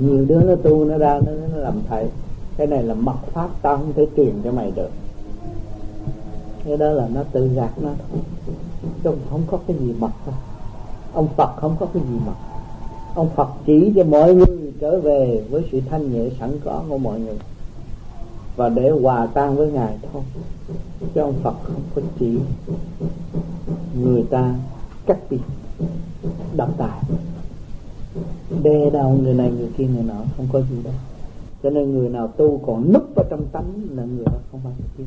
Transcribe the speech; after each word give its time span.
nhiều 0.00 0.24
đứa 0.28 0.40
nó 0.40 0.54
tu 0.54 0.84
nó 0.84 0.98
ra 0.98 1.20
nó, 1.26 1.32
nó 1.52 1.58
làm 1.58 1.74
thầy 1.88 2.06
cái 2.58 2.66
này 2.66 2.82
là 2.82 2.94
mật 2.94 3.16
pháp 3.32 3.48
tao 3.62 3.76
không 3.76 3.92
thể 3.96 4.06
truyền 4.16 4.32
cho 4.44 4.52
mày 4.52 4.70
được. 4.70 4.90
Cái 6.64 6.76
đó 6.76 6.90
là 6.90 7.08
nó 7.14 7.22
tự 7.32 7.48
gạt 7.48 7.70
nó. 7.82 7.90
Thôi 8.12 8.20
chứ 9.04 9.10
không 9.30 9.42
có 9.50 9.58
cái 9.66 9.76
gì 9.80 9.94
mật 9.98 10.10
đâu. 10.26 10.34
Ông 11.12 11.28
Phật 11.36 11.56
không 11.56 11.76
có 11.80 11.86
cái 11.94 12.02
gì 12.02 12.18
mật. 12.26 12.34
Ông 13.14 13.28
Phật 13.36 13.48
chỉ 13.66 13.92
cho 13.96 14.04
mọi 14.04 14.34
người 14.34 14.72
trở 14.80 15.00
về 15.00 15.44
với 15.50 15.64
sự 15.72 15.80
thanh 15.90 16.12
nhẹ 16.12 16.30
sẵn 16.40 16.60
có 16.64 16.82
của 16.88 16.98
mọi 16.98 17.20
người. 17.20 17.38
Và 18.56 18.68
để 18.68 18.90
hòa 18.90 19.26
tan 19.34 19.56
với 19.56 19.72
ngài 19.72 19.98
thôi. 20.12 20.22
Chứ 21.14 21.20
ông 21.20 21.34
Phật 21.42 21.54
không 21.62 21.82
có 21.94 22.02
chỉ 22.18 22.38
người 24.02 24.24
ta 24.30 24.54
cắt 25.06 25.18
biệt 25.30 25.40
động 26.56 26.72
tài 26.78 27.00
đe 28.62 28.90
đầu 28.90 29.10
người 29.22 29.34
này 29.34 29.50
người 29.50 29.68
kia 29.76 29.86
người 29.86 30.04
nọ 30.04 30.20
không 30.36 30.46
có 30.52 30.60
gì 30.60 30.82
đâu 30.84 30.94
cho 31.62 31.70
nên 31.70 31.94
người 31.94 32.08
nào 32.08 32.28
tu 32.28 32.60
còn 32.66 32.92
núp 32.92 33.02
vào 33.14 33.24
trong 33.30 33.46
tánh 33.52 33.72
là 33.96 34.04
người 34.04 34.24
đó 34.24 34.38
không 34.50 34.60
bao 34.64 34.72
giờ 34.78 34.84
tiến 34.96 35.06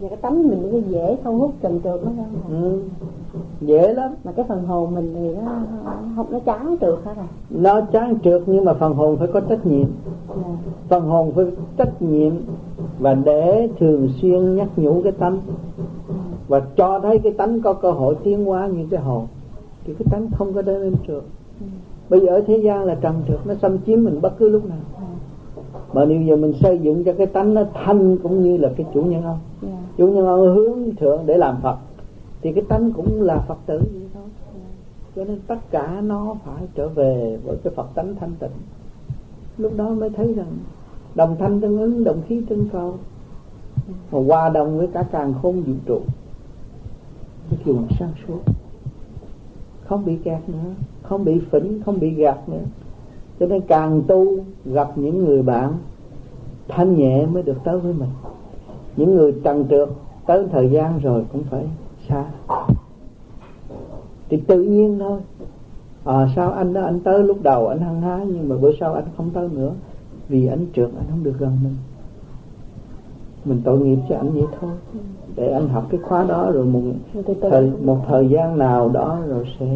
và 0.00 0.08
cái 0.08 0.16
tánh 0.16 0.48
mình 0.48 0.72
nó 0.72 0.78
dễ 0.88 1.16
thu 1.24 1.38
hút 1.38 1.54
trần 1.60 1.80
trượt 1.84 2.00
nó 2.04 2.10
không 2.42 2.62
ừ. 2.62 2.82
dễ 3.60 3.94
lắm 3.94 4.14
mà 4.24 4.32
cái 4.32 4.44
phần 4.48 4.66
hồn 4.66 4.94
mình 4.94 5.14
thì 5.14 5.34
nó 5.34 5.52
không 6.16 6.26
nó 6.30 6.38
chán 6.38 6.76
trượt 6.80 6.98
hết 7.04 7.14
rồi 7.16 7.26
nó 7.50 7.80
chán 7.80 8.14
trượt 8.24 8.42
nhưng 8.46 8.64
mà 8.64 8.74
phần 8.74 8.94
hồn 8.94 9.16
phải 9.16 9.28
có 9.32 9.40
trách 9.40 9.66
nhiệm. 9.66 9.86
Dạ. 10.28 10.34
phần 10.88 11.04
hồn 11.04 11.32
phải 11.34 11.44
trách 11.76 12.02
nhiệm 12.02 12.32
và 12.98 13.14
để 13.14 13.68
thường 13.78 14.08
xuyên 14.20 14.56
nhắc 14.56 14.68
nhủ 14.76 15.00
cái 15.02 15.12
tánh 15.12 15.38
và 16.48 16.60
cho 16.76 17.00
thấy 17.00 17.18
cái 17.18 17.32
tánh 17.32 17.60
có 17.60 17.72
cơ 17.72 17.90
hội 17.90 18.16
tiến 18.24 18.44
hóa 18.44 18.66
như 18.66 18.86
cái 18.90 19.00
hồn 19.00 19.26
thì 19.84 19.94
cái 19.94 20.06
tánh 20.10 20.30
không 20.30 20.52
có 20.52 20.62
đến 20.62 20.80
lên 20.80 20.94
trượt 21.06 21.22
ừ. 21.60 21.66
bây 22.08 22.20
giờ 22.20 22.26
ở 22.26 22.42
thế 22.46 22.56
gian 22.56 22.84
là 22.84 22.94
trần 22.94 23.22
trượt 23.28 23.46
nó 23.46 23.54
xâm 23.62 23.78
chiếm 23.86 24.04
mình 24.04 24.20
bất 24.20 24.38
cứ 24.38 24.48
lúc 24.48 24.64
nào 24.68 24.78
ừ. 25.56 25.62
mà 25.92 26.04
nếu 26.04 26.22
giờ 26.22 26.36
mình 26.36 26.52
xây 26.60 26.78
dựng 26.78 27.04
cho 27.04 27.12
cái 27.12 27.26
tánh 27.26 27.54
nó 27.54 27.62
thanh 27.84 28.18
cũng 28.18 28.42
như 28.42 28.56
là 28.56 28.70
cái 28.76 28.86
chủ 28.94 29.02
nhân 29.02 29.22
ông 29.22 29.38
yeah. 29.62 29.74
Dạ. 29.74 29.88
chủ 29.96 30.08
nhân 30.08 30.26
ông 30.26 30.54
hướng 30.54 30.96
thượng 30.96 31.22
để 31.26 31.36
làm 31.36 31.56
phật 31.62 31.76
thì 32.42 32.52
cái 32.52 32.64
tánh 32.68 32.92
cũng 32.92 33.22
là 33.22 33.38
phật 33.48 33.58
tử 33.66 33.78
vậy 33.78 34.08
thôi 34.14 34.22
yeah. 34.22 34.54
Dạ. 34.54 35.12
cho 35.16 35.24
nên 35.24 35.40
tất 35.46 35.58
cả 35.70 36.00
nó 36.00 36.36
phải 36.44 36.62
trở 36.74 36.88
về 36.88 37.38
với 37.44 37.56
cái 37.64 37.72
phật 37.76 37.86
tánh 37.94 38.14
thanh 38.20 38.32
tịnh 38.38 38.50
lúc 39.58 39.72
đó 39.76 39.88
mới 39.88 40.10
thấy 40.10 40.34
rằng 40.34 40.58
đồng 41.14 41.36
thanh 41.38 41.60
tương 41.60 41.78
ứng 41.78 42.04
đồng 42.04 42.22
khí 42.28 42.42
tương 42.48 42.68
cầu 42.68 42.94
mà 44.12 44.20
hòa 44.26 44.48
đồng 44.48 44.78
với 44.78 44.86
cả 44.86 45.04
càng 45.12 45.34
khôn 45.42 45.62
vũ 45.62 45.72
trụ 45.86 46.00
cái 47.50 47.58
kiểu 47.64 47.78
sáng 47.98 48.12
suốt. 48.26 48.40
Không 49.84 50.04
bị 50.04 50.16
kẹt 50.24 50.48
nữa 50.48 50.74
không 51.08 51.24
bị 51.24 51.40
phỉnh 51.50 51.82
không 51.84 52.00
bị 52.00 52.10
gạt 52.10 52.48
nữa. 52.48 52.62
Cho 53.40 53.46
nên 53.46 53.60
càng 53.60 54.02
tu 54.06 54.26
gặp 54.64 54.98
những 54.98 55.24
người 55.24 55.42
bạn 55.42 55.72
thanh 56.68 56.96
nhẹ 56.96 57.26
mới 57.26 57.42
được 57.42 57.56
tới 57.64 57.78
với 57.78 57.92
mình. 57.92 58.08
Những 58.96 59.14
người 59.14 59.34
trần 59.44 59.66
trượt 59.70 59.88
tới 60.26 60.46
thời 60.52 60.70
gian 60.70 60.98
rồi 60.98 61.24
cũng 61.32 61.42
phải 61.50 61.64
xa. 62.08 62.24
Thì 64.28 64.36
tự 64.36 64.62
nhiên 64.62 64.98
thôi. 64.98 65.20
À, 66.04 66.28
sao 66.36 66.52
anh 66.52 66.72
đó 66.72 66.82
anh 66.82 67.00
tới 67.00 67.24
lúc 67.24 67.42
đầu 67.42 67.68
anh 67.68 67.80
hăng 67.80 68.00
hái 68.00 68.26
nhưng 68.26 68.48
mà 68.48 68.56
bữa 68.56 68.72
sau 68.80 68.94
anh 68.94 69.04
không 69.16 69.30
tới 69.30 69.48
nữa? 69.48 69.72
Vì 70.28 70.46
anh 70.46 70.66
trượt 70.74 70.90
anh 70.96 71.06
không 71.10 71.24
được 71.24 71.34
gần 71.38 71.58
mình. 71.62 71.76
Mình 73.44 73.60
tội 73.64 73.78
nghiệp 73.78 73.98
cho 74.08 74.16
anh 74.16 74.32
vậy 74.32 74.46
thôi 74.60 74.70
để 75.36 75.52
anh 75.52 75.68
học 75.68 75.84
cái 75.90 76.00
khóa 76.02 76.24
đó 76.24 76.50
rồi 76.50 76.64
một 76.64 76.80
thời 77.40 77.72
một 77.82 77.98
thời 78.08 78.28
gian 78.28 78.58
nào 78.58 78.88
đó 78.88 79.18
rồi 79.28 79.44
sẽ 79.60 79.66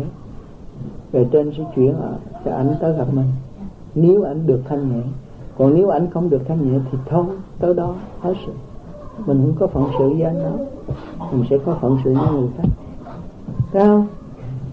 về 1.13 1.27
trên 1.33 1.53
sẽ 1.57 1.65
chuyển 1.77 1.95
cho 2.45 2.51
anh 2.53 2.75
tới 2.81 2.93
gặp 2.93 3.07
mình. 3.13 3.27
Nếu 3.95 4.23
anh 4.23 4.47
được 4.47 4.61
thanh 4.69 4.89
nhẹ. 4.89 5.03
Còn 5.59 5.75
nếu 5.75 5.89
anh 5.89 6.11
không 6.11 6.31
được 6.31 6.43
thanh 6.49 6.73
nhẹ 6.73 6.79
thì 6.93 6.99
thôi, 7.07 7.25
tới 7.59 7.75
đó, 7.75 7.95
hết 8.21 8.35
sự. 8.47 8.53
Mình 9.27 9.43
không 9.43 9.55
có 9.59 9.67
phận 9.67 9.85
sự 9.99 10.09
với 10.09 10.23
anh 10.23 10.39
đó 10.39 10.65
mình 11.33 11.45
sẽ 11.51 11.59
có 11.59 11.75
phận 11.81 11.99
sự 12.05 12.15
với 12.15 12.33
người 12.33 12.49
khác. 12.57 12.69
Thấy 13.73 13.83
không? 13.83 14.07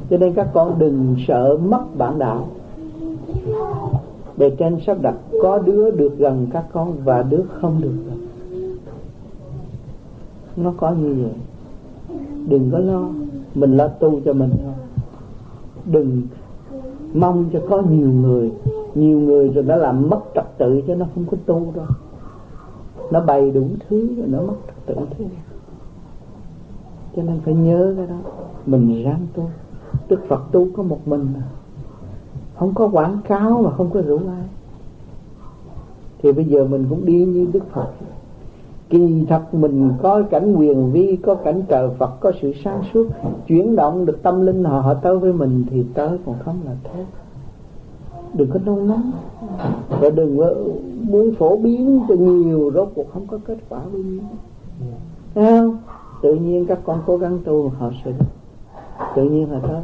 Cho 0.10 0.18
nên 0.18 0.34
các 0.34 0.48
con 0.54 0.80
đừng 0.80 1.16
sợ 1.28 1.58
mất 1.58 1.82
bản 1.98 2.20
đạo. 2.20 2.48
Bề 4.38 4.50
trên 4.50 4.80
sắp 4.86 4.98
đặt, 5.02 5.16
có 5.42 5.60
đứa 5.60 5.92
được 5.92 6.18
gần 6.18 6.48
các 6.54 6.66
con 6.74 6.94
và 7.04 7.24
đứa 7.24 7.42
không 7.62 7.82
được 7.82 7.94
gần 8.06 8.17
nó 10.58 10.74
có 10.78 10.92
như 10.92 11.14
vậy. 11.24 11.34
Đừng 12.48 12.70
có 12.72 12.80
lo. 12.80 13.10
Mình 13.56 13.78
lo 13.78 13.88
tu 13.88 14.20
cho 14.26 14.34
mình 14.34 14.50
thôi. 14.64 14.74
Đừng 15.86 16.22
mong 17.14 17.46
cho 17.54 17.62
có 17.70 17.82
nhiều 17.82 18.12
người. 18.12 18.52
Nhiều 18.96 19.20
người 19.20 19.50
rồi 19.50 19.64
nó 19.64 19.76
làm 19.76 20.10
mất 20.10 20.20
trật 20.36 20.58
tự 20.58 20.82
cho 20.88 20.96
nó 20.96 21.06
không 21.16 21.26
có 21.32 21.38
tu 21.46 21.72
đâu. 21.76 21.86
Nó 23.12 23.22
bày 23.22 23.52
đủ 23.52 23.68
thứ 23.90 24.16
rồi 24.18 24.28
nó 24.28 24.42
mất 24.42 24.56
trật 24.68 24.76
tự 24.86 25.06
thế, 25.18 25.26
cho 27.16 27.24
nên 27.24 27.40
phải 27.46 27.54
nhớ 27.54 27.94
cái 27.98 28.08
đó. 28.08 28.16
Mình 28.66 29.04
ráng 29.04 29.28
tu. 29.34 29.50
Đức 30.10 30.20
phật 30.28 30.42
tu 30.52 30.68
có 30.78 30.84
một 30.84 31.08
mình 31.08 31.28
mà. 31.34 31.42
Không 32.56 32.74
có 32.74 32.88
quảng 32.88 33.18
cáo 33.28 33.62
mà 33.62 33.72
không 33.72 33.90
có 33.90 34.02
rủ 34.02 34.18
ai. 34.18 34.48
Thì 36.22 36.32
bây 36.32 36.46
giờ 36.46 36.66
mình 36.66 36.86
cũng 36.90 37.06
đi 37.06 37.26
như 37.26 37.48
đức 37.54 37.64
phật 37.72 37.88
kỳ 38.90 39.26
thật 39.30 39.54
mình 39.54 39.92
có 40.02 40.24
cảnh 40.30 40.56
quyền 40.56 40.92
vi, 40.92 41.16
có 41.16 41.36
cảnh 41.36 41.62
trời 41.68 41.90
phật, 41.98 42.12
có 42.20 42.32
sự 42.42 42.54
sáng 42.64 42.82
suốt, 42.94 43.08
chuyển 43.48 43.76
động 43.76 44.06
được 44.06 44.24
tâm 44.24 44.46
linh 44.46 44.64
họ 44.64 44.80
họ 44.80 44.94
tới 44.94 45.18
với 45.18 45.34
mình 45.34 45.66
thì 45.70 45.86
tới 45.94 46.18
còn 46.26 46.36
không 46.40 46.60
là 46.66 46.72
thế. 46.84 47.06
Đừng 48.34 48.50
có 48.52 48.60
nôn 48.66 48.88
nóng. 48.88 49.12
Và 49.90 50.10
đừng 50.10 50.38
có 50.38 50.54
muốn 51.02 51.36
phổ 51.36 51.58
biến 51.58 52.02
cho 52.10 52.16
nhiều, 52.16 52.72
rốt 52.74 52.90
cuộc 52.96 53.14
không 53.14 53.28
có 53.28 53.38
kết 53.46 53.58
quả 53.70 53.80
bao 53.80 54.02
nhiêu 54.04 54.22
Thấy 55.36 55.60
không? 55.60 55.78
Tự 56.22 56.36
nhiên 56.36 56.66
các 56.66 56.80
con 56.86 57.00
cố 57.06 57.18
gắng 57.18 57.40
tu 57.46 57.70
họ 57.70 57.92
sẽ 58.06 58.12
tự 59.16 59.24
nhiên 59.24 59.52
là 59.52 59.60
tới 59.60 59.82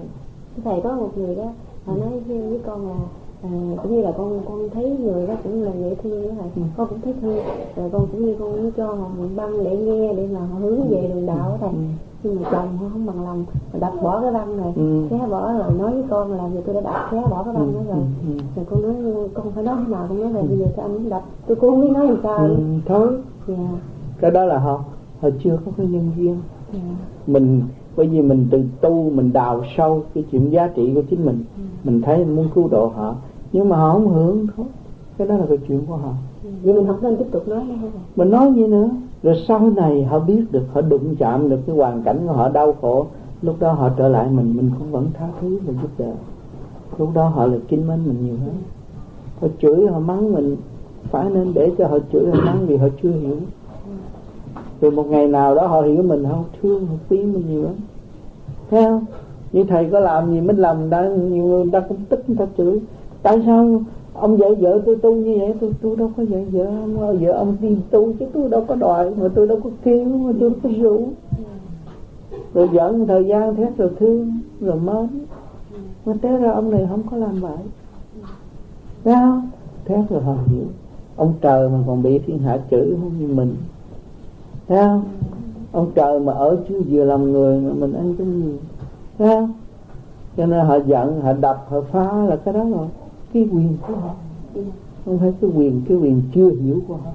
thầy 0.64 0.82
có 0.82 0.96
một 0.96 1.18
người 1.18 1.36
đó, 1.36 1.52
họ 1.86 1.96
nói 1.96 2.20
với 2.28 2.60
con 2.66 2.88
là 2.88 2.96
à, 3.44 3.50
cũng 3.84 3.96
như 3.96 4.02
là 4.02 4.12
con 4.18 4.40
con 4.46 4.70
thấy 4.74 4.98
người 5.00 5.28
đó 5.28 5.34
cũng 5.44 5.64
là 5.64 5.72
dễ 5.80 5.96
thương 6.04 6.28
đó 6.28 6.34
thầy 6.40 6.50
ừ. 6.56 6.62
con 6.78 6.88
cũng 6.88 7.02
thấy 7.02 7.14
thương 7.22 7.38
rồi 7.76 7.90
con 7.92 8.08
cũng 8.12 8.26
như 8.26 8.36
con 8.40 8.72
cho 8.78 8.88
họ 8.88 9.08
mượn 9.18 9.36
băng 9.36 9.64
để 9.64 9.78
nghe 9.78 10.14
để 10.14 10.28
mà 10.34 10.40
họ 10.40 10.60
hướng 10.60 10.90
về 10.90 11.12
đường 11.14 11.26
đạo 11.26 11.50
đó 11.50 11.58
thầy 11.60 11.70
ừ. 11.70 11.76
nhưng 12.24 12.36
mà 12.36 12.50
chồng 12.52 12.78
họ 12.78 12.86
không 12.94 13.06
bằng 13.06 13.26
lòng 13.26 13.46
mà 13.74 13.80
đập 13.80 13.94
bỏ 14.04 14.22
cái 14.22 14.32
băng 14.32 14.58
này 14.58 14.74
ừ. 14.76 15.08
xé 15.10 15.28
bỏ 15.28 15.54
rồi 15.54 15.74
nói 15.80 15.92
với 15.94 16.04
con 16.10 16.32
là 16.32 16.50
giờ 16.54 16.62
tôi 16.66 16.76
đã 16.76 16.82
đập 16.82 17.08
xé 17.12 17.22
bỏ 17.30 17.44
cái 17.44 17.54
băng 17.54 17.74
đó 17.74 17.80
rồi 17.88 18.04
ừ. 18.28 18.44
rồi 18.56 18.66
con 18.70 18.82
nói 18.82 18.96
con 19.34 19.52
phải 19.52 19.64
nói 19.64 19.76
thế 19.80 19.92
nào 19.92 20.06
con 20.10 20.22
nói 20.22 20.32
là 20.34 20.42
bây 20.42 20.58
giờ 20.58 20.66
sao 20.76 20.86
anh 20.86 21.10
đập 21.10 21.24
tôi 21.48 21.56
cũng 21.56 21.70
không 21.70 21.82
biết 21.82 21.92
nói 21.94 22.08
làm 22.08 22.18
sao 22.24 22.38
ừ, 22.38 22.56
thôi 22.86 23.08
yeah. 23.48 23.60
Dạ. 23.60 23.78
cái 24.22 24.32
đó 24.32 24.46
là 24.46 24.60
họ 24.60 24.84
họ 25.20 25.30
chưa 25.44 25.60
có 25.66 25.72
cái 25.78 25.88
nhân 25.88 26.12
duyên 26.18 26.28
yeah. 26.28 26.38
Dạ. 26.74 26.80
mình 27.28 27.62
bởi 27.96 28.08
vì 28.08 28.22
mình 28.22 28.48
từ 28.52 28.64
tu 28.82 29.10
mình 29.10 29.34
đào 29.34 29.64
sâu 29.78 30.04
cái 30.14 30.24
chuyện 30.32 30.52
giá 30.52 30.68
trị 30.68 30.92
của 30.96 31.02
chính 31.10 31.26
mình 31.26 31.44
ừ. 31.58 31.64
mình 31.84 32.02
thấy 32.02 32.26
muốn 32.26 32.48
cứu 32.56 32.68
độ 32.68 32.88
họ 32.88 33.16
nhưng 33.54 33.70
mà 33.70 33.78
họ 33.78 33.94
không 33.94 34.08
hưởng 34.08 34.48
thôi. 34.58 34.66
Cái 35.18 35.28
đó 35.28 35.38
là 35.38 35.46
cái 35.50 35.58
chuyện 35.68 35.82
của 35.88 35.96
họ. 35.96 36.14
Vậy 36.64 36.74
mình 36.74 36.88
không 36.88 37.02
nên 37.02 37.18
tiếp 37.18 37.26
tục 37.32 37.48
nói 37.48 37.64
nữa 37.64 37.88
mình 38.16 38.32
nói 38.32 38.54
gì 38.56 38.68
nữa. 38.68 38.90
Rồi 39.24 39.44
sau 39.48 39.70
này 39.76 40.04
họ 40.04 40.20
biết 40.20 40.44
được 40.52 40.64
họ 40.74 40.82
đụng 40.82 41.16
chạm 41.16 41.50
được 41.50 41.60
cái 41.68 41.76
hoàn 41.76 42.04
cảnh 42.04 42.20
của 42.28 42.34
họ 42.34 42.50
đau 42.50 42.76
khổ. 42.82 43.06
Lúc 43.42 43.56
đó 43.60 43.72
họ 43.72 43.90
trở 43.98 44.08
lại 44.08 44.28
mình 44.32 44.54
mình 44.58 44.72
cũng 44.80 44.92
vẫn 44.92 45.08
tha 45.14 45.28
thứ 45.42 45.60
và 45.66 45.74
giúp 45.82 45.90
đỡ. 45.98 46.12
Lúc 46.98 47.10
đó 47.14 47.28
họ 47.28 47.46
là 47.46 47.58
kính 47.68 47.88
mến 47.88 48.00
mình 48.06 48.18
nhiều 48.26 48.36
hơn. 48.46 48.56
Họ 49.42 49.48
chửi 49.62 49.88
họ 49.88 50.00
mắng 50.00 50.34
mình. 50.34 50.56
Phải 51.04 51.30
nên 51.30 51.54
để 51.54 51.72
cho 51.78 51.88
họ 51.88 51.98
chửi 52.14 52.26
họ 52.32 52.46
mắng 52.46 52.66
vì 52.68 52.78
họ 52.78 52.88
chưa 53.04 53.12
hiểu. 53.12 53.38
Rồi 54.82 54.92
một 54.92 55.08
ngày 55.08 55.28
nào 55.28 55.56
đó 55.56 55.68
họ 55.68 55.82
hiểu 55.82 56.04
mình 56.04 56.26
không 56.30 56.44
thương 56.62 56.86
họ 56.86 56.94
quý 57.10 57.18
mình 57.18 57.44
nhiều 57.50 57.64
lắm. 57.64 57.74
Thấy 58.72 58.84
không? 58.84 59.06
Như 59.52 59.64
thầy 59.64 59.90
có 59.92 60.00
làm 60.00 60.32
gì 60.32 60.42
mình 60.42 60.58
làm 60.58 60.90
đã 60.90 61.08
nhiều 61.08 61.46
người 61.46 61.66
ta 61.72 61.80
cũng 61.80 61.98
tức 62.10 62.24
người 62.28 62.38
ta 62.38 62.46
chửi 62.58 62.80
tại 63.24 63.42
sao 63.46 63.82
ông 64.14 64.38
vợ 64.38 64.56
vợ 64.60 64.82
tôi 64.86 64.96
tu 64.96 65.16
như 65.16 65.38
vậy? 65.40 65.54
Tôi 65.62 65.72
tôi 65.82 65.96
đâu 65.96 66.12
có 66.18 66.24
vợ 66.30 66.40
vợ 66.52 66.66
ông 66.66 67.20
vợ 67.20 67.32
ông 67.32 67.56
đi 67.62 67.78
tu 67.92 68.14
chứ 68.20 68.26
tôi 68.34 68.50
đâu 68.50 68.66
có 68.68 68.76
đòi, 68.76 69.16
mà 69.16 69.28
tôi 69.36 69.48
đâu 69.48 69.60
có 69.64 69.70
kêu, 69.84 70.06
mà 70.06 70.32
tôi 70.40 70.50
đâu 70.50 70.60
có 70.64 70.70
rủ. 70.82 71.08
Rồi 72.54 72.70
giận 72.74 73.08
thời 73.08 73.26
gian, 73.26 73.56
thế 73.56 73.68
rồi 73.78 73.90
thương, 74.00 74.32
rồi 74.62 74.80
mến. 74.80 75.08
Mà 76.06 76.14
té 76.22 76.38
ra 76.38 76.52
ông 76.52 76.72
này 76.72 76.88
không 76.90 77.04
có 77.12 77.18
làm 77.18 77.42
vậy. 77.42 77.58
Thấy 79.04 79.14
không? 79.14 79.50
Rồi 80.10 80.22
họ 80.22 80.36
hiểu. 80.48 80.66
Ông 81.16 81.34
trời 81.42 81.70
mà 81.70 81.78
còn 81.88 82.04
bị 82.04 82.20
thiên 82.20 82.40
hạ 82.40 82.58
chửi 82.72 82.96
không 83.02 83.12
như 83.20 83.28
mình. 83.28 83.56
Thấy 84.68 84.78
không? 84.78 85.04
Ông 85.72 85.92
trời 85.96 86.20
mà 86.20 86.34
ở 86.34 86.58
chứ 86.70 86.82
vừa 86.90 87.04
làm 87.04 87.32
người 87.32 87.60
mà 87.60 87.74
mình 87.74 87.94
ăn 87.94 88.16
cái 88.18 88.28
gì? 88.28 88.58
Thấy 89.18 89.28
không? 89.28 89.54
Cho 90.38 90.46
nên 90.46 90.66
họ 90.66 90.76
giận, 90.76 91.22
họ 91.22 91.34
đập, 91.34 91.66
họ 91.70 91.82
phá 91.82 92.14
là 92.14 92.36
cái 92.36 92.54
đó 92.54 92.64
rồi 92.64 92.88
cái 93.34 93.48
quyền 93.54 93.78
của 93.88 93.94
họ. 93.94 94.14
Không 95.06 95.20
phải 95.20 95.34
cái 95.42 95.50
quyền 95.56 95.82
cái 95.90 95.98
quyền 95.98 96.22
chưa 96.36 96.50
hiểu 96.50 96.80
của 96.88 96.96
họ. 96.96 97.12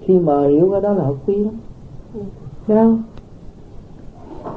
Khi 0.00 0.18
mà 0.18 0.46
hiểu 0.46 0.68
cái 0.72 0.80
đó 0.80 0.92
là 0.92 1.04
họ 1.04 1.12
quý 1.26 1.36
lắm. 1.36 1.54
Thấy 2.66 2.76
không 2.76 3.02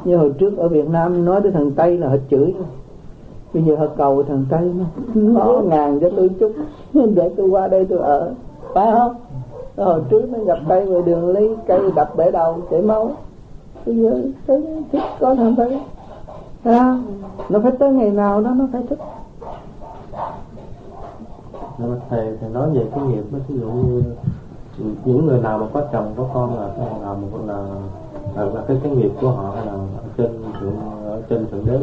như 0.06 0.18
hồi 0.18 0.34
trước 0.38 0.58
ở 0.58 0.68
Việt 0.68 0.90
Nam 0.90 1.26
nói 1.26 1.42
tới 1.42 1.52
thằng 1.52 1.72
Tây 1.72 1.98
là 1.98 2.10
họ 2.10 2.16
chửi 2.30 2.54
bây 3.56 3.64
giờ 3.64 3.76
họ 3.76 3.86
cầu 3.98 4.24
thằng 4.24 4.46
tây 4.50 4.74
nó 4.76 4.86
ngõ 5.14 5.62
ngàn 5.62 6.00
cho 6.00 6.10
tôi 6.18 6.30
chút. 6.40 6.52
Để 7.16 7.32
tôi 7.38 7.50
qua 7.50 7.68
đây 7.68 7.86
tôi 7.86 8.00
ở. 8.00 8.34
Phải 8.74 8.92
không? 8.92 9.16
Hồi 9.78 10.02
trước 10.10 10.30
nó 10.32 10.44
gặp 10.44 10.58
cây 10.70 10.86
về 10.86 11.02
đường 11.02 11.30
lấy 11.30 11.56
cây 11.68 11.80
đập 11.96 12.16
bể 12.18 12.32
đầu 12.32 12.58
chảy 12.72 12.82
máu. 12.82 13.12
Bây 13.86 13.98
giờ 13.98 14.22
thấy 14.48 14.64
thích 14.92 15.02
có 15.20 15.36
thằng 15.36 15.56
tây 15.58 15.80
à, 16.64 16.98
nó 17.50 17.60
phải 17.60 17.72
tới 17.72 17.94
ngày 17.94 18.10
nào 18.10 18.42
đó 18.42 18.52
nó 18.56 18.68
phải 18.72 18.82
thích 18.90 19.00
thức 21.78 22.00
thầy 22.10 22.38
thầy 22.42 22.50
nói 22.50 22.70
về 22.70 22.86
cái 22.96 23.04
nghiệp 23.04 23.24
ví 23.32 23.60
dụ 23.60 23.68
như 23.68 24.04
những 25.06 25.26
người 25.26 25.40
nào 25.40 25.58
mà 25.58 25.66
có 25.74 25.82
chồng 25.92 26.14
có 26.18 26.28
con 26.34 26.60
là 26.60 26.70
cái 26.78 27.00
nào 27.02 27.18
mà 27.22 27.54
là 27.54 27.64
là, 28.36 28.46
là 28.46 28.62
cái 28.68 28.78
cái 28.84 28.92
nghiệp 28.92 29.12
của 29.22 29.30
họ 29.30 29.56
là 29.56 29.72
ở 29.72 30.04
trên 30.18 30.32
thượng 30.60 30.76
ở 31.06 31.22
trên 31.30 31.48
thượng 31.48 31.66
đế 31.66 31.80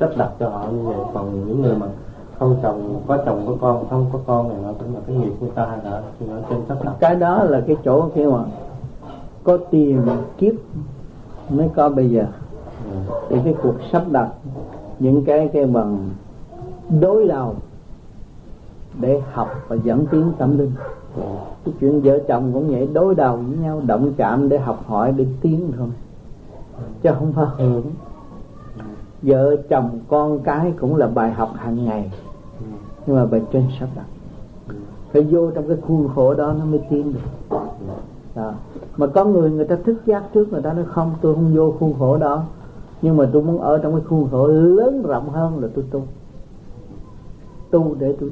sắp 0.00 0.10
đặt 0.16 0.30
cho 0.38 0.48
họ 0.48 0.66
như 0.70 0.82
vậy. 0.82 0.96
Còn 1.14 1.46
những 1.46 1.62
người 1.62 1.76
mà 1.76 1.86
không 2.38 2.56
chồng 2.62 3.00
có 3.06 3.18
chồng 3.26 3.42
có 3.46 3.56
con 3.60 3.88
không 3.90 4.06
có 4.12 4.18
con 4.26 4.48
này 4.48 4.58
nó 4.62 4.72
cũng 4.78 4.94
là 4.94 5.00
cái 5.06 5.16
nghiệp 5.16 5.32
của 5.40 5.46
ta 5.54 5.66
hay 5.66 5.78
là 5.84 5.90
ở 6.34 6.42
trên 6.50 6.58
sắp 6.68 6.78
đặt. 6.84 6.92
Cái 7.00 7.14
đó 7.14 7.44
là 7.44 7.60
cái 7.66 7.76
chỗ 7.84 8.08
khi 8.14 8.26
mà 8.26 8.44
có 9.44 9.58
tiền 9.70 10.02
kiếp 10.38 10.54
mới 11.48 11.68
có 11.76 11.88
bây 11.88 12.10
giờ. 12.10 12.26
Ừ. 12.84 13.14
thì 13.28 13.36
cái 13.44 13.54
cuộc 13.62 13.74
sắp 13.92 14.02
đặt 14.10 14.28
những 14.98 15.24
cái 15.24 15.50
cái 15.52 15.66
bằng 15.66 16.10
đối 17.00 17.28
đầu 17.28 17.54
để 19.00 19.22
học 19.32 19.48
và 19.68 19.76
dẫn 19.76 20.06
tiến 20.06 20.32
tâm 20.38 20.58
linh. 20.58 20.72
Cái 21.64 21.74
chuyện 21.80 22.00
vợ 22.00 22.18
chồng 22.28 22.50
cũng 22.52 22.68
vậy, 22.68 22.88
đối 22.92 23.14
đầu 23.14 23.36
với 23.36 23.58
nhau, 23.58 23.82
động 23.86 24.12
chạm 24.16 24.48
để 24.48 24.58
học 24.58 24.84
hỏi, 24.86 25.12
để 25.16 25.26
tiến 25.40 25.72
thôi. 25.78 25.88
Chứ 27.02 27.10
không 27.18 27.32
phải 27.32 27.46
hưởng. 27.58 27.84
Vợ 29.22 29.56
chồng 29.68 30.00
con 30.08 30.38
cái 30.38 30.72
cũng 30.80 30.96
là 30.96 31.06
bài 31.06 31.30
học 31.30 31.52
hàng 31.56 31.84
ngày. 31.84 32.12
Nhưng 33.06 33.16
mà 33.16 33.26
bài 33.26 33.42
trên 33.52 33.64
sắp 33.80 33.88
đặt. 33.96 34.06
Phải 35.12 35.22
vô 35.22 35.50
trong 35.50 35.68
cái 35.68 35.76
khuôn 35.86 36.08
khổ 36.14 36.34
đó 36.34 36.54
nó 36.58 36.64
mới 36.64 36.80
tiến 36.90 37.12
được. 37.12 37.58
Đó. 38.34 38.52
mà 38.96 39.06
có 39.06 39.24
người 39.24 39.50
người 39.50 39.64
ta 39.64 39.76
thức 39.84 39.96
giác 40.06 40.22
trước 40.34 40.52
người 40.52 40.62
ta 40.62 40.72
nói, 40.72 40.84
không, 40.84 41.14
tôi 41.20 41.34
không 41.34 41.54
vô 41.54 41.74
khuôn 41.78 41.94
khổ 41.98 42.16
đó. 42.16 42.42
Nhưng 43.02 43.16
mà 43.16 43.28
tôi 43.32 43.42
muốn 43.42 43.60
ở 43.60 43.78
trong 43.78 43.92
cái 43.92 44.02
khuôn 44.08 44.28
khổ 44.30 44.46
lớn 44.46 45.02
rộng 45.02 45.30
hơn 45.30 45.58
là 45.58 45.68
tôi 45.74 45.84
tu. 45.90 46.02
Tu 47.70 47.94
để 47.98 48.14
tôi 48.20 48.30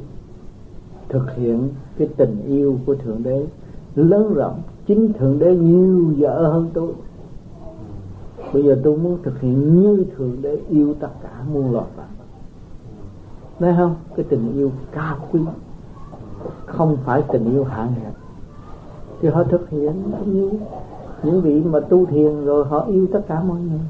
thực 1.09 1.35
hiện 1.37 1.69
cái 1.99 2.09
tình 2.17 2.43
yêu 2.47 2.79
của 2.87 2.95
thượng 2.95 3.23
đế. 3.23 3.47
Lớn 3.95 4.35
rộng, 4.35 4.63
chính 4.87 5.13
thượng 5.13 5.39
đế 5.39 5.57
nhiều 5.57 6.15
vợ 6.19 6.53
hơn 6.53 6.71
tôi. 6.75 6.93
Bây 8.53 8.63
giờ 8.63 8.81
tôi 8.85 8.97
muốn 8.99 9.19
thực 9.23 9.41
hiện 9.41 9.83
như 9.83 10.05
thượng 10.17 10.43
đế 10.43 10.59
yêu 10.69 10.95
tất 11.01 11.11
cả 11.23 11.31
muôn 11.53 11.73
loài 11.73 11.87
vạn 11.97 12.07
thấy 13.59 13.75
không? 13.77 13.95
Cái 14.17 14.27
tình 14.29 14.53
yêu 14.55 14.71
cao 14.93 15.17
quý. 15.33 15.41
Không 16.67 16.97
phải 17.05 17.23
tình 17.33 17.53
yêu 17.53 17.65
hạn 17.65 17.93
hẹp. 18.03 18.13
Thì 19.21 19.29
họ 19.29 19.45
thực 19.45 19.71
hiện 19.71 19.93
yêu 20.27 20.51
những 21.23 21.41
vị 21.41 21.63
mà 21.65 21.81
tu 21.81 22.07
thiền 22.07 22.45
rồi 22.45 22.65
họ 22.65 22.85
yêu 22.85 23.07
tất 23.13 23.21
cả 23.29 23.43
mọi 23.43 23.61
người. 23.61 23.81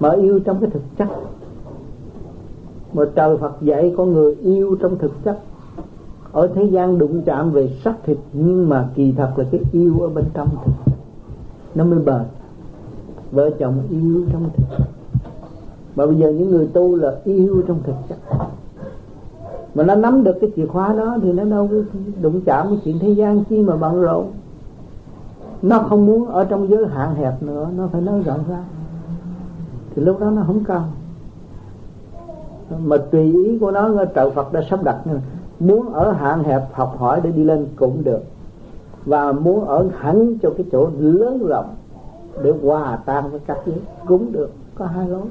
Mà 0.00 0.10
yêu 0.10 0.40
trong 0.44 0.60
cái 0.60 0.70
thực 0.70 0.82
chất. 0.98 1.08
Mà 2.92 3.04
trời 3.14 3.36
Phật 3.36 3.62
dạy 3.62 3.94
con 3.96 4.12
người 4.12 4.34
yêu 4.34 4.76
trong 4.80 4.98
thực 4.98 5.12
chất 5.24 5.40
ở 6.34 6.48
thế 6.54 6.64
gian 6.64 6.98
đụng 6.98 7.22
chạm 7.26 7.50
về 7.50 7.70
xác 7.84 7.94
thịt, 8.04 8.18
nhưng 8.32 8.68
mà 8.68 8.88
kỳ 8.94 9.12
thật 9.12 9.32
là 9.36 9.44
cái 9.50 9.60
yêu 9.72 10.00
ở 10.00 10.08
bên 10.08 10.24
trong 10.34 10.48
thịt. 10.64 10.74
Nó 11.74 11.84
mới 11.84 11.98
bền. 11.98 12.22
Vợ 13.32 13.50
chồng 13.58 13.74
yêu 13.90 14.26
trong 14.32 14.50
thực 14.56 14.76
mà 15.96 16.06
bây 16.06 16.14
giờ 16.14 16.30
những 16.30 16.50
người 16.50 16.66
tu 16.66 16.96
là 16.96 17.16
yêu 17.24 17.62
trong 17.68 17.78
thực 17.82 17.94
chắc. 18.08 18.18
Mà 19.74 19.84
nó 19.84 19.94
nắm 19.94 20.24
được 20.24 20.36
cái 20.40 20.50
chìa 20.56 20.66
khóa 20.66 20.92
đó 20.92 21.16
thì 21.22 21.32
nó 21.32 21.44
đâu 21.44 21.68
có 21.70 21.76
đụng 22.22 22.40
chạm 22.40 22.68
với 22.68 22.78
chuyện 22.84 22.98
thế 22.98 23.08
gian 23.08 23.44
chi 23.44 23.62
mà 23.62 23.76
bận 23.76 24.00
rộn. 24.00 24.26
Nó 25.62 25.78
không 25.78 26.06
muốn 26.06 26.26
ở 26.26 26.44
trong 26.44 26.68
giới 26.68 26.86
hạn 26.86 27.14
hẹp 27.14 27.42
nữa, 27.42 27.68
nó 27.76 27.86
phải 27.92 28.00
nói 28.00 28.22
rộng 28.22 28.40
ra. 28.48 28.64
Thì 29.94 30.02
lúc 30.02 30.20
đó 30.20 30.30
nó 30.30 30.42
không 30.46 30.64
cần. 30.64 30.82
Mà 32.84 32.96
tùy 32.96 33.32
ý 33.32 33.58
của 33.58 33.70
nó 33.70 34.04
trợ 34.14 34.30
Phật 34.30 34.52
đã 34.52 34.62
sắp 34.70 34.84
đặt 34.84 35.06
muốn 35.60 35.92
ở 35.92 36.12
hạn 36.12 36.44
hẹp 36.44 36.62
học 36.72 36.96
hỏi 36.98 37.20
để 37.24 37.30
đi 37.30 37.44
lên 37.44 37.66
cũng 37.76 38.04
được. 38.04 38.20
Và 39.04 39.32
muốn 39.32 39.64
ở 39.64 39.88
hẳn 39.98 40.38
cho 40.42 40.50
cái 40.56 40.66
chỗ 40.72 40.88
lớn 40.98 41.46
rộng 41.46 41.74
để 42.42 42.52
hòa 42.62 42.98
tan 43.06 43.30
với 43.30 43.40
các 43.46 43.58
giới 43.66 43.76
cũng 44.06 44.32
được. 44.32 44.50
Có 44.74 44.86
hai 44.86 45.08
lối. 45.08 45.22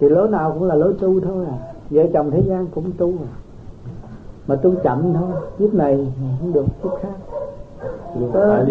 Thì 0.00 0.08
lối 0.08 0.28
nào 0.28 0.52
cũng 0.52 0.68
là 0.68 0.74
lối 0.74 0.94
tu 1.00 1.20
thôi 1.20 1.46
à. 1.48 1.56
Vợ 1.90 2.02
chồng 2.12 2.30
thế 2.30 2.42
gian 2.46 2.66
cũng 2.74 2.92
tu 2.98 3.08
à. 3.08 3.32
Mà 4.46 4.56
tu 4.56 4.74
chậm 4.82 5.14
thôi. 5.14 5.30
Kiếp 5.58 5.74
này 5.74 6.12
không 6.40 6.52
được 6.52 6.66
kiếp 6.82 6.92
khác. 7.02 7.08
Ờ, 8.32 8.66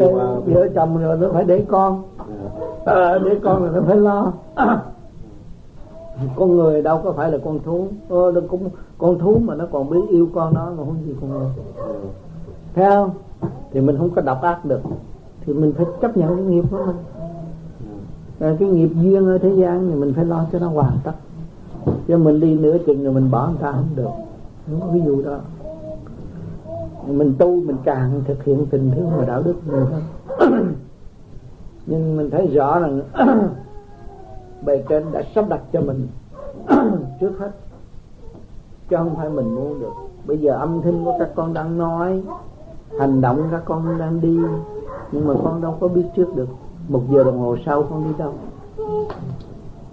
vợ 0.45 0.67
chồng 0.75 0.97
rồi 0.97 1.17
nó 1.17 1.29
phải 1.33 1.43
để 1.43 1.65
con. 1.67 2.03
À, 2.85 3.19
để 3.25 3.39
con 3.43 3.61
rồi 3.61 3.71
nó 3.73 3.81
phải 3.87 3.97
lo 3.97 4.31
con 6.35 6.55
người 6.55 6.81
đâu 6.81 7.01
có 7.03 7.11
phải 7.11 7.31
là 7.31 7.37
con 7.45 7.59
thú. 7.63 7.87
Ờ, 8.09 8.41
cũng 8.47 8.69
con 8.97 9.19
thú 9.19 9.39
mà 9.43 9.55
nó 9.55 9.65
còn 9.71 9.89
biết 9.89 9.99
yêu 10.09 10.29
con 10.35 10.53
nó 10.53 10.65
mà 10.65 10.77
không 10.77 10.95
gì 11.05 11.15
con 11.21 11.29
người. 11.29 11.49
Thấy 12.75 12.89
không? 12.89 13.09
Thì 13.71 13.81
mình 13.81 13.97
không 13.97 14.09
có 14.09 14.21
độc 14.21 14.41
ác 14.41 14.65
được. 14.65 14.81
Thì 15.45 15.53
mình 15.53 15.73
phải 15.77 15.85
chấp 16.01 16.17
nhận 16.17 16.35
cái 16.35 16.45
nghiệp 16.45 16.63
của 16.71 16.85
mình. 16.85 16.95
À, 18.39 18.55
cái 18.59 18.69
nghiệp 18.69 18.89
duyên 19.01 19.25
ở 19.25 19.37
thế 19.37 19.49
gian 19.49 19.89
thì 19.89 19.95
mình 19.95 20.13
phải 20.13 20.25
lo 20.25 20.45
cho 20.51 20.59
nó 20.59 20.67
hoàn 20.67 20.97
tất. 21.03 21.13
Chứ 22.07 22.17
mình 22.17 22.39
đi 22.39 22.55
nửa 22.55 22.77
chừng 22.77 23.03
rồi 23.03 23.13
mình 23.13 23.31
bỏ 23.31 23.47
người 23.47 23.57
ta 23.61 23.71
không 23.71 23.89
được. 23.95 24.09
Không? 24.67 24.81
Có 24.81 24.87
ví 24.87 25.01
dụ 25.05 25.23
đó. 25.23 25.37
Mình 27.07 27.33
tu 27.37 27.55
mình 27.55 27.77
càng 27.83 28.21
thực 28.25 28.43
hiện 28.43 28.65
tình 28.65 28.91
thương 28.95 29.09
và 29.17 29.25
đạo 29.25 29.41
đức 29.41 29.55
nhiều 29.71 29.85
hơn 30.39 30.73
nhưng 31.85 32.17
mình 32.17 32.29
thấy 32.29 32.47
rõ 32.47 32.79
rằng 32.79 33.01
bề 34.65 34.83
trên 34.89 35.11
đã 35.11 35.21
sắp 35.35 35.45
đặt 35.49 35.61
cho 35.73 35.81
mình 35.81 36.07
trước 37.19 37.31
hết. 37.39 37.51
Chứ 38.89 38.95
không 38.97 39.15
phải 39.15 39.29
mình 39.29 39.55
muốn 39.55 39.79
được. 39.79 39.93
Bây 40.25 40.37
giờ 40.37 40.53
âm 40.53 40.81
thanh 40.81 41.05
của 41.05 41.15
các 41.19 41.29
con 41.35 41.53
đang 41.53 41.77
nói, 41.77 42.23
hành 42.99 43.21
động 43.21 43.47
các 43.51 43.61
con 43.65 43.97
đang 43.99 44.21
đi, 44.21 44.39
nhưng 45.11 45.27
mà 45.27 45.33
con 45.43 45.61
đâu 45.61 45.77
có 45.79 45.87
biết 45.87 46.05
trước 46.15 46.35
được 46.35 46.49
một 46.87 47.01
giờ 47.09 47.23
đồng 47.23 47.39
hồ 47.39 47.55
sau 47.65 47.83
con 47.83 48.03
đi 48.03 48.09
đâu. 48.17 48.33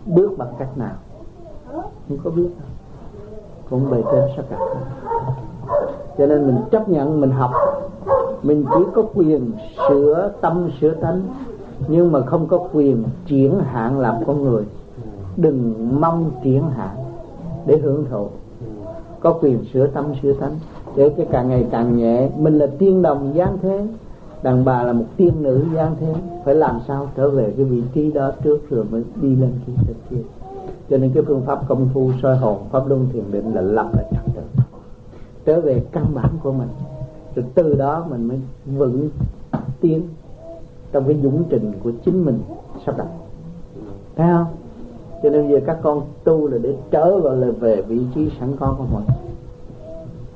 Bước 0.06 0.38
bằng 0.38 0.52
cách 0.58 0.78
nào? 0.78 0.94
Không 2.08 2.18
có 2.24 2.30
biết. 2.30 2.48
Cũng 3.70 3.90
bề 3.90 4.02
trên 4.12 4.24
sắp 4.36 4.44
đặt. 4.50 4.58
Cho 6.18 6.26
nên 6.26 6.46
mình 6.46 6.56
chấp 6.70 6.88
nhận, 6.88 7.20
mình 7.20 7.30
học. 7.30 7.50
Mình 8.42 8.64
chỉ 8.74 8.84
có 8.94 9.02
quyền 9.14 9.52
sửa 9.88 10.32
tâm, 10.40 10.70
sửa 10.80 10.94
tánh 10.94 11.22
nhưng 11.88 12.12
mà 12.12 12.20
không 12.20 12.46
có 12.46 12.68
quyền 12.72 13.04
chuyển 13.26 13.60
hạn 13.60 13.98
làm 13.98 14.14
con 14.26 14.44
người. 14.44 14.64
Đừng 15.36 15.74
mong 16.00 16.30
chuyển 16.44 16.62
hạn 16.70 16.96
để 17.66 17.78
hưởng 17.78 18.04
thụ. 18.10 18.28
Có 19.20 19.38
quyền 19.42 19.64
sửa 19.72 19.86
tâm 19.86 20.04
sửa 20.22 20.32
tánh. 20.32 20.58
Để 20.96 21.08
cái 21.16 21.26
càng 21.30 21.48
ngày 21.48 21.66
càng 21.70 21.96
nhẹ. 21.96 22.30
Mình 22.38 22.58
là 22.58 22.66
tiên 22.78 23.02
đồng 23.02 23.32
giáng 23.36 23.58
thế. 23.62 23.86
Đàn 24.42 24.64
bà 24.64 24.82
là 24.82 24.92
một 24.92 25.04
tiên 25.16 25.32
nữ 25.40 25.64
giáng 25.74 25.96
thế. 26.00 26.14
Phải 26.44 26.54
làm 26.54 26.80
sao 26.88 27.08
trở 27.16 27.30
về 27.30 27.54
cái 27.56 27.64
vị 27.64 27.82
trí 27.94 28.12
đó 28.12 28.32
trước 28.44 28.70
rồi 28.70 28.84
mới 28.90 29.02
đi 29.22 29.36
lên 29.36 29.52
cái 29.66 29.76
thế 29.86 29.94
kia? 30.10 30.22
Cho 30.90 30.98
nên 30.98 31.12
cái 31.12 31.22
phương 31.26 31.42
pháp 31.46 31.68
công 31.68 31.88
phu, 31.94 32.10
soi 32.22 32.36
hồn, 32.36 32.58
pháp 32.70 32.88
luân 32.88 33.06
thiền 33.12 33.24
định 33.32 33.54
là 33.54 33.60
lập 33.60 33.90
lại 33.94 34.04
trật 34.10 34.24
tự 34.34 34.62
trở 35.44 35.60
về 35.60 35.82
căn 35.92 36.04
bản 36.14 36.30
của 36.42 36.52
mình. 36.52 36.68
Rồi 37.34 37.44
từ 37.54 37.74
đó 37.74 38.06
mình 38.10 38.28
mới 38.28 38.40
vững 38.66 39.08
tiến 39.80 40.02
trong 40.92 41.04
cái 41.04 41.16
dũng 41.22 41.44
trình 41.50 41.72
của 41.82 41.92
chính 42.04 42.24
mình 42.24 42.38
sắp 42.86 42.98
đặt. 42.98 43.06
Thấy 44.16 44.28
không? 44.32 44.46
Cho 45.22 45.30
nên 45.30 45.48
giờ 45.48 45.60
các 45.66 45.78
con 45.82 46.02
tu 46.24 46.48
là 46.48 46.58
để 46.62 46.76
trở 46.90 47.18
vào 47.18 47.36
là 47.36 47.50
về 47.60 47.82
vị 47.82 48.00
trí 48.14 48.30
sẵn 48.40 48.56
có 48.56 48.74
của 48.78 48.84
mình 48.92 49.04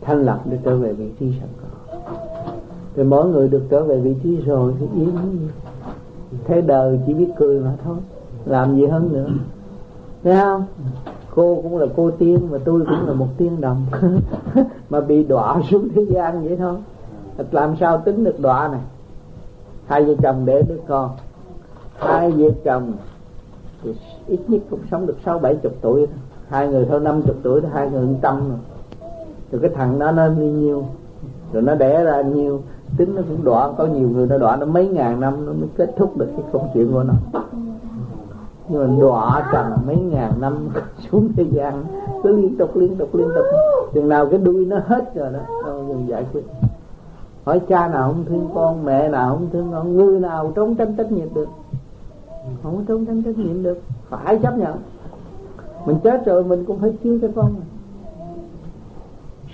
thanh 0.00 0.24
lập 0.24 0.40
để 0.44 0.58
trở 0.64 0.76
về 0.76 0.92
vị 0.92 1.10
trí 1.20 1.32
sẵn 1.40 1.48
có. 1.62 1.96
Thì 2.94 3.02
mỗi 3.02 3.28
người 3.28 3.48
được 3.48 3.62
trở 3.70 3.84
về 3.84 4.00
vị 4.00 4.16
trí 4.22 4.36
rồi 4.36 4.72
thì 4.80 4.86
yên 4.94 5.10
thế 6.44 6.60
đời 6.60 7.00
chỉ 7.06 7.14
biết 7.14 7.28
cười 7.36 7.60
mà 7.60 7.72
thôi. 7.84 7.96
Làm 8.44 8.76
gì 8.76 8.86
hơn 8.86 9.12
nữa. 9.12 9.28
Thấy 10.22 10.36
không? 10.40 10.64
Cô 11.34 11.60
cũng 11.62 11.76
là 11.76 11.86
cô 11.96 12.10
tiên 12.10 12.48
mà 12.50 12.58
tôi 12.64 12.80
cũng 12.80 13.06
là 13.06 13.12
một 13.12 13.28
tiên 13.36 13.60
đồng. 13.60 13.86
Mà 14.90 15.00
bị 15.00 15.24
đọa 15.24 15.62
xuống 15.70 15.88
thế 15.94 16.02
gian 16.10 16.44
vậy 16.44 16.56
thôi. 16.56 16.76
Làm 17.50 17.76
sao 17.80 18.02
tính 18.04 18.24
được 18.24 18.40
đọa 18.40 18.68
này? 18.68 18.80
Hai 19.86 20.04
vợ 20.04 20.14
chồng 20.22 20.44
để 20.44 20.62
đứa 20.62 20.78
con. 20.88 21.10
Hai 21.98 22.30
vợ 22.30 22.48
chồng 22.64 22.92
thì 23.82 23.94
ít 24.26 24.40
nhất 24.48 24.62
cũng 24.70 24.80
sống 24.90 25.06
được 25.06 25.16
sáu 25.24 25.38
bảy 25.38 25.56
chục 25.56 25.72
tuổi 25.80 26.06
thôi. 26.06 26.16
hai 26.48 26.68
người 26.68 26.86
thôi, 26.90 27.00
năm 27.00 27.22
chục 27.22 27.36
tuổi 27.42 27.60
thì 27.60 27.68
hai 27.72 27.90
người 27.90 28.08
trăm 28.22 28.48
rồi. 28.48 28.58
Rồi 29.52 29.60
cái 29.60 29.70
thằng 29.74 29.98
đó 29.98 30.12
nó 30.12 30.28
đi 30.28 30.50
nhiêu 30.50 30.84
rồi 31.52 31.62
nó 31.62 31.74
đẻ 31.74 32.04
ra 32.04 32.22
nhiêu 32.22 32.62
tính 32.96 33.14
nó 33.14 33.22
cũng 33.28 33.44
đọa, 33.44 33.72
có 33.78 33.86
nhiều 33.86 34.08
người 34.08 34.26
nó 34.26 34.38
đọa 34.38 34.56
nó 34.56 34.66
mấy 34.66 34.88
ngàn 34.88 35.20
năm 35.20 35.46
nó 35.46 35.52
mới 35.52 35.68
kết 35.76 35.94
thúc 35.96 36.16
được 36.16 36.28
cái 36.36 36.44
câu 36.52 36.68
chuyện 36.74 36.92
của 36.92 37.02
nó. 37.02 37.14
Nhưng 38.68 38.80
mà 38.80 39.00
đọa 39.00 39.50
trần 39.52 39.72
mấy 39.86 39.96
ngàn 39.96 40.32
năm 40.40 40.68
xuống 41.10 41.32
thế 41.36 41.44
gian, 41.52 41.84
cứ 42.22 42.36
liên 42.36 42.56
tục 42.56 42.76
liên 42.76 42.96
tục 42.96 43.14
liên 43.14 43.28
tục. 43.34 43.44
Chừng 43.94 44.08
nào 44.08 44.26
cái 44.26 44.38
đuôi 44.38 44.64
nó 44.64 44.80
hết 44.86 45.14
rồi 45.14 45.32
đó 45.32 45.38
không 45.62 46.04
giải 46.08 46.24
quyết 46.32 46.42
hỏi 47.44 47.60
cha 47.68 47.88
nào 47.88 48.12
không 48.12 48.24
thương 48.24 48.48
con, 48.54 48.84
mẹ 48.84 49.08
nào 49.08 49.30
không 49.30 49.48
thương 49.52 49.68
con, 49.72 49.96
người 49.96 50.20
nào 50.20 50.52
trốn 50.54 50.74
tránh 50.74 50.94
trách 50.96 51.12
nhiệm 51.12 51.34
được. 51.34 51.48
Không 52.62 52.76
có 52.76 52.82
trốn 52.88 53.06
tránh 53.06 53.22
trách 53.22 53.38
nhiệm 53.38 53.62
được. 53.62 53.80
Phải 54.08 54.38
chấp 54.38 54.58
nhận. 54.58 54.76
Mình 55.86 55.96
chết 56.04 56.26
rồi, 56.26 56.44
mình 56.44 56.64
cũng 56.64 56.78
phải 56.78 56.92
chiếu 57.02 57.18
cho 57.22 57.28
con. 57.36 57.54
Mà. 57.54 57.66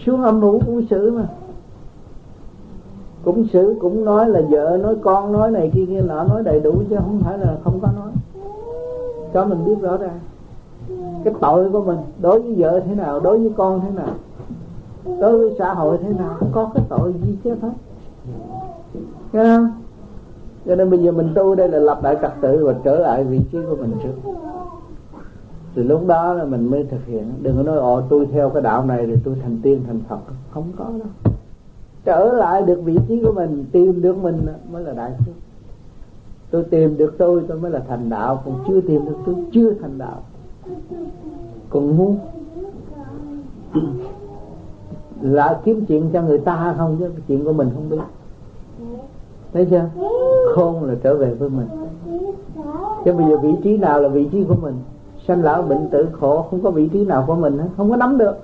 xuống 0.07 0.23
âm 0.23 0.41
mưu 0.41 0.61
cũng 0.67 0.87
xử 0.91 1.11
mà. 1.11 1.29
Cũng 3.25 3.47
xử, 3.53 3.77
cũng 3.81 4.05
nói 4.05 4.29
là 4.29 4.41
vợ 4.51 4.79
nói, 4.83 4.97
con 5.03 5.33
nói 5.33 5.51
này 5.51 5.71
kia 5.75 5.87
kia 5.87 6.01
nọ, 6.01 6.25
nói 6.25 6.43
đầy 6.43 6.61
đủ 6.61 6.73
chứ 6.91 6.97
không 6.97 7.21
phải 7.25 7.39
là 7.39 7.57
không 7.65 7.81
có 7.83 7.89
nói. 7.97 8.11
Cho 9.35 9.45
mình 9.45 9.65
biết 9.65 9.81
rõ 9.81 9.97
ràng. 9.97 10.21
Cái 11.25 11.35
tội 11.41 11.71
của 11.71 11.83
mình, 11.83 11.99
đối 12.21 12.41
với 12.41 12.55
vợ 12.55 12.81
thế 12.81 12.95
nào, 12.95 13.21
đối 13.21 13.39
với 13.39 13.53
con 13.57 13.81
thế 13.81 13.91
nào 13.91 14.15
đối 15.05 15.39
với 15.39 15.55
xã 15.59 15.75
hội 15.75 15.99
thế 16.03 16.09
nào 16.19 16.37
cũng 16.41 16.49
có 16.53 16.71
cái 16.75 16.85
tội 16.89 17.13
gì 17.13 17.37
chứ 17.45 17.51
hết 17.63 17.71
nghe 19.33 19.57
không? 19.57 19.73
Cho 20.67 20.75
nên 20.75 20.91
bây 20.91 21.03
giờ 21.03 21.13
mình 21.13 21.33
tu 21.35 21.55
đây 21.55 21.69
là 21.69 21.79
lập 21.79 22.01
lại 22.03 22.17
trật 22.23 22.33
tự 22.41 22.67
và 22.67 22.75
trở 22.85 22.99
lại 22.99 23.25
vị 23.25 23.41
trí 23.53 23.59
của 23.71 23.77
mình 23.77 23.93
trước. 24.03 24.31
Thì 25.75 25.83
lúc 25.83 26.07
đó 26.07 26.35
là 26.35 26.45
mình 26.45 26.71
mới 26.71 26.85
thực 26.85 27.07
hiện. 27.07 27.33
Đừng 27.43 27.57
có 27.57 27.63
nói, 27.63 27.77
ồ, 27.77 28.01
tôi 28.01 28.29
theo 28.33 28.51
cái 28.51 28.63
đạo 28.63 28.85
này 28.85 29.07
rồi 29.07 29.21
tôi 29.25 29.35
thành 29.43 29.59
tiên, 29.63 29.83
thành 29.87 30.01
phật. 30.09 30.19
Không 30.51 30.73
có 30.77 30.85
đâu. 30.85 31.35
Trở 32.05 32.33
lại 32.33 32.63
được 32.63 32.81
vị 32.85 32.99
trí 33.09 33.23
của 33.25 33.33
mình, 33.33 33.65
tìm 33.73 34.03
được 34.03 34.19
mình 34.19 34.47
mới 34.73 34.85
là 34.85 34.93
đại 34.93 35.13
sư. 35.27 35.33
tôi 36.51 36.65
tìm 36.65 36.97
được 36.97 37.15
tôi 37.19 37.43
tôi 37.49 37.59
mới 37.59 37.71
là 37.71 37.83
thành 37.89 38.11
đạo. 38.11 38.43
Còn 38.45 38.65
chưa 38.69 38.81
tìm 38.81 39.05
được 39.05 39.17
tôi, 39.27 39.35
chưa 39.53 39.73
thành 39.73 39.99
đạo. 39.99 40.23
Còn 41.71 41.97
muốn 41.97 42.19
là 45.21 45.61
kiếm 45.65 45.85
chuyện 45.87 46.11
cho 46.13 46.23
người 46.23 46.39
ta 46.39 46.75
không 46.79 46.97
chứ, 46.99 47.11
chuyện 47.29 47.45
của 47.45 47.53
mình 47.53 47.71
không 47.75 47.89
biết. 47.89 47.97
Thấy 49.53 49.65
chưa? 49.71 49.85
Khôn 50.55 50.85
là 50.85 50.95
trở 51.03 51.17
về 51.17 51.35
với 51.35 51.49
mình. 51.49 51.67
Chứ 53.05 53.13
bây 53.13 53.27
giờ 53.31 53.37
vị 53.37 53.53
trí 53.63 53.77
nào 53.77 54.01
là 54.01 54.09
vị 54.09 54.29
trí 54.33 54.45
của 54.45 54.55
mình? 54.55 54.75
Sanh 55.29 55.43
lão 55.43 55.63
bệnh 55.63 55.89
tử 55.91 56.09
khổ, 56.13 56.47
không 56.51 56.63
có 56.63 56.71
vị 56.71 56.89
trí 56.89 57.05
nào 57.05 57.25
của 57.27 57.35
mình 57.35 57.59
hết, 57.59 57.69
không 57.77 57.91
có 57.91 57.97
nắm 57.97 58.19
được. 58.19 58.35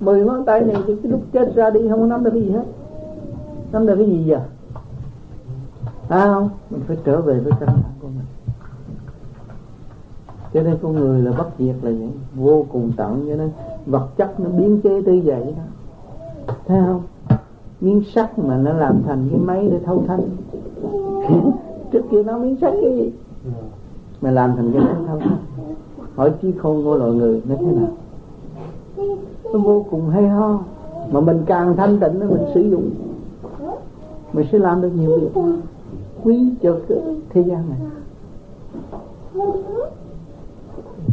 Mười 0.00 0.24
ngón 0.24 0.44
tay 0.44 0.60
này 0.60 0.76
cái 0.86 0.96
lúc 1.02 1.20
chết 1.32 1.54
ra 1.54 1.70
đi 1.70 1.88
không 1.88 2.00
có 2.00 2.06
nắm 2.06 2.24
được 2.24 2.30
cái 2.30 2.42
gì 2.42 2.50
hết. 2.50 2.64
Nắm 3.72 3.86
được 3.86 3.96
cái 3.96 4.06
gì 4.06 4.24
giờ? 4.24 4.40
À 6.08 6.26
không? 6.26 6.48
Mình 6.70 6.80
phải 6.86 6.96
trở 7.04 7.20
về 7.20 7.40
với 7.40 7.52
căn 7.60 7.68
bản 7.68 7.92
của 8.00 8.08
mình. 8.08 8.26
Cho 10.54 10.62
nên 10.62 10.76
con 10.82 10.92
người 10.92 11.22
là 11.22 11.32
bất 11.38 11.48
diệt 11.58 11.74
là 11.82 11.90
vậy 11.90 12.10
vô 12.34 12.66
cùng 12.72 12.92
tận, 12.96 13.26
cho 13.28 13.36
nên 13.36 13.50
vật 13.86 14.08
chất 14.16 14.40
nó 14.40 14.48
biến 14.48 14.80
chế 14.80 15.02
tới 15.02 15.20
vậy 15.20 15.54
đó. 15.56 15.62
Thấy 16.66 16.80
không? 16.86 17.02
Miếng 17.80 18.02
sắt 18.14 18.38
mà 18.38 18.56
nó 18.56 18.72
làm 18.72 19.02
thành 19.06 19.28
cái 19.30 19.40
máy 19.40 19.68
để 19.70 19.78
thâu 19.84 20.04
thanh 20.06 20.20
trước 21.92 22.02
kia 22.10 22.22
nó 22.22 22.38
miếng 22.38 22.56
sắt 22.60 22.72
cái 22.82 22.96
gì? 22.96 23.12
Mà 24.20 24.30
làm 24.30 24.56
thành 24.56 24.72
cái 24.72 24.82
máy 24.82 24.94
thâu 25.06 25.18
thanh 25.18 25.36
hỏi 26.20 26.32
trí 26.42 26.52
khôn 26.52 26.84
của 26.84 26.96
loài 26.96 27.12
người 27.12 27.42
nó 27.48 27.54
thế 27.58 27.66
nào? 27.66 27.88
Nó 29.52 29.58
vô 29.58 29.86
cùng 29.90 30.08
hay 30.08 30.28
ho. 30.28 30.58
Mà 31.10 31.20
mình 31.20 31.42
càng 31.46 31.76
thanh 31.76 32.00
tịnh 32.00 32.18
mình 32.18 32.44
sử 32.54 32.60
dụng. 32.60 32.90
Mình 34.32 34.46
sẽ 34.52 34.58
làm 34.58 34.82
được 34.82 34.90
nhiều 34.94 35.18
việc. 35.18 35.40
Quý 36.24 36.52
cho 36.62 36.76
cái 36.88 36.98
thế 37.30 37.40
gian 37.42 37.64
này 37.70 37.78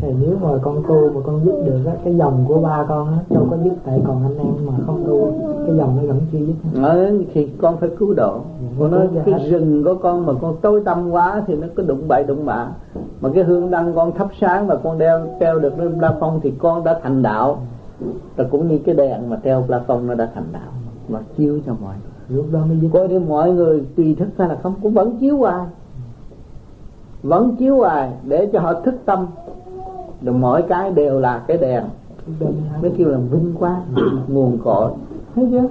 thì 0.02 0.14
nếu 0.22 0.38
mà 0.42 0.50
con 0.62 0.84
tu 0.88 1.10
mà 1.16 1.22
con 1.26 1.46
dứt 1.46 1.56
được 1.66 1.86
á, 1.86 1.94
cái 2.04 2.16
dòng 2.16 2.46
của 2.48 2.60
ba 2.60 2.86
con 2.90 3.08
á 3.08 3.20
đâu 3.30 3.48
có 3.52 3.58
dứt 3.64 3.74
tại 3.86 4.02
còn 4.08 4.24
anh 4.24 4.38
em 4.38 4.68
mà 4.68 4.74
không 4.86 5.04
tu 5.08 5.32
cái 5.68 5.76
dòng 5.76 5.96
nó 5.96 6.14
vẫn 6.14 6.22
chưa 6.32 6.38
dứt. 6.38 6.82
Ờ, 6.84 7.12
thì 7.34 7.50
con 7.62 7.78
phải 7.78 7.90
cứu 8.00 8.14
độ. 8.14 8.40
Dạ, 8.62 8.68
con 8.80 8.92
nói 8.92 9.08
cái 9.26 9.40
hết. 9.40 9.48
rừng 9.50 9.84
của 9.84 9.96
con 9.96 10.26
mà 10.26 10.34
con 10.42 10.56
tối 10.62 10.82
tâm 10.86 11.12
quá 11.12 11.44
thì 11.48 11.56
nó 11.56 11.68
có 11.76 11.84
đụng 11.84 12.08
bậy 12.08 12.24
đụng 12.28 12.46
bạ 12.46 12.68
mà 13.22 13.30
cái 13.34 13.44
hương 13.44 13.72
đăng 13.72 13.94
con 13.94 14.12
thắp 14.12 14.28
sáng 14.42 14.68
mà 14.68 14.76
con 14.76 14.98
đeo 14.98 15.20
treo 15.40 15.60
được 15.60 15.80
lên 15.80 16.00
la 16.00 16.16
phong 16.20 16.40
thì 16.44 16.54
con 16.60 16.84
đã 16.84 17.00
thành 17.04 17.22
đạo. 17.22 17.60
Là 18.38 18.46
cũng 18.52 18.68
như 18.68 18.78
cái 18.78 18.96
đèn 18.96 19.30
mà 19.30 19.40
treo 19.44 19.64
la 19.68 19.82
phong 19.88 20.08
nó 20.08 20.14
đã 20.14 20.30
thành 20.36 20.48
đạo. 20.54 20.72
Mà 21.10 21.20
chiếu 21.38 21.60
cho 21.66 21.74
mọi 21.82 21.96
người. 21.96 22.38
Lúc 22.38 22.46
đó 22.52 22.60
mới 22.68 22.78
dứt. 22.80 22.90
Coi 22.94 23.08
đi 23.08 23.20
mọi 23.20 23.52
người 23.52 23.84
tùy 23.96 24.16
thức 24.20 24.30
hay 24.38 24.50
là 24.50 24.58
không 24.64 24.74
cũng 24.82 24.94
vẫn 24.94 25.18
chiếu 25.18 25.38
hoài. 25.38 25.66
Vẫn 27.24 27.56
chiếu 27.56 27.78
hoài 27.78 28.12
để 28.24 28.50
cho 28.54 28.60
họ 28.60 28.74
thức 28.74 28.96
tâm 29.06 29.26
rồi 30.22 30.36
mỗi 30.36 30.62
cái 30.62 30.92
đều 30.92 31.20
là 31.20 31.44
cái 31.48 31.58
đèn. 31.58 31.84
Mới 32.82 32.92
kêu 32.98 33.10
là 33.10 33.18
vinh 33.18 33.54
quang 33.60 33.82
nguồn 34.28 34.58
cội. 34.64 34.92
Thấy 35.36 35.48
chưa? 35.52 35.68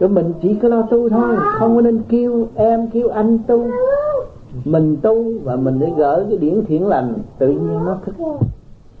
Cho 0.00 0.08
mình 0.08 0.32
chỉ 0.42 0.54
có 0.54 0.68
lo 0.68 0.82
tu 0.82 1.08
thôi, 1.08 1.36
không 1.58 1.74
có 1.74 1.80
nên 1.80 2.02
kêu 2.08 2.46
em, 2.54 2.90
kêu 2.90 3.08
anh 3.08 3.38
tu. 3.38 3.66
Mình 4.64 4.96
tu 5.02 5.24
và 5.44 5.56
mình 5.56 5.78
để 5.78 5.92
gỡ 5.96 6.26
cái 6.28 6.38
điển 6.38 6.64
thiện 6.64 6.86
lành, 6.86 7.14
tự 7.38 7.48
nhiên 7.48 7.84
nó 7.84 7.96
thức. 8.04 8.14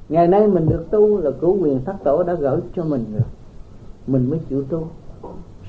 Ngày 0.08 0.28
nay 0.28 0.46
mình 0.46 0.68
được 0.68 0.90
tu 0.90 1.18
là 1.18 1.30
cứu 1.30 1.58
quyền 1.62 1.84
thất 1.84 1.96
tổ 2.04 2.22
đã 2.22 2.34
gỡ 2.34 2.60
cho 2.76 2.84
mình 2.84 3.04
rồi. 3.12 3.22
Mình 4.06 4.30
mới 4.30 4.38
chịu 4.48 4.62
tu. 4.62 4.82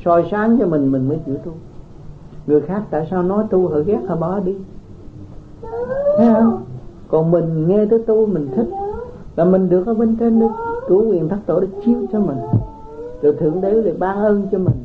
Soi 0.06 0.28
sáng 0.32 0.58
cho 0.60 0.66
mình 0.66 0.92
mình 0.92 1.08
mới 1.10 1.20
chịu 1.26 1.38
tu. 1.46 1.52
Người 2.48 2.62
khác 2.62 2.84
tại 2.90 3.08
sao 3.12 3.24
nói 3.24 3.44
tu 3.50 3.68
họ 3.68 3.80
ghét 3.80 4.00
họ 4.08 4.16
bỏ 4.16 4.40
đi? 4.40 4.56
Thấy 6.18 6.28
không? 6.34 6.62
Còn 7.10 7.32
mình 7.32 7.68
nghe 7.68 7.86
tới 7.86 8.00
tu 8.00 8.26
mình 8.26 8.48
thích. 8.56 8.68
Là 9.36 9.46
mình 9.46 9.70
được 9.70 9.88
ở 9.88 9.94
bên 9.94 10.16
trên 10.20 10.40
được. 10.40 10.52
Chủ 10.88 11.10
quyền 11.10 11.30
thất 11.30 11.38
tổ 11.46 11.60
để 11.60 11.68
chiếu 11.86 11.98
cho 12.12 12.20
mình. 12.20 12.38
Rồi 13.22 13.36
thượng 13.40 13.62
đế 13.62 13.72
lại 13.72 13.94
ban 14.00 14.18
ơn 14.18 14.48
cho 14.52 14.58
mình. 14.58 14.84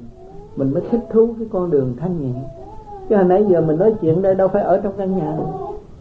Mình 0.57 0.73
mới 0.75 0.83
thích 0.91 1.01
thú 1.13 1.29
cái 1.39 1.49
con 1.53 1.71
đường 1.71 1.95
thanh 1.97 2.21
nhẹ. 2.21 2.41
Chứ 3.09 3.17
hồi 3.17 3.25
nãy 3.25 3.47
giờ 3.49 3.61
mình 3.61 3.79
nói 3.79 3.95
chuyện 4.01 4.23
đây 4.23 4.35
đâu 4.35 4.49
phải 4.49 4.63
ở 4.63 4.81
trong 4.81 4.93
căn 4.97 5.17
nhà. 5.17 5.25
Này. 5.25 5.47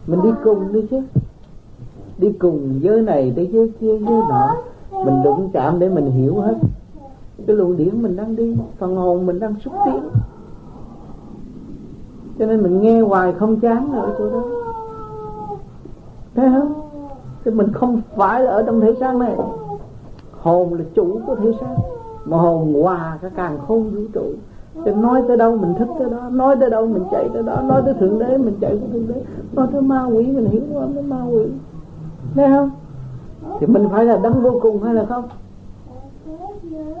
mình 0.06 0.22
đi 0.22 0.30
cùng 0.44 0.72
đi 0.72 0.86
chứ. 0.90 1.00
Đi 2.18 2.32
cùng 2.32 2.80
giới 2.82 3.02
này 3.02 3.32
tới 3.36 3.48
giới 3.52 3.72
kia, 3.80 3.98
giới 3.98 4.20
nọ. 4.28 4.56
Mình 5.04 5.22
đụng 5.24 5.50
chạm 5.52 5.78
để 5.78 5.88
mình 5.88 6.10
hiểu 6.10 6.40
hết. 6.40 6.54
Cái 7.46 7.56
luồng 7.56 7.76
điển 7.76 8.02
mình 8.02 8.16
đang 8.16 8.36
đi, 8.36 8.56
phần 8.78 8.96
hồn 8.96 9.26
mình 9.26 9.40
đang 9.40 9.54
xúc 9.64 9.72
tiến. 9.84 10.00
Cho 12.38 12.46
nên 12.46 12.62
mình 12.62 12.80
nghe 12.80 13.00
hoài 13.00 13.32
không 13.32 13.60
chán 13.60 13.92
ở 13.92 14.14
chỗ 14.18 14.30
đó 14.30 14.63
thấy 16.34 16.48
không 16.52 16.72
thì 17.44 17.50
mình 17.50 17.72
không 17.72 18.00
phải 18.16 18.42
là 18.42 18.50
ở 18.50 18.62
trong 18.62 18.80
thể 18.80 18.94
xác 19.00 19.16
này. 19.16 19.36
Hồn 20.32 20.74
là 20.74 20.84
chủ 20.94 21.20
của 21.26 21.34
thể 21.34 21.52
xác 21.60 21.74
mà 22.24 22.36
hồn 22.36 22.82
hòa 22.82 23.18
cả 23.22 23.28
càng 23.36 23.58
không 23.68 23.90
vũ 23.90 24.02
trụ. 24.12 24.24
Thì 24.84 24.94
nói 24.94 25.22
tới 25.28 25.36
đâu 25.36 25.56
mình 25.56 25.74
thích 25.78 25.88
tới 25.98 26.10
đó. 26.10 26.28
Nói 26.30 26.56
tới 26.60 26.70
đâu 26.70 26.86
mình 26.86 27.04
chạy 27.10 27.28
tới 27.34 27.42
đó. 27.42 27.62
Nói 27.62 27.82
tới 27.84 27.94
thượng 27.94 28.18
đế 28.18 28.38
mình 28.38 28.54
chạy 28.60 28.70
tới 28.70 28.88
thượng 28.92 29.06
đế. 29.08 29.22
Nói 29.52 29.66
tới 29.72 29.82
ma 29.82 30.04
quỷ 30.04 30.26
mình 30.26 30.46
hiểu 30.46 30.62
không? 30.72 30.92
Tới 30.94 31.02
ma 31.02 31.24
quỷ. 31.30 31.44
Thấy 32.34 32.48
không? 32.48 32.70
Thì 33.60 33.66
mình 33.66 33.88
phải 33.90 34.04
là 34.04 34.16
đấng 34.16 34.42
vô 34.42 34.58
cùng 34.62 34.82
hay 34.82 34.94
là 34.94 35.04
không? 35.04 35.24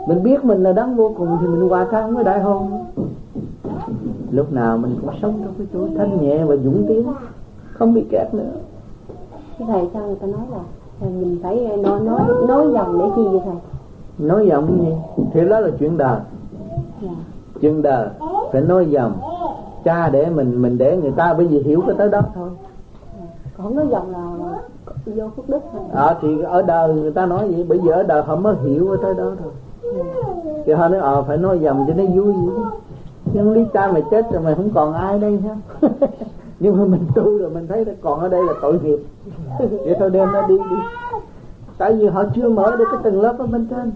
Mình 0.08 0.22
biết 0.22 0.44
mình 0.44 0.62
là 0.62 0.72
đấng 0.72 0.96
vô 0.96 1.14
cùng 1.16 1.36
thì 1.40 1.46
mình 1.46 1.68
hòa 1.68 1.86
tan 1.92 2.14
với 2.14 2.24
đại 2.24 2.40
hồn. 2.40 2.70
Lúc 4.30 4.52
nào 4.52 4.78
mình 4.78 4.96
cũng 5.00 5.14
sống 5.22 5.40
trong 5.44 5.54
cái 5.58 5.66
chỗ 5.72 5.88
thanh 5.98 6.22
nhẹ 6.22 6.44
và 6.44 6.56
dũng 6.56 6.84
tiến. 6.88 7.06
Không 7.72 7.94
bị 7.94 8.06
kẹt 8.10 8.34
nữa 8.34 8.50
cái 9.58 9.68
thầy 9.68 9.88
sao 9.94 10.06
người 10.06 10.16
ta 10.16 10.26
nói 10.26 10.46
là 10.50 10.58
mình 11.00 11.38
phải 11.42 11.76
nói 11.76 12.00
nói 12.00 12.20
nói 12.48 12.66
dòng 12.72 12.98
để 12.98 13.04
chi 13.16 13.22
vậy 13.28 13.40
thầy? 13.44 13.54
Nói 14.18 14.46
dòng 14.46 14.78
gì? 14.80 14.92
Thì 15.32 15.48
đó 15.48 15.60
là 15.60 15.70
chuyện 15.78 15.96
đời. 15.96 16.20
Dạ. 17.02 17.08
chuyện 17.60 17.82
đời. 17.82 18.08
Phải 18.52 18.60
nói 18.60 18.86
dòng. 18.90 19.12
Cha 19.84 20.08
để 20.08 20.30
mình 20.30 20.62
mình 20.62 20.78
để 20.78 20.96
người 20.96 21.10
ta 21.10 21.34
bởi 21.34 21.46
vì 21.46 21.62
hiểu 21.62 21.82
cái 21.86 21.96
tới 21.98 22.08
đó 22.08 22.20
thôi. 22.34 22.48
Dạ. 23.18 23.26
còn 23.58 23.76
nói 23.76 23.86
dòng 23.90 24.10
là 24.10 24.30
vô 25.06 25.28
phước 25.36 25.48
đức 25.48 25.60
thôi. 25.72 25.82
À, 25.94 26.16
thì 26.22 26.42
ở 26.42 26.62
đời 26.62 26.94
người 26.94 27.12
ta 27.12 27.26
nói 27.26 27.48
vậy 27.48 27.66
bởi 27.68 27.78
vì 27.78 27.90
ở 27.90 28.02
đời 28.02 28.22
họ 28.22 28.36
mới 28.36 28.54
hiểu 28.64 28.86
cái 28.88 28.98
tới 29.02 29.14
đó 29.14 29.32
thôi. 29.42 29.52
Thì 30.66 30.72
họ 30.72 30.88
nói 30.88 31.00
ờ 31.00 31.20
à, 31.20 31.22
phải 31.22 31.36
nói 31.36 31.58
dòng 31.58 31.84
cho 31.88 31.94
nó 31.94 32.04
vui. 32.04 32.32
Vậy 32.32 32.64
nhưng 33.32 33.52
lý 33.52 33.64
cha 33.72 33.92
mày 33.92 34.02
chết 34.10 34.32
rồi 34.32 34.42
mày 34.42 34.54
không 34.54 34.70
còn 34.74 34.92
ai 34.92 35.18
đây 35.18 35.38
sao 35.44 35.90
nhưng 36.64 36.78
mà 36.78 36.84
mình 36.84 37.00
tu 37.14 37.38
rồi 37.38 37.50
mình 37.50 37.66
thấy 37.66 37.84
còn 38.00 38.20
ở 38.20 38.28
đây 38.28 38.44
là 38.44 38.52
tội 38.62 38.78
nghiệp. 38.82 38.98
Vậy 39.84 39.96
thôi 39.98 40.10
đem 40.10 40.32
nó 40.32 40.46
đi 40.46 40.56
đi. 40.56 40.76
Tại 41.78 41.94
vì 41.94 42.06
họ 42.06 42.24
chưa 42.34 42.48
mở 42.48 42.76
được 42.76 42.84
cái 42.90 43.00
tầng 43.02 43.20
lớp 43.20 43.36
ở 43.38 43.46
bên 43.46 43.66
trên. 43.70 43.92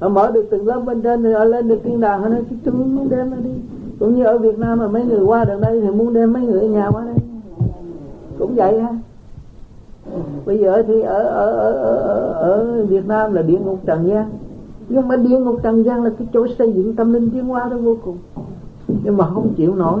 Họ 0.00 0.08
mở 0.08 0.30
được 0.30 0.46
từng 0.50 0.66
lớp 0.66 0.80
bên 0.80 1.02
trên 1.02 1.22
thì 1.22 1.32
họ 1.32 1.44
lên 1.44 1.68
được 1.68 1.78
thiên 1.84 2.00
đàng. 2.00 2.22
Họ 2.22 2.28
nói 2.28 2.44
tôi 2.64 2.74
muốn 2.74 3.08
đem 3.10 3.30
nó 3.30 3.36
đi. 3.36 3.50
Cũng 3.98 4.14
như 4.14 4.24
ở 4.24 4.38
Việt 4.38 4.58
Nam 4.58 4.78
mà 4.78 4.88
mấy 4.88 5.04
người 5.04 5.20
qua 5.20 5.44
đằng 5.44 5.60
đây 5.60 5.80
thì 5.80 5.88
muốn 5.88 6.14
đem 6.14 6.32
mấy 6.32 6.42
người 6.42 6.60
ở 6.60 6.66
nhà 6.66 6.90
qua 6.90 7.04
đây. 7.04 7.14
Cũng 8.38 8.54
vậy 8.54 8.80
ha. 8.80 8.98
Bây 10.46 10.58
giờ 10.58 10.82
thì 10.86 11.00
ở 11.00 11.22
ở 11.22 11.50
ở 11.50 11.72
ở, 11.72 12.32
ở 12.32 12.84
Việt 12.84 13.06
Nam 13.06 13.32
là 13.32 13.42
địa 13.42 13.58
ngục 13.58 13.78
trần 13.86 14.08
gian. 14.08 14.30
Nhưng 14.88 15.08
mà 15.08 15.16
địa 15.16 15.38
ngục 15.38 15.62
trần 15.62 15.84
gian 15.84 16.04
là 16.04 16.10
cái 16.18 16.28
chỗ 16.32 16.46
xây 16.58 16.72
dựng 16.72 16.96
tâm 16.96 17.12
linh 17.12 17.30
tiến 17.30 17.44
hóa 17.44 17.68
đó 17.70 17.76
vô 17.76 17.96
cùng. 18.04 18.16
Nhưng 19.04 19.16
mà 19.16 19.24
không 19.24 19.54
chịu 19.56 19.74
nổi 19.74 20.00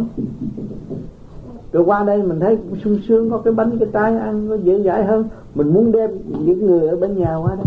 rồi 1.72 1.84
qua 1.84 2.04
đây 2.04 2.22
mình 2.22 2.40
thấy 2.40 2.56
cũng 2.56 2.78
sung 2.84 2.98
sướng, 3.08 3.30
có 3.30 3.38
cái 3.38 3.54
bánh, 3.54 3.78
cái 3.78 3.88
trái 3.92 4.16
ăn, 4.16 4.48
nó 4.48 4.54
dễ 4.54 4.82
dãi 4.82 5.04
hơn. 5.04 5.24
Mình 5.54 5.74
muốn 5.74 5.92
đem 5.92 6.10
những 6.44 6.66
người 6.66 6.88
ở 6.88 6.96
bên 6.96 7.18
nhà 7.18 7.36
qua 7.36 7.54
đây. 7.54 7.66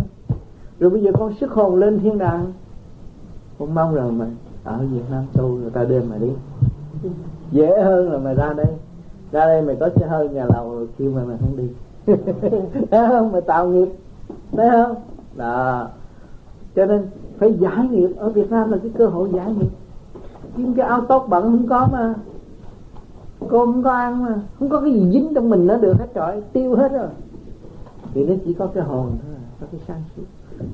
Rồi 0.79 0.89
bây 0.89 1.01
giờ 1.01 1.11
con 1.19 1.33
sức 1.39 1.51
hồn 1.51 1.75
lên 1.75 1.99
thiên 1.99 2.17
đàng. 2.17 2.53
Con 3.59 3.75
mong 3.75 3.95
rằng 3.95 4.17
mày 4.17 4.27
ở 4.63 4.77
Việt 4.77 5.03
Nam 5.11 5.23
tu 5.33 5.47
người 5.47 5.69
ta 5.69 5.83
đem 5.83 6.09
mày 6.09 6.19
đi. 6.19 6.29
Dễ 7.51 7.81
hơn 7.81 8.11
là 8.11 8.17
mày 8.17 8.35
ra 8.35 8.53
đây. 8.53 8.65
Ra 9.31 9.45
đây 9.45 9.61
mày 9.61 9.75
có 9.75 9.89
xe 9.95 10.07
hơi 10.07 10.29
nhà 10.29 10.45
lầu 10.53 10.71
rồi 10.71 10.87
kêu 10.97 11.11
mày 11.11 11.25
mày 11.25 11.37
không 11.37 11.57
đi. 11.57 11.67
Thấy 12.91 13.07
không? 13.07 13.31
Mày 13.31 13.41
tạo 13.41 13.67
nghiệp. 13.67 13.87
Thấy 14.51 14.69
không? 14.71 14.95
Đó. 15.35 15.87
Cho 16.75 16.85
nên 16.85 17.07
phải 17.37 17.53
giải 17.53 17.87
nghiệp. 17.91 18.09
Ở 18.17 18.29
Việt 18.29 18.51
Nam 18.51 18.71
là 18.71 18.77
cái 18.77 18.91
cơ 18.97 19.07
hội 19.07 19.29
giải 19.33 19.53
nghiệp. 19.53 19.69
Nhưng 20.57 20.73
cái 20.73 20.87
áo 20.87 21.01
tốt 21.01 21.25
bận 21.29 21.43
không 21.43 21.67
có 21.67 21.87
mà 21.91 22.13
cô 23.53 23.65
không 23.65 23.83
có 23.83 23.91
ăn 23.91 24.23
mà 24.25 24.41
không 24.59 24.69
có 24.69 24.81
cái 24.81 24.93
gì 24.93 25.09
dính 25.11 25.31
trong 25.35 25.49
mình 25.49 25.67
nó 25.67 25.77
được 25.77 25.93
hết 25.99 26.07
trời 26.13 26.41
tiêu 26.53 26.75
hết 26.75 26.91
rồi. 26.91 27.07
Thì 28.13 28.25
nó 28.25 28.33
chỉ 28.45 28.53
có 28.53 28.67
cái 28.67 28.83
hồn 28.83 29.07
thôi 29.21 29.35
có 29.61 29.67
cái 29.71 29.81
sáng 29.87 30.01
suốt 30.15 30.23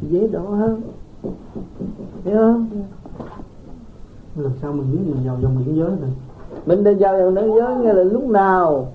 dễ 0.09 0.27
độ 0.27 0.39
hơn. 0.39 0.81
Hiểu 2.23 2.37
không? 2.37 2.69
Làm 4.35 4.51
sao 4.61 4.73
mình 4.73 4.91
biết 4.91 4.99
mình 5.05 5.27
vào 5.27 5.37
dòng 5.41 5.55
biển 5.57 5.75
giới 5.75 5.89
này. 5.89 6.11
Mình 6.65 6.83
đã 6.83 6.91
vào 6.99 7.19
dòng 7.19 7.33
nữ 7.33 7.51
giới 7.59 7.75
nghe 7.75 7.93
là 7.93 8.03
lúc 8.03 8.29
nào 8.29 8.87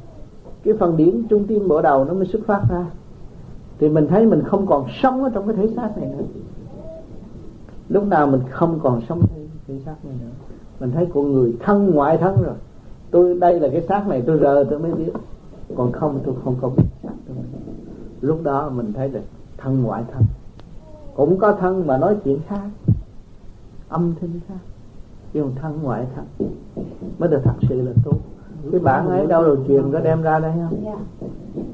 cái 0.64 0.75
phần 0.79 0.97
điểm 0.97 1.26
trung 1.29 1.47
tim 1.47 1.69
bộ 1.69 1.83
đầu 1.83 2.05
nó 2.05 2.14
mới 2.14 2.26
xuất 2.26 2.47
phát 2.47 2.62
ra. 2.71 2.87
Thì 3.79 3.88
mình 3.88 4.07
thấy 4.07 4.26
mình 4.26 4.43
không 4.45 4.67
còn 4.67 4.87
sống 5.03 5.25
ở 5.25 5.31
trong 5.35 5.47
cái 5.47 5.57
thể 5.57 5.69
xác 5.76 5.99
này 5.99 6.09
nữa. 6.19 6.25
Lúc 7.88 8.07
nào 8.07 8.26
mình 8.26 8.41
không 8.50 8.81
còn 8.83 9.00
sống 9.09 9.21
trong 9.21 9.38
thể 9.69 9.75
xác 9.85 10.05
này 10.05 10.14
nữa 10.21 10.31
mình 10.81 10.91
thấy 10.91 11.07
con 11.14 11.33
người 11.33 11.57
thân 11.61 11.91
ngoại 11.95 12.17
thân 12.19 12.43
rồi 12.43 12.55
tôi 13.14 13.35
đây 13.35 13.61
là 13.61 13.68
cái 13.73 13.83
xác 13.88 14.09
này 14.09 14.23
tôi 14.26 14.38
rờ 14.38 14.64
tôi 14.71 14.78
mới 14.78 14.92
biết. 14.92 15.12
Còn 15.76 15.92
không 15.92 16.21
tôi 16.25 16.35
không 16.44 16.56
có 16.61 16.68
biết. 16.68 16.85
Xác 17.02 17.12
tôi 17.26 17.37
lúc 18.21 18.42
đó 18.42 18.71
mình 18.75 18.92
thấy 18.92 19.09
là 19.09 19.21
thân 19.59 19.83
ngoại 19.83 20.04
thân. 20.12 20.23
Cũng 21.16 21.38
có 21.38 21.52
thân 21.52 21.87
mà 21.87 21.99
nói 21.99 22.16
chuyện 22.25 22.38
khác. 22.49 22.68
Âm 23.88 24.14
thanh 24.21 24.40
khác. 24.49 24.59
Nhưng 25.33 25.54
thân 25.62 25.78
ngoại 25.83 26.06
thân. 26.14 26.49
Mới 27.18 27.28
được 27.28 27.40
thật 27.44 27.54
sự 27.68 27.83
là 27.83 27.92
tốt. 28.04 28.16
Cái 28.73 28.80
bản 28.80 29.09
ấy 29.09 29.26
đâu 29.26 29.42
rồi 29.42 29.59
truyền 29.68 29.92
có 29.92 30.00
đem 30.00 30.23
ra 30.23 30.38
đây 30.38 30.52
không? 30.68 30.85
Dạ. 30.85 30.97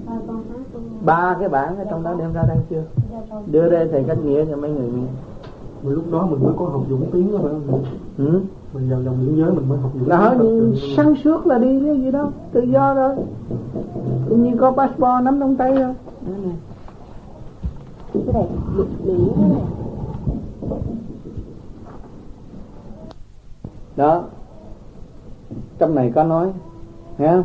Ba 0.07 0.15
con 0.27 0.37
hát 0.37 0.65
con 0.73 0.83
ba 1.05 1.37
cái 1.41 1.49
bản 1.49 1.79
ở 1.79 1.85
trong 1.91 2.03
đó 2.03 2.15
đem 2.19 2.33
ra 2.33 2.43
đây 2.49 2.59
chưa? 2.71 2.83
Dạ 3.11 3.37
đưa 3.47 3.71
đây 3.71 3.89
thầy 3.93 4.05
cách 4.05 4.19
nghĩa 4.25 4.45
cho 4.45 4.57
mấy 4.57 4.71
người 4.71 4.91
nghe. 4.91 5.09
Lúc 5.83 6.05
đó 6.13 6.27
mình 6.27 6.43
mới 6.43 6.53
có 6.59 6.65
học 6.65 6.83
dũng 6.91 7.11
tiếng 7.13 7.33
đó 7.33 7.39
phải 7.43 7.53
không? 7.53 7.85
Ừ? 8.19 8.41
Mình 8.73 8.91
vào 8.91 9.03
dòng 9.03 9.17
biển 9.21 9.37
giới 9.37 9.53
mình 9.53 9.69
mới 9.69 9.79
học 9.79 9.91
dũng 9.95 10.09
đó 10.09 10.35
sáng 10.97 11.15
suốt 11.25 11.47
là 11.47 11.59
đi 11.59 11.81
cái 11.87 12.01
gì 12.01 12.11
đâu 12.11 12.31
tự 12.53 12.61
do 12.61 12.95
rồi. 12.95 13.17
Tự 14.29 14.37
nhiên 14.37 14.57
có 14.59 14.71
passport 14.71 15.25
nắm 15.25 15.41
trong 15.41 15.57
tay 15.57 15.75
rồi 15.75 15.95
Đây 16.27 16.37
này. 16.45 16.55
cái 18.15 18.35
này 18.35 18.47
cái 19.37 19.49
này 19.49 19.63
đó 23.97 24.25
trong 25.79 25.95
này 25.95 26.13
có 26.15 26.25
nói 26.25 26.53
không? 27.19 27.43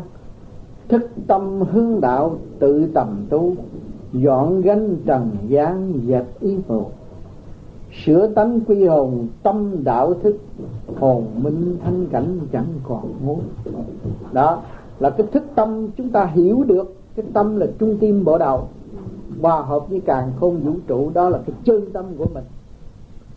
Thức 0.88 1.10
tâm 1.26 1.60
hướng 1.72 2.00
đạo 2.00 2.36
tự 2.58 2.86
tầm 2.94 3.26
tu 3.30 3.54
dọn 4.12 4.60
gánh 4.60 4.96
trần 5.06 5.30
gian 5.46 5.92
dẹp 6.06 6.40
ý 6.40 6.58
mù 6.68 6.86
sửa 8.04 8.26
tánh 8.26 8.60
quy 8.60 8.84
hồn 8.84 9.28
tâm 9.42 9.84
đạo 9.84 10.14
thức 10.14 10.36
hồn 10.98 11.26
minh 11.42 11.76
thanh 11.84 12.06
cảnh 12.06 12.38
chẳng 12.52 12.66
còn 12.84 13.12
ngố. 13.24 13.38
Đó 14.32 14.62
là 14.98 15.10
cái 15.10 15.26
thức 15.32 15.42
tâm 15.54 15.88
chúng 15.96 16.10
ta 16.10 16.24
hiểu 16.24 16.64
được. 16.66 16.94
Cái 17.16 17.26
tâm 17.32 17.56
là 17.56 17.66
trung 17.78 17.96
tim 18.00 18.24
bộ 18.24 18.38
đầu. 18.38 18.68
Hòa 19.42 19.62
hợp 19.62 19.88
với 19.90 20.00
càng 20.00 20.32
không 20.40 20.60
vũ 20.60 20.72
trụ 20.86 21.10
đó 21.14 21.28
là 21.28 21.38
cái 21.46 21.56
chân 21.64 21.92
tâm 21.92 22.04
của 22.18 22.26
mình. 22.34 22.44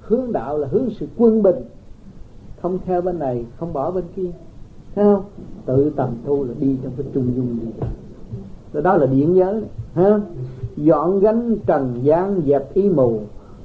Hướng 0.02 0.32
đạo 0.32 0.58
là 0.58 0.68
hướng 0.72 0.90
sự 1.00 1.08
quân 1.18 1.44
bình. 1.44 1.56
Không 2.62 2.80
theo 2.86 3.02
bên 3.02 3.20
này 3.20 3.46
không 3.58 3.74
bỏ 3.74 3.92
bên 3.92 4.04
kia. 4.16 4.32
Thấy 4.96 5.06
không? 5.06 5.24
Tự 5.66 5.90
tầm 5.90 6.10
tu 6.26 6.44
là 6.44 6.54
đi 6.60 6.78
trong 6.84 6.92
cái 6.98 7.06
trung 7.14 7.32
dung 7.36 7.58
đi. 7.62 7.68
Đó, 8.74 8.82
đó 8.82 8.98
là 8.98 9.06
điển 9.06 9.34
giới. 9.34 9.64
Ha 9.94 10.20
dọn 10.78 11.20
gánh 11.20 11.56
trần 11.66 12.00
gian 12.04 12.42
dẹp 12.48 12.74
ý 12.74 12.90
mù 12.90 13.20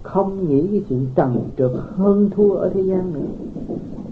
không 0.04 0.48
nghĩ 0.48 0.66
cái 0.66 0.82
chuyện 0.88 1.06
trần 1.14 1.36
trượt 1.58 1.70
hơn 1.96 2.30
thua 2.36 2.54
ở 2.54 2.68
thế 2.68 2.80
gian 2.80 3.12
nữa. 3.12 3.28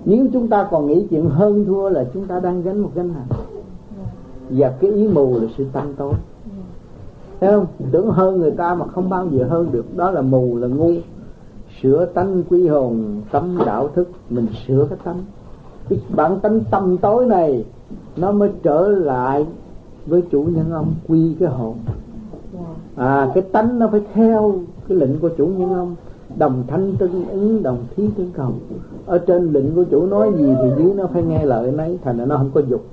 Nếu 0.04 0.26
chúng 0.32 0.48
ta 0.48 0.68
còn 0.70 0.86
nghĩ 0.86 1.06
chuyện 1.10 1.26
hơn 1.26 1.64
thua 1.64 1.88
là 1.88 2.04
chúng 2.14 2.26
ta 2.26 2.40
đang 2.40 2.62
gánh 2.62 2.78
một 2.78 2.90
gánh 2.94 3.08
nặng. 3.08 3.38
Và 4.50 4.68
cái 4.80 4.90
ý 4.90 5.08
mù 5.08 5.34
là 5.40 5.46
sự 5.56 5.66
tâm 5.72 5.94
tối. 5.96 6.12
Thấy 7.40 7.52
không? 7.52 7.66
Tưởng 7.92 8.10
hơn 8.10 8.40
người 8.40 8.50
ta 8.50 8.74
mà 8.74 8.86
không 8.86 9.08
bao 9.08 9.26
giờ 9.30 9.46
hơn 9.50 9.68
được. 9.72 9.96
Đó 9.96 10.10
là 10.10 10.22
mù 10.22 10.56
là 10.56 10.68
ngu. 10.68 10.92
Sửa 11.82 12.04
tánh 12.04 12.42
quy 12.50 12.68
hồn 12.68 13.20
tâm 13.30 13.58
đạo 13.66 13.88
thức, 13.88 14.08
mình 14.30 14.46
sửa 14.66 14.86
cái 14.90 14.98
tâm 15.04 15.16
cái 15.88 16.00
bản 16.16 16.40
tánh 16.40 16.60
tâm 16.70 16.96
tối 16.98 17.26
này, 17.26 17.64
nó 18.16 18.32
mới 18.32 18.50
trở 18.62 18.88
lại 18.88 19.46
với 20.06 20.22
chủ 20.30 20.42
nhân 20.42 20.72
ông, 20.72 20.94
quy 21.08 21.36
cái 21.40 21.48
hồn. 21.48 21.74
À 22.96 23.30
cái 23.34 23.42
tánh 23.42 23.78
nó 23.78 23.88
phải 23.88 24.00
theo 24.14 24.54
cái 24.88 24.98
lệnh 24.98 25.18
của 25.18 25.28
chủ 25.28 25.46
nhân 25.46 25.74
ông 25.74 25.94
đồng 26.36 26.64
thanh 26.66 26.96
tương 26.96 27.28
ứng 27.28 27.62
đồng 27.62 27.78
thí 27.96 28.08
tương 28.16 28.30
cầu 28.32 28.52
ở 29.06 29.18
trên 29.18 29.52
lệnh 29.52 29.74
của 29.74 29.84
chủ 29.84 30.06
nói 30.06 30.32
gì 30.36 30.54
thì 30.62 30.70
dưới 30.78 30.94
nó 30.94 31.06
phải 31.06 31.22
nghe 31.22 31.44
lời 31.44 31.72
nấy 31.72 31.98
thành 32.04 32.18
ra 32.18 32.24
nó 32.24 32.36
không 32.36 32.50
có 32.54 32.60
dục. 32.60 32.84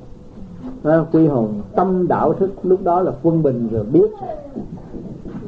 À, 0.83 1.05
quy 1.11 1.27
hồn 1.27 1.53
tâm 1.75 2.07
đạo 2.07 2.33
thức 2.33 2.51
lúc 2.63 2.83
đó 2.83 3.01
là 3.01 3.11
quân 3.23 3.43
bình 3.43 3.67
rồi 3.71 3.83
biết. 3.93 4.11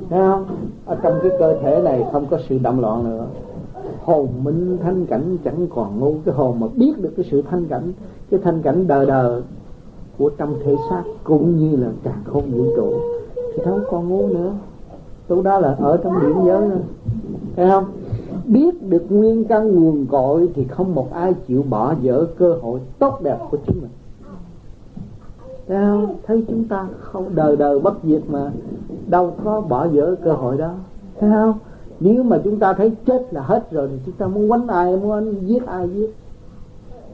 Thấy 0.10 0.20
không? 0.20 0.46
Ở 0.86 0.98
trong 1.04 1.20
cái 1.22 1.32
cơ 1.40 1.58
thể 1.62 1.82
này 1.82 2.06
không 2.12 2.26
có 2.26 2.38
sự 2.50 2.58
động 2.58 2.80
loạn 2.80 3.04
nữa. 3.04 3.26
Hồn 4.04 4.28
minh 4.44 4.78
thanh 4.82 5.06
cảnh 5.06 5.38
chẳng 5.44 5.68
còn 5.76 6.00
ngu. 6.00 6.16
Cái 6.26 6.36
hồn 6.36 6.60
mà 6.60 6.68
biết 6.76 6.94
được 7.02 7.14
cái 7.18 7.26
sự 7.32 7.42
thanh 7.42 7.66
cảnh 7.66 7.94
cái 8.32 8.40
thanh 8.44 8.62
cảnh 8.62 8.88
đờ 8.88 9.06
đờ 9.06 9.42
của 10.18 10.30
trong 10.38 10.56
thể 10.64 10.76
xác 10.90 11.04
cũng 11.24 11.58
như 11.58 11.76
là 11.76 11.88
càng 12.04 12.22
không 12.26 12.52
vũ 12.52 12.64
trụ. 12.76 12.94
Thì 13.36 13.64
không 13.66 13.84
còn 13.92 14.10
ngu 14.10 14.28
nữa 14.28 14.54
chỗ 15.32 15.41
đó 15.41 15.60
là 15.60 15.76
ở 15.80 15.98
trong 16.04 16.22
điểm 16.22 16.36
giới 16.46 16.70
đó. 16.70 16.76
Thấy 17.56 17.70
không? 17.70 17.86
Biết 18.46 18.84
được 18.89 19.06
nguyên 19.10 19.46
căn 19.46 19.76
nguồn 19.76 20.06
cội 20.06 20.50
thì 20.56 20.63
không 20.63 20.96
một 20.96 21.13
ai 21.13 21.34
chịu 21.48 21.63
bỏ 21.70 21.96
dở 22.02 22.26
cơ 22.38 22.56
hội 22.62 22.80
tốt 23.00 23.20
đẹp 23.24 23.38
của 23.52 23.58
chính 23.67 23.82
mình. 23.82 23.89
Thấy 25.67 25.78
không? 25.78 26.15
Thấy 26.28 26.46
chúng 26.48 26.63
ta 26.63 26.88
không, 27.00 27.36
đời 27.36 27.58
đời 27.58 27.80
bất 27.80 27.94
diệt 28.04 28.22
mà 28.30 28.52
đâu 29.08 29.34
có 29.44 29.62
bỏ 29.62 29.86
dở 29.86 30.15
cơ 30.24 30.34
hội 30.34 30.58
đó. 30.58 30.72
Thấy 31.20 31.30
không? 31.32 31.54
Nếu 32.00 32.24
mà 32.24 32.41
chúng 32.44 32.60
ta 32.60 32.74
thấy 32.74 32.91
chết 33.06 33.34
là 33.34 33.41
hết 33.41 33.72
rồi 33.72 33.88
thì 33.91 33.96
chúng 34.06 34.15
ta 34.15 34.28
muốn 34.28 34.50
quánh 34.50 34.67
ai, 34.67 34.98
muốn 34.98 35.12
anh 35.12 35.48
giết 35.48 35.65
ai 35.65 35.89
giết. 35.89 36.15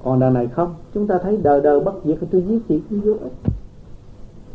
Còn 0.04 0.20
đời 0.20 0.32
này 0.32 0.48
không. 0.48 0.74
Chúng 0.94 1.08
ta 1.08 1.18
thấy 1.24 1.38
đời 1.38 1.62
đời 1.62 1.80
bất 1.80 1.94
diệt 2.06 2.18
thì 2.22 2.28
tôi 2.32 2.44
giết 2.48 2.60
chị 2.68 2.82
cũng 2.90 3.00
vô 3.00 3.14
ích. 3.22 3.34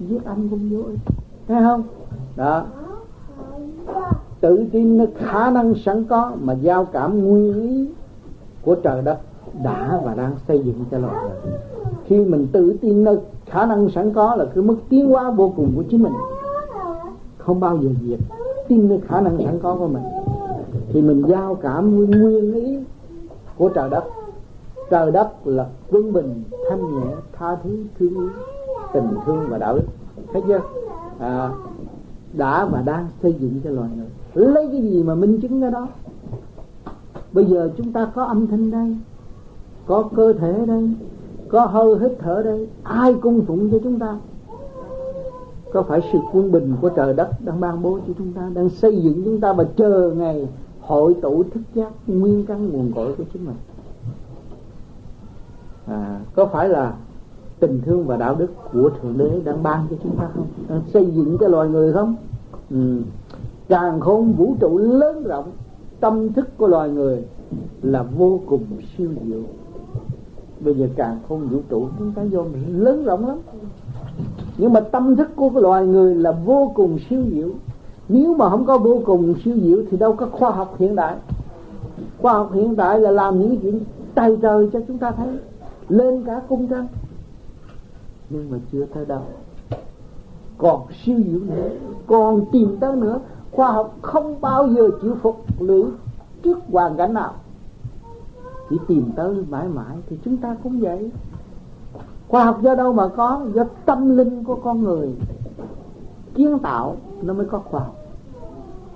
Giết 0.00 0.24
anh 0.24 0.48
cũng 0.48 0.70
vô 0.70 0.82
ích. 0.88 0.98
Thấy 1.48 1.62
không? 1.62 1.82
Đó 2.36 2.64
tự 4.40 4.64
tin 4.72 4.98
nó 4.98 5.04
khả 5.16 5.50
năng 5.50 5.74
sẵn 5.74 6.04
có 6.04 6.32
mà 6.40 6.52
giao 6.52 6.84
cảm 6.84 7.24
nguyên 7.24 7.62
lý 7.62 7.90
của 8.62 8.74
trời 8.74 9.02
đất 9.02 9.18
đã 9.62 10.00
và 10.04 10.14
đang 10.14 10.32
xây 10.48 10.58
dựng 10.58 10.84
cho 10.90 10.98
loài 10.98 11.14
người. 11.22 11.52
Khi 12.04 12.18
mình 12.18 12.46
tự 12.52 12.76
tin 12.80 13.04
nơi 13.04 13.18
khả 13.46 13.66
năng 13.66 13.90
sẵn 13.90 14.12
có 14.12 14.34
là 14.34 14.44
cái 14.54 14.64
mức 14.64 14.76
tiến 14.88 15.10
hóa 15.10 15.30
vô 15.30 15.52
cùng 15.56 15.72
của 15.76 15.82
chính 15.82 16.02
mình. 16.02 16.12
Không 17.38 17.60
bao 17.60 17.78
giờ 17.78 17.88
diệt 18.02 18.18
tin 18.68 18.88
nơi 18.88 19.00
khả 19.08 19.20
năng 19.20 19.38
sẵn 19.44 19.58
có 19.62 19.74
của 19.74 19.88
mình. 19.88 20.02
Thì 20.92 21.02
mình 21.02 21.22
giao 21.28 21.54
cảm 21.54 21.96
nguyên 21.96 22.10
nguyên 22.10 22.54
lý 22.54 22.78
của 23.56 23.68
trời 23.68 23.90
đất. 23.90 24.04
Trời 24.90 25.10
đất 25.10 25.28
là 25.44 25.66
quân 25.90 26.12
bình 26.12 26.42
thanh 26.70 26.94
nhẹ 26.94 27.06
tha 27.32 27.56
thứ 27.64 27.84
thương 27.98 28.14
yêu 28.14 28.30
tình 28.92 29.08
thương 29.26 29.46
và 29.48 29.58
đạo 29.58 29.74
đức. 29.76 29.84
Thấy 30.32 30.42
chưa? 30.48 30.60
À, 31.18 31.50
đã 32.32 32.64
và 32.64 32.82
đang 32.82 33.08
xây 33.22 33.34
dựng 33.40 33.60
cho 33.64 33.70
loài 33.70 33.88
người. 33.96 34.08
Lấy 34.34 34.68
cái 34.72 34.82
gì 34.82 35.02
mà 35.02 35.14
minh 35.14 35.40
chứng 35.40 35.60
cái 35.60 35.70
đó? 35.70 35.88
Bây 37.32 37.44
giờ 37.44 37.70
chúng 37.76 37.92
ta 37.92 38.10
có 38.14 38.24
âm 38.24 38.46
thanh 38.46 38.70
đây 38.70 38.96
có 39.86 40.08
cơ 40.16 40.32
thể 40.32 40.66
đây 40.66 40.90
có 41.48 41.66
hơi 41.66 41.98
hít 42.00 42.12
thở 42.18 42.42
đây. 42.44 42.68
Ai 42.82 43.14
cung 43.14 43.44
phụng 43.46 43.70
cho 43.70 43.78
chúng 43.84 43.98
ta? 43.98 44.18
Có 45.72 45.82
phải 45.82 46.00
sự 46.12 46.18
quân 46.32 46.52
bình 46.52 46.76
của 46.80 46.88
trời 46.88 47.14
đất 47.14 47.30
đang 47.40 47.60
ban 47.60 47.82
bố 47.82 47.98
cho 48.06 48.12
chúng 48.18 48.32
ta 48.32 48.50
đang 48.54 48.68
xây 48.68 49.02
dựng 49.02 49.22
chúng 49.24 49.40
ta 49.40 49.52
và 49.52 49.64
chờ 49.76 50.12
ngày 50.16 50.48
hội 50.80 51.14
tụ 51.22 51.42
thức 51.42 51.60
giác 51.74 51.92
nguyên 52.06 52.46
căn 52.46 52.70
nguồn 52.70 52.92
cội 52.92 53.14
của 53.14 53.24
chính 53.32 53.44
mình? 53.44 53.56
À, 55.86 56.20
có 56.34 56.46
phải 56.46 56.68
là 56.68 56.94
tình 57.62 57.80
thương 57.84 58.06
và 58.06 58.16
đạo 58.16 58.34
đức 58.34 58.46
của 58.72 58.90
thượng 58.90 59.18
đế 59.18 59.40
đang 59.44 59.62
ban 59.62 59.86
cho 59.90 59.96
chúng 60.02 60.16
ta 60.16 60.28
không? 60.34 60.46
Đang 60.68 60.82
xây 60.92 61.06
dựng 61.06 61.36
cho 61.40 61.48
loài 61.48 61.68
người 61.68 61.92
không? 61.92 62.16
Ừ. 62.70 63.02
càng 63.68 64.00
khôn 64.00 64.32
vũ 64.32 64.54
trụ 64.60 64.78
lớn 64.78 65.22
rộng, 65.24 65.50
tâm 66.00 66.32
thức 66.32 66.48
của 66.56 66.66
loài 66.66 66.90
người 66.90 67.24
là 67.82 68.02
vô 68.02 68.40
cùng 68.46 68.64
siêu 68.96 69.10
diệu. 69.26 69.42
Bây 70.60 70.74
giờ 70.74 70.88
càng 70.96 71.18
không 71.28 71.48
vũ 71.48 71.58
trụ, 71.68 71.88
chúng 71.98 72.12
ta 72.12 72.22
vô 72.30 72.44
lớn 72.68 73.04
rộng 73.04 73.26
lắm. 73.26 73.38
Nhưng 74.58 74.72
mà 74.72 74.80
tâm 74.80 75.16
thức 75.16 75.28
của 75.36 75.50
cái 75.50 75.62
loài 75.62 75.86
người 75.86 76.14
là 76.14 76.32
vô 76.32 76.72
cùng 76.74 76.98
siêu 77.10 77.22
diệu. 77.32 77.48
Nếu 78.08 78.34
mà 78.34 78.50
không 78.50 78.64
có 78.64 78.78
vô 78.78 79.02
cùng 79.06 79.34
siêu 79.44 79.54
diệu 79.62 79.78
thì 79.90 79.96
đâu 79.96 80.12
có 80.12 80.26
khoa 80.26 80.50
học 80.50 80.74
hiện 80.78 80.94
đại. 80.94 81.16
Khoa 82.22 82.32
học 82.32 82.50
hiện 82.54 82.76
đại 82.76 83.00
là 83.00 83.10
làm 83.10 83.40
những 83.40 83.56
chuyện 83.62 83.80
tay 84.14 84.36
trời 84.42 84.68
cho 84.72 84.80
chúng 84.88 84.98
ta 84.98 85.10
thấy, 85.10 85.28
lên 85.88 86.22
cả 86.26 86.40
cung 86.48 86.66
trăng 86.66 86.86
nhưng 88.32 88.50
mà 88.50 88.58
chưa 88.72 88.86
tới 88.94 89.04
đâu. 89.06 89.22
Còn 90.58 90.86
siêu 91.04 91.20
diệu 91.26 91.40
nữa. 91.40 91.68
Còn 92.06 92.44
tìm 92.52 92.76
tới 92.80 92.96
nữa. 92.96 93.20
Khoa 93.50 93.72
học 93.72 93.96
không 94.02 94.40
bao 94.40 94.68
giờ 94.68 94.90
chịu 95.02 95.16
phục 95.22 95.44
lưỡi 95.58 95.84
trước 96.42 96.58
hoàn 96.70 96.96
cảnh 96.96 97.14
nào. 97.14 97.34
Chỉ 98.70 98.78
tìm 98.88 99.10
tới 99.16 99.44
mãi 99.50 99.68
mãi 99.68 99.96
thì 100.08 100.18
chúng 100.24 100.36
ta 100.36 100.56
cũng 100.62 100.80
vậy. 100.80 101.10
Khoa 102.28 102.44
học 102.44 102.62
do 102.62 102.74
đâu 102.74 102.92
mà 102.92 103.08
có? 103.08 103.40
Do 103.54 103.64
tâm 103.84 104.16
linh 104.16 104.44
của 104.44 104.54
con 104.54 104.82
người. 104.82 105.14
Kiến 106.34 106.58
tạo 106.58 106.96
nó 107.22 107.34
mới 107.34 107.46
có 107.46 107.58
khoa 107.58 107.80
học. 107.80 107.96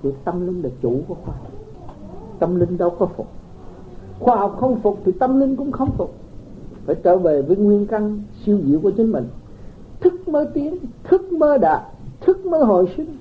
Thì 0.03 0.11
tâm 0.25 0.47
linh 0.47 0.63
là 0.63 0.71
chủ 0.83 1.01
của 1.09 1.15
khoa 1.25 1.35
học. 1.35 1.53
Tâm 2.39 2.57
linh 2.61 2.79
đâu 2.79 2.91
có 2.91 3.07
phục. 3.07 3.27
Khoa 4.21 4.37
học 4.37 4.57
không 4.61 4.81
phục 4.81 4.99
thì 5.05 5.13
tâm 5.13 5.41
linh 5.41 5.57
cũng 5.57 5.73
không 5.73 5.91
phục 5.91 6.15
phải 6.87 6.97
trở 7.03 7.17
về 7.17 7.43
với 7.43 7.57
nguyên 7.57 7.87
căn 7.87 8.23
siêu 8.45 8.59
diệu 8.67 8.81
của 8.81 8.91
chính 8.91 9.13
mình. 9.13 9.25
Thức 10.01 10.29
mới 10.29 10.47
tiến, 10.55 10.77
thức 11.05 11.33
mới 11.33 11.59
đạt, 11.59 11.83
thức 12.21 12.47
mới 12.47 12.65
hồi 12.65 12.93
sinh. 12.97 13.17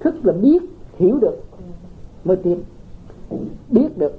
Thức 0.00 0.14
là 0.26 0.32
biết, 0.32 0.62
hiểu 0.96 1.18
được, 1.18 1.36
mới 2.24 2.36
tiến. 2.36 2.62
Biết 3.70 3.98
được, 3.98 4.18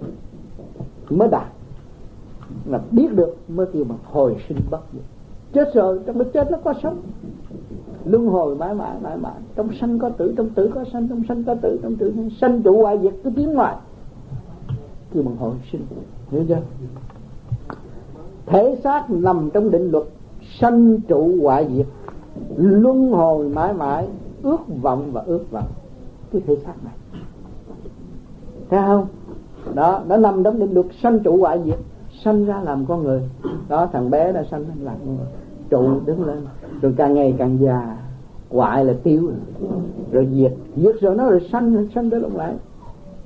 mới 1.09 1.27
đạt. 1.27 1.47
Là 2.65 2.81
biết 2.91 3.07
được, 3.11 3.35
mới 3.47 3.65
kêu 3.73 3.83
mà 3.83 3.95
hồi 4.03 4.35
sinh 4.47 4.57
bất 4.71 4.81
diệt. 4.93 5.03
Chết 5.53 5.73
rồi, 5.73 5.99
trong 6.05 6.19
cái 6.19 6.27
chết 6.33 6.51
nó 6.51 6.57
có 6.63 6.73
sống. 6.83 7.01
Luân 8.05 8.27
hồi 8.27 8.55
mãi 8.55 8.73
mãi 8.73 8.97
mãi 9.01 9.17
mãi. 9.17 9.33
Trong 9.55 9.69
sanh 9.79 9.99
có 9.99 10.09
tử, 10.09 10.33
trong 10.37 10.49
tử 10.49 10.71
có 10.75 10.83
sanh, 10.93 11.07
trong 11.07 11.23
sanh 11.27 11.43
có 11.43 11.55
tử, 11.55 11.79
trong 11.83 11.95
tử 11.95 12.13
sanh. 12.41 12.63
Trụ 12.63 12.81
hoại 12.81 12.99
diệt, 13.01 13.13
cứ 13.23 13.29
tiến 13.35 13.53
ngoài. 13.53 13.75
Kêu 15.13 15.23
bằng 15.23 15.35
hồi 15.35 15.53
sinh. 15.71 15.81
Hiểu 16.31 16.45
chưa? 16.47 16.61
Thể 18.45 18.77
xác 18.83 19.11
nằm 19.11 19.49
trong 19.53 19.71
định 19.71 19.91
luật, 19.91 20.03
sanh 20.59 20.99
trụ 21.07 21.31
hoại 21.41 21.67
diệt. 21.75 21.85
Luân 22.57 23.11
hồi 23.11 23.49
mãi 23.49 23.73
mãi, 23.73 24.07
ước 24.43 24.59
vọng 24.81 25.09
và 25.11 25.21
ước 25.25 25.51
vọng. 25.51 25.67
Cái 26.31 26.41
thể 26.47 26.55
xác 26.65 26.73
này. 26.83 26.93
Thấy 28.69 28.79
không? 28.85 29.07
Đó, 29.73 30.01
nó 30.07 30.17
nằm 30.17 30.43
trong 30.43 30.59
định 30.59 30.73
luật, 30.73 30.85
sanh 31.03 31.19
trụ 31.19 31.37
hoại 31.37 31.61
diệt. 31.65 31.79
Sanh 32.23 32.45
ra 32.45 32.61
làm 32.61 32.85
con 32.85 33.03
người. 33.03 33.29
Đó, 33.69 33.87
thằng 33.93 34.09
bé 34.09 34.31
đã 34.31 34.43
sanh 34.51 34.61
lên 34.61 34.77
làm 34.81 34.95
con 35.05 35.15
người. 35.15 35.27
Trụ, 35.69 35.99
đứng 36.05 36.25
lên. 36.25 36.37
Rồi 36.81 36.93
càng 36.97 37.13
ngày 37.13 37.35
càng 37.37 37.57
già. 37.61 37.97
Hoại 38.49 38.85
là 38.85 38.93
tiêu. 39.03 39.31
Rồi 40.11 40.27
diệt. 40.33 40.53
Diệt 40.75 40.95
rồi 41.01 41.15
nó 41.15 41.29
rồi 41.29 41.49
sanh 41.51 41.87
sanh 41.95 42.09
tới 42.09 42.19
lúc 42.19 42.35
lại 42.35 42.53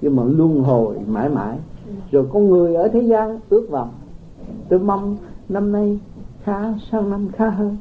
nhưng 0.01 0.15
mà 0.15 0.23
luân 0.25 0.63
hồi 0.63 0.95
mãi 1.07 1.29
mãi. 1.29 1.57
Rồi 2.11 2.25
con 2.33 2.49
người 2.49 2.75
ở 2.75 2.87
thế 2.87 3.01
gian, 3.01 3.39
ước 3.49 3.67
vọng 3.69 3.89
tôi 4.69 4.79
mong 4.79 5.17
năm 5.49 5.71
nay 5.71 5.99
khá 6.43 6.73
sang 6.91 7.09
năm 7.09 7.27
khá 7.31 7.49
hơn. 7.49 7.77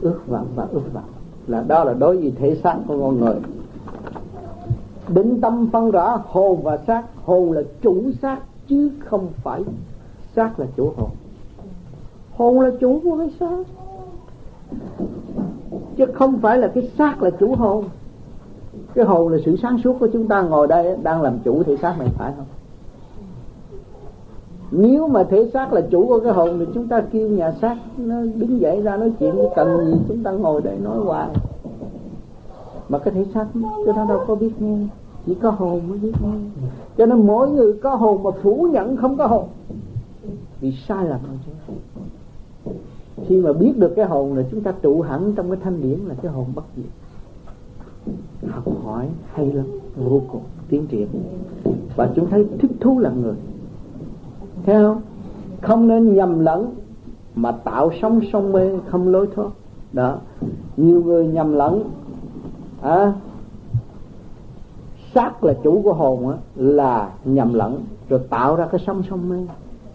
Ước 0.00 0.20
vọng 0.26 0.46
và 0.54 0.66
ước 0.72 0.92
vọng. 0.92 1.10
Là 1.46 1.64
đó 1.68 1.84
là 1.84 1.92
đối 1.92 2.16
với 2.16 2.32
thể 2.36 2.54
xác 2.54 2.76
của 2.86 3.00
con 3.00 3.20
người. 3.20 3.36
Định 5.08 5.40
tâm 5.40 5.68
phân 5.72 5.90
rõ 5.90 6.22
hồn 6.26 6.62
và 6.62 6.78
xác. 6.86 7.02
Hồn 7.24 7.52
là 7.52 7.62
chủ 7.82 8.02
xác, 8.22 8.38
chứ 8.68 8.90
không 8.98 9.28
phải 9.42 9.64
xác 10.36 10.60
là 10.60 10.66
chủ 10.76 10.92
hồn. 10.96 11.10
Hồn 12.36 12.60
là 12.60 12.70
chủ 12.80 13.00
của 13.04 13.18
cái 13.18 13.30
xác, 13.40 13.64
chứ 15.96 16.06
không 16.14 16.38
phải 16.38 16.58
là 16.58 16.68
cái 16.68 16.90
xác 16.98 17.22
là 17.22 17.30
chủ 17.30 17.54
hồn. 17.54 17.84
Cái 18.94 19.04
hồn 19.04 19.28
là 19.28 19.38
sự 19.44 19.56
sáng 19.62 19.78
suốt 19.84 19.96
của 20.00 20.08
chúng 20.12 20.28
ta 20.28 20.42
ngồi 20.42 20.66
đây, 20.66 20.96
đang 21.02 21.22
làm 21.22 21.38
chủ 21.44 21.62
thể 21.62 21.76
xác 21.76 21.98
này, 21.98 22.08
phải 22.18 22.32
không? 22.36 22.46
Nếu 24.76 25.08
mà 25.08 25.24
thể 25.24 25.50
xác 25.52 25.72
là 25.72 25.80
chủ 25.80 26.06
của 26.06 26.20
cái 26.20 26.32
hồn 26.32 26.56
thì 26.58 26.64
chúng 26.74 26.88
ta 26.88 27.00
kêu 27.12 27.28
nhà 27.28 27.52
xác, 27.60 27.76
nó 27.96 28.20
đứng 28.34 28.60
dậy 28.60 28.82
ra 28.82 28.96
nói 28.96 29.12
chuyện 29.20 29.34
cần 29.56 29.86
gì, 29.86 29.98
chúng 30.08 30.22
ta 30.22 30.30
ngồi 30.30 30.62
đây 30.62 30.78
nói 30.82 30.98
hoài. 30.98 31.28
Mà 32.88 32.98
cái 32.98 33.14
thể 33.14 33.24
xác, 33.34 33.46
cái 33.86 33.96
đó 33.96 34.06
đâu 34.08 34.20
có 34.26 34.34
biết 34.34 34.52
nghe, 34.58 34.78
chỉ 35.26 35.34
có 35.34 35.50
hồn 35.50 35.80
mới 35.88 35.98
biết 35.98 36.12
nghe. 36.22 36.38
Cho 36.96 37.06
nên 37.06 37.26
mỗi 37.26 37.50
người 37.50 37.72
có 37.72 37.94
hồn 37.94 38.22
mà 38.22 38.30
phủ 38.42 38.68
nhận 38.72 38.96
không 38.96 39.16
có 39.16 39.26
hồn. 39.26 39.48
Vì 40.60 40.72
sai 40.88 41.06
lầm 41.06 41.20
rồi 41.28 41.38
chứ. 41.46 41.52
Khi 43.26 43.40
mà 43.40 43.52
biết 43.52 43.72
được 43.76 43.92
cái 43.96 44.06
hồn 44.06 44.34
là 44.34 44.42
chúng 44.50 44.60
ta 44.60 44.72
trụ 44.82 45.00
hẳn 45.00 45.32
trong 45.36 45.50
cái 45.50 45.58
thanh 45.62 45.82
điển 45.82 45.98
là 45.98 46.14
cái 46.22 46.32
hồn 46.32 46.46
bất 46.54 46.64
diệt. 46.76 46.84
Học 48.50 48.64
hỏi 48.84 49.08
hay 49.32 49.52
lắm, 49.52 49.66
vô 49.96 50.20
cùng, 50.32 50.42
tiến 50.68 50.86
triển. 50.86 51.08
Và 51.96 52.10
chúng 52.16 52.30
thấy 52.30 52.46
thích 52.58 52.70
thú 52.80 52.98
là 52.98 53.10
người 53.10 53.34
thấy 54.66 54.82
không 54.82 55.00
không 55.62 55.88
nên 55.88 56.14
nhầm 56.14 56.40
lẫn 56.40 56.74
mà 57.34 57.52
tạo 57.52 57.90
sống 58.02 58.20
sông 58.32 58.52
mê 58.52 58.70
không 58.86 59.08
lối 59.08 59.28
thoát. 59.34 59.48
Đó 59.92 60.16
nhiều 60.76 61.02
người 61.04 61.26
nhầm 61.26 61.52
lẫn 61.52 61.84
à, 62.82 63.12
xác 65.14 65.44
là 65.44 65.54
chủ 65.64 65.80
của 65.84 65.92
hồn 65.92 66.28
á, 66.28 66.36
là 66.56 67.10
nhầm 67.24 67.54
lẫn 67.54 67.80
rồi 68.08 68.20
tạo 68.30 68.56
ra 68.56 68.66
cái 68.66 68.80
sông 68.86 69.02
sông 69.10 69.28
mê. 69.28 69.36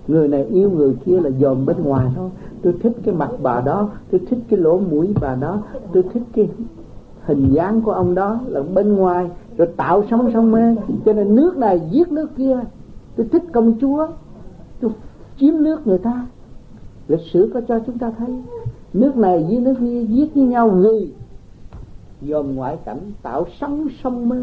Người 0.07 0.27
này 0.27 0.43
yêu 0.43 0.69
người 0.69 0.95
kia 1.05 1.19
là 1.19 1.29
dòm 1.29 1.65
bên 1.65 1.83
ngoài 1.83 2.07
thôi. 2.15 2.29
Tôi 2.61 2.73
thích 2.83 2.93
cái 3.03 3.15
mặt 3.15 3.29
bà 3.43 3.61
đó 3.61 3.89
tôi 4.11 4.21
thích 4.29 4.39
cái 4.49 4.59
lỗ 4.59 4.79
mũi 4.79 5.13
bà 5.21 5.35
đó 5.35 5.57
tôi 5.93 6.03
thích 6.13 6.23
cái 6.33 6.49
hình 7.25 7.49
dáng 7.53 7.81
của 7.81 7.91
ông 7.91 8.15
đó 8.15 8.39
là 8.47 8.61
bên 8.73 8.95
ngoài 8.95 9.29
rồi 9.57 9.67
tạo 9.77 10.03
sóng 10.09 10.29
sông 10.33 10.51
mê. 10.51 10.75
Cho 11.05 11.13
nên 11.13 11.35
nước 11.35 11.57
này 11.57 11.81
giết 11.91 12.11
nước 12.11 12.35
kia. 12.37 12.59
Tôi 13.15 13.27
thích 13.31 13.43
công 13.53 13.73
chúa 13.81 14.07
tôi 14.81 14.91
chiếm 15.39 15.63
nước 15.63 15.87
người 15.87 15.97
ta. 15.97 16.25
Lịch 17.07 17.21
sử 17.33 17.51
có 17.53 17.61
cho 17.67 17.79
chúng 17.79 17.97
ta 17.97 18.11
thấy 18.17 18.29
nước 18.93 19.17
này 19.17 19.45
với 19.49 19.59
nước 19.59 19.73
kia 19.79 20.03
giết 20.03 20.35
với 20.35 20.43
nhau 20.43 20.69
vì 20.69 21.11
dòm 22.21 22.55
ngoại 22.55 22.77
cảnh 22.85 22.99
tạo 23.21 23.45
sóng 23.59 23.87
sông 24.03 24.29
mê 24.29 24.37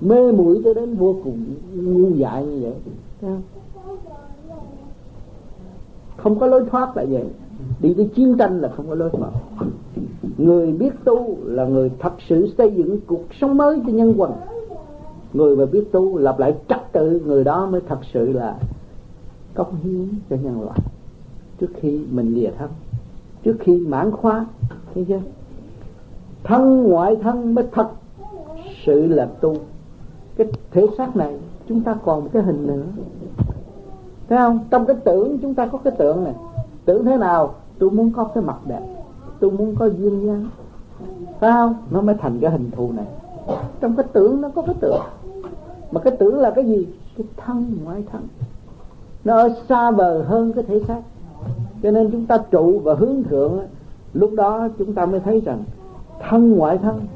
mê 0.00 0.32
muội 0.32 0.60
cho 0.64 0.74
đến 0.74 0.94
vô 0.94 1.16
cùng 1.24 1.44
ngu 1.74 2.16
dại 2.16 2.46
như 2.46 2.60
vậy. 2.60 2.72
Không? 3.20 3.42
không 6.16 6.38
có 6.38 6.46
lối 6.46 6.64
thoát 6.70 6.96
là 6.96 7.04
vậy. 7.10 7.24
Đi 7.80 7.94
tới 7.94 8.10
chiến 8.14 8.36
tranh 8.38 8.60
là 8.60 8.68
không 8.68 8.88
có 8.88 8.94
lối 8.94 9.10
thoát. 9.10 9.30
Người 10.38 10.72
biết 10.72 10.90
tu 11.04 11.36
là 11.44 11.64
người 11.64 11.90
thật 11.98 12.12
sự 12.28 12.48
xây 12.58 12.72
dựng 12.72 13.00
cuộc 13.06 13.24
sống 13.40 13.56
mới 13.56 13.80
cho 13.86 13.92
nhân 13.92 14.14
quần 14.16 14.32
người 15.32 15.56
mà 15.56 15.66
biết 15.66 15.92
tu 15.92 16.18
lập 16.18 16.38
lại 16.38 16.54
trật 16.68 16.92
tự 16.92 17.20
người 17.26 17.44
đó 17.44 17.66
mới 17.66 17.80
thật 17.88 17.98
sự 18.12 18.32
là 18.32 18.56
cống 19.56 19.76
hiến 19.82 20.08
cho 20.30 20.36
nhân 20.36 20.62
loại. 20.62 20.78
Trước 21.60 21.68
khi 21.74 22.00
mình 22.10 22.34
lìa 22.34 22.50
thân, 22.58 22.70
trước 23.42 23.56
khi 23.60 23.78
mãn 23.78 24.10
khóa, 24.10 24.46
thấy 24.94 25.04
chưa? 25.08 25.20
Thân 26.44 26.82
ngoại 26.82 27.16
thân 27.16 27.54
mới 27.54 27.64
thật 27.72 27.88
sự 28.84 29.06
là 29.06 29.26
tu. 29.40 29.56
Cái 30.36 30.46
thể 30.70 30.86
xác 30.98 31.16
này, 31.16 31.38
chúng 31.68 31.80
ta 31.80 31.96
còn 32.04 32.24
một 32.24 32.30
cái 32.32 32.42
hình 32.42 32.66
nữa. 32.66 32.84
Thấy 34.28 34.38
không? 34.38 34.58
Trong 34.70 34.86
cái 34.86 34.96
tưởng 35.04 35.38
chúng 35.38 35.54
ta 35.54 35.66
có 35.66 35.78
cái 35.78 35.92
tưởng 35.98 36.24
này. 36.24 36.34
Tưởng 36.84 37.04
thế 37.04 37.16
nào? 37.16 37.54
Tôi 37.78 37.90
muốn 37.90 38.12
có 38.12 38.24
cái 38.24 38.44
mặt 38.44 38.58
đẹp. 38.66 38.82
Tôi 39.40 39.50
muốn 39.50 39.74
có 39.76 39.86
duyên 39.86 40.26
dáng. 40.26 40.48
Phải 41.40 41.50
không? 41.52 41.74
Nó 41.90 42.00
mới 42.00 42.14
thành 42.18 42.38
cái 42.40 42.50
hình 42.50 42.70
thù 42.70 42.92
này. 42.92 43.06
Trong 43.80 43.96
cái 43.96 44.06
tưởng 44.12 44.40
nó 44.40 44.48
có 44.48 44.62
cái 44.62 44.74
tưởng. 44.80 45.00
Mà 45.90 46.00
cái 46.00 46.16
tưởng 46.18 46.38
là 46.38 46.50
cái 46.50 46.64
gì? 46.64 46.86
Cái 47.16 47.26
thân 47.36 47.78
ngoại 47.84 48.04
thân 48.12 48.22
nó 49.26 49.36
ở 49.36 49.54
xa 49.68 49.90
bờ 49.90 50.22
hơn 50.22 50.52
cái 50.52 50.64
thể 50.64 50.80
xác. 50.88 51.00
Cho 51.82 51.90
nên 51.90 52.10
chúng 52.10 52.26
ta 52.26 52.38
trụ 52.50 52.80
và 52.84 52.94
hướng 52.94 53.22
thượng 53.22 53.60
lúc 54.12 54.32
đó 54.32 54.68
chúng 54.78 54.94
ta 54.94 55.06
mới 55.06 55.20
thấy 55.20 55.40
rằng 55.40 55.64
thân 56.28 56.52
ngoại 56.52 56.78
thân 56.78 57.06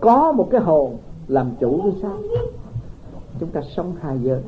có 0.00 0.32
một 0.32 0.48
cái 0.50 0.60
hồn 0.60 0.96
làm 1.28 1.50
chủ 1.60 1.80
cái 1.82 1.92
xác. 2.02 2.16
Chúng 3.40 3.48
ta 3.48 3.60
sống 3.76 3.92
hai 4.00 4.18
giới. 4.22 4.42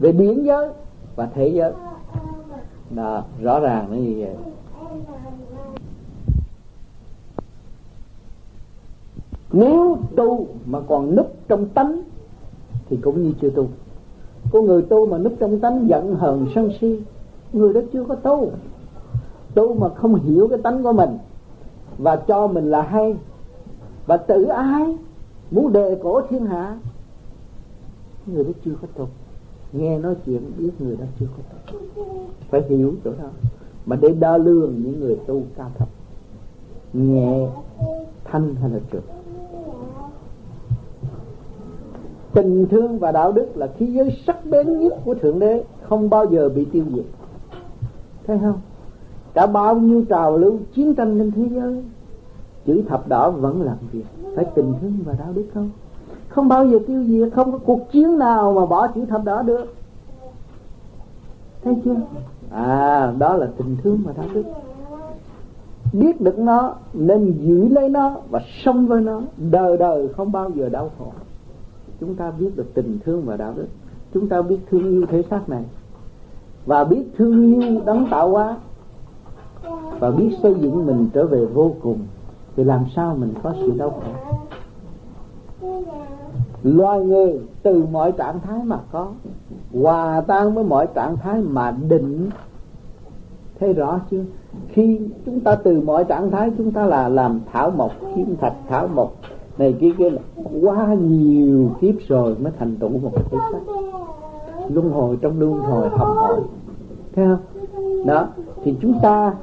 Về 0.00 0.12
biển 0.12 0.44
giới 0.44 0.68
và 1.16 1.28
thế 1.34 1.48
giới. 1.48 1.72
Đó, 2.90 3.24
rõ 3.42 3.60
ràng 3.60 3.86
nó 3.90 3.96
như 3.96 4.14
vậy. 4.18 4.34
Nếu 9.52 9.98
tu 10.16 10.46
mà 10.66 10.80
còn 10.88 11.16
núp 11.16 11.34
trong 11.48 11.68
tánh 11.68 12.02
thì 12.88 12.96
cũng 12.96 13.22
như 13.22 13.32
chưa 13.40 13.50
tu. 13.50 13.66
Có 14.52 14.60
người 14.60 14.82
tu 14.82 15.06
mà 15.06 15.18
núp 15.18 15.32
trong 15.38 15.60
tánh 15.60 15.88
giận 15.88 16.14
hờn 16.14 16.46
sân 16.54 16.70
si, 16.80 17.00
người 17.52 17.72
đó 17.72 17.80
chưa 17.92 18.04
có 18.04 18.14
tu. 18.14 18.50
Tu 19.54 19.74
mà 19.74 19.88
không 19.88 20.14
hiểu 20.14 20.48
cái 20.48 20.58
tánh 20.58 20.82
của 20.82 20.92
mình, 20.92 21.18
và 21.98 22.16
cho 22.16 22.46
mình 22.46 22.70
là 22.70 22.82
hay, 22.82 23.16
và 24.06 24.16
tự 24.16 24.44
ai 24.44 24.96
muốn 25.50 25.72
đề 25.72 25.98
cổ 26.02 26.20
thiên 26.28 26.46
hạ, 26.46 26.78
người 28.26 28.44
đó 28.44 28.50
chưa 28.64 28.74
có 28.82 28.88
tu. 28.94 29.08
Nghe 29.72 29.98
nói 29.98 30.14
chuyện 30.26 30.52
biết 30.58 30.70
người 30.78 30.96
đó 30.96 31.04
chưa 31.20 31.26
có 31.36 31.42
tu. 31.72 31.78
Phải 32.50 32.62
hiểu 32.68 32.94
chỗ 33.04 33.10
đó. 33.18 33.28
Mà 33.86 33.96
để 34.00 34.08
đo 34.08 34.36
lường 34.36 34.82
những 34.82 35.00
người 35.00 35.18
tu 35.26 35.42
cao 35.56 35.70
thấp 35.78 35.88
nhẹ, 36.92 37.48
thanh 38.24 38.54
hay 38.54 38.70
là 38.70 38.78
trượt. 38.92 39.02
Tình 42.36 42.66
thương 42.70 42.98
và 42.98 43.12
đạo 43.12 43.32
đức 43.32 43.56
là 43.56 43.66
khí 43.66 43.86
giới 43.86 44.22
sắc 44.26 44.46
bén 44.46 44.78
nhất 44.78 44.94
của 45.04 45.14
thượng 45.14 45.38
đế, 45.38 45.64
không 45.82 46.10
bao 46.10 46.26
giờ 46.30 46.48
bị 46.48 46.64
tiêu 46.64 46.84
diệt. 46.94 47.04
Thấy 48.26 48.38
không? 48.42 48.60
Cả 49.34 49.46
bao 49.46 49.76
nhiêu 49.76 50.04
trào 50.08 50.36
lưu 50.36 50.58
chiến 50.74 50.94
tranh 50.94 51.18
trên 51.18 51.30
thế 51.30 51.42
giới, 51.54 51.84
chữ 52.66 52.82
thập 52.88 53.08
đỏ 53.08 53.30
vẫn 53.30 53.62
làm 53.62 53.76
việc. 53.92 54.04
Phải 54.36 54.44
tình 54.54 54.74
thương 54.80 54.98
và 55.04 55.14
đạo 55.18 55.32
đức 55.34 55.44
không? 55.54 55.70
Không 56.28 56.48
bao 56.48 56.66
giờ 56.66 56.78
tiêu 56.86 57.04
diệt, 57.04 57.32
không 57.32 57.52
có 57.52 57.58
cuộc 57.58 57.92
chiến 57.92 58.18
nào 58.18 58.52
mà 58.52 58.66
bỏ 58.66 58.86
chữ 58.86 59.04
thập 59.04 59.24
đỏ 59.24 59.42
được. 59.42 59.74
Thấy 61.64 61.76
chưa? 61.84 61.96
À 62.50 63.12
đó 63.18 63.36
là 63.36 63.48
tình 63.58 63.76
thương 63.82 63.98
và 64.04 64.12
đạo 64.16 64.26
đức. 64.34 64.44
Biết 65.92 66.20
được 66.20 66.38
nó, 66.38 66.74
nên 66.92 67.34
giữ 67.40 67.68
lấy 67.68 67.88
nó 67.88 68.16
và 68.30 68.40
sống 68.64 68.86
với 68.86 69.00
nó, 69.00 69.20
đời 69.50 69.76
đời 69.76 70.08
không 70.08 70.32
bao 70.32 70.50
giờ 70.50 70.68
đau 70.68 70.90
khổ 70.98 71.06
chúng 72.00 72.14
ta 72.14 72.30
biết 72.30 72.50
được 72.56 72.74
tình 72.74 72.98
thương 73.04 73.22
và 73.24 73.36
đạo 73.36 73.52
đức. 73.56 73.66
Chúng 74.14 74.28
ta 74.28 74.42
biết 74.42 74.58
thương 74.70 74.90
yêu 74.90 75.06
thể 75.06 75.22
xác 75.30 75.48
này. 75.48 75.62
Và 76.66 76.84
biết 76.84 77.04
thương 77.16 77.60
yêu 77.60 77.80
đấng 77.86 78.06
tạo 78.10 78.30
hóa. 78.30 78.56
Và 79.98 80.10
biết 80.10 80.30
xây 80.42 80.54
dựng 80.60 80.86
mình 80.86 81.08
trở 81.12 81.26
về 81.26 81.44
vô 81.44 81.74
cùng. 81.82 81.98
Thì 82.56 82.64
làm 82.64 82.84
sao 82.96 83.16
mình 83.16 83.34
có 83.42 83.54
sự 83.60 83.72
đau 83.76 83.90
khổ? 83.90 84.36
Loài 86.62 87.00
người 87.00 87.40
từ 87.62 87.84
mọi 87.92 88.12
trạng 88.12 88.40
thái 88.40 88.58
mà 88.64 88.78
có, 88.92 89.08
hòa 89.72 90.20
tan 90.20 90.54
với 90.54 90.64
mọi 90.64 90.86
trạng 90.94 91.16
thái 91.16 91.40
mà 91.40 91.76
định. 91.88 92.30
Thấy 93.60 93.72
rõ 93.72 94.00
chưa? 94.10 94.24
Khi 94.68 95.00
chúng 95.26 95.40
ta 95.40 95.54
từ 95.54 95.80
mọi 95.80 96.04
trạng 96.04 96.30
thái, 96.30 96.50
chúng 96.58 96.72
ta 96.72 96.86
là 96.86 97.08
làm 97.08 97.40
thảo 97.52 97.70
mộc, 97.70 97.92
kim 98.16 98.36
thạch, 98.36 98.54
thảo 98.68 98.88
mộc, 98.88 99.14
này 99.58 99.76
kia 99.80 99.90
kia 99.98 100.10
là 100.10 100.22
quá 100.60 100.94
nhiều 100.94 101.70
kiếp 101.80 101.94
rồi 102.08 102.36
mới 102.38 102.52
thành 102.58 102.76
tựu 102.76 102.88
một 102.88 103.10
cái 103.14 103.24
thể 103.30 103.38
xác 103.52 103.58
luân 104.68 104.90
hồi 104.90 105.18
trong 105.20 105.40
luân 105.40 105.60
hồi 105.60 105.88
học 105.88 106.16
hỏi. 106.16 106.40
Thấy 107.12 107.26
không? 107.26 108.06
Đó, 108.06 108.28
thì 108.64 108.74
chúng 108.80 108.98
ta 109.02 109.34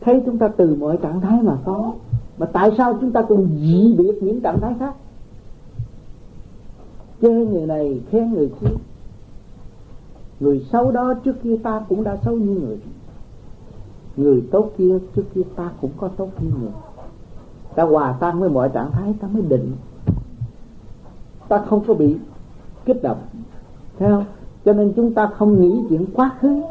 thấy 0.00 0.22
chúng 0.26 0.38
ta 0.38 0.48
từ 0.48 0.74
mọi 0.74 0.96
trạng 0.96 1.20
thái 1.20 1.42
mà 1.42 1.56
có, 1.64 1.92
mà 2.38 2.46
tại 2.46 2.70
sao 2.78 2.98
chúng 3.00 3.12
ta 3.12 3.22
còn 3.22 3.48
dị 3.60 3.94
biệt 3.98 4.22
những 4.22 4.40
trạng 4.40 4.60
thái 4.60 4.74
khác? 4.78 4.94
Chê 7.22 7.30
người 7.30 7.66
này, 7.66 8.00
khen 8.10 8.32
người 8.32 8.50
kia. 8.60 8.76
Người 10.40 10.66
xấu 10.72 10.90
đó 10.90 11.14
trước 11.24 11.42
kia 11.42 11.56
ta 11.62 11.84
cũng 11.88 12.04
đã 12.04 12.16
xấu 12.24 12.36
như 12.36 12.60
người. 12.60 12.78
Người 14.16 14.42
tốt 14.50 14.70
kia 14.78 14.98
trước 15.16 15.24
kia 15.34 15.42
ta 15.56 15.70
cũng 15.80 15.90
có 15.96 16.08
tốt 16.08 16.28
như 16.40 16.50
người 16.60 16.70
ta 17.74 17.82
hòa 17.82 18.14
tan 18.20 18.40
với 18.40 18.50
mọi 18.50 18.68
trạng 18.68 18.90
thái, 18.90 19.14
ta 19.20 19.28
mới 19.32 19.42
định. 19.42 19.72
Ta 21.48 21.64
không 21.68 21.84
có 21.86 21.94
bị 21.94 22.16
kích 22.84 23.02
động. 23.02 23.18
Thấy 23.98 24.08
không? 24.08 24.24
Cho 24.64 24.72
nên 24.72 24.92
chúng 24.96 25.14
ta 25.14 25.26
không 25.26 25.60
nghĩ 25.60 25.82
chuyện 25.88 26.06
quá 26.14 26.30
khứ 26.40 26.62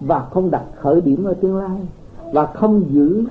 và 0.00 0.28
không 0.30 0.50
đặt 0.50 0.62
khởi 0.76 1.00
điểm 1.00 1.24
ở 1.24 1.34
tương 1.34 1.56
lai 1.56 1.78
và 2.32 2.46
không 2.46 2.82
giữ 2.90 3.24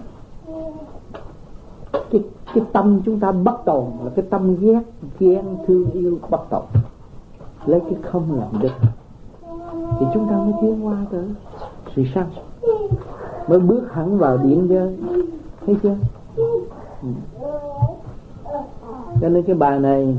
cái 2.11 2.23
cái 2.53 2.63
tâm 2.73 3.01
chúng 3.05 3.19
ta 3.19 3.31
bất 3.31 3.65
tồn 3.65 3.85
là 4.03 4.11
cái 4.15 4.25
tâm 4.29 4.55
ghét, 4.55 4.81
ghen, 5.19 5.45
thương 5.67 5.91
yêu 5.91 6.19
bất 6.29 6.49
tồn. 6.49 6.63
Lấy 7.65 7.79
cái 7.79 7.95
không 8.01 8.39
làm 8.39 8.61
được 8.61 8.73
thì 9.99 10.05
chúng 10.13 10.27
ta 10.29 10.35
mới 10.35 10.53
tiến 10.61 10.85
qua 10.85 11.05
tới 11.11 11.25
sự 11.95 12.03
sanh. 12.15 12.29
Mới 13.47 13.59
bước 13.59 13.93
hẳn 13.93 14.17
vào 14.17 14.37
điểm 14.37 14.67
giới. 14.67 14.97
Thấy 15.65 15.75
chưa 15.83 15.95
cho 19.21 19.29
nên 19.29 19.43
cái 19.43 19.55
bài 19.55 19.79
này 19.79 20.17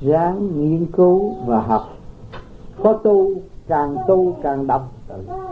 ráng 0.00 0.60
nghiên 0.60 0.86
cứu 0.86 1.34
và 1.46 1.60
học. 1.60 1.88
Có 2.82 2.92
tu, 2.92 3.30
càng 3.68 3.96
tu 4.08 4.36
càng 4.42 4.66
đọc, 4.66 4.92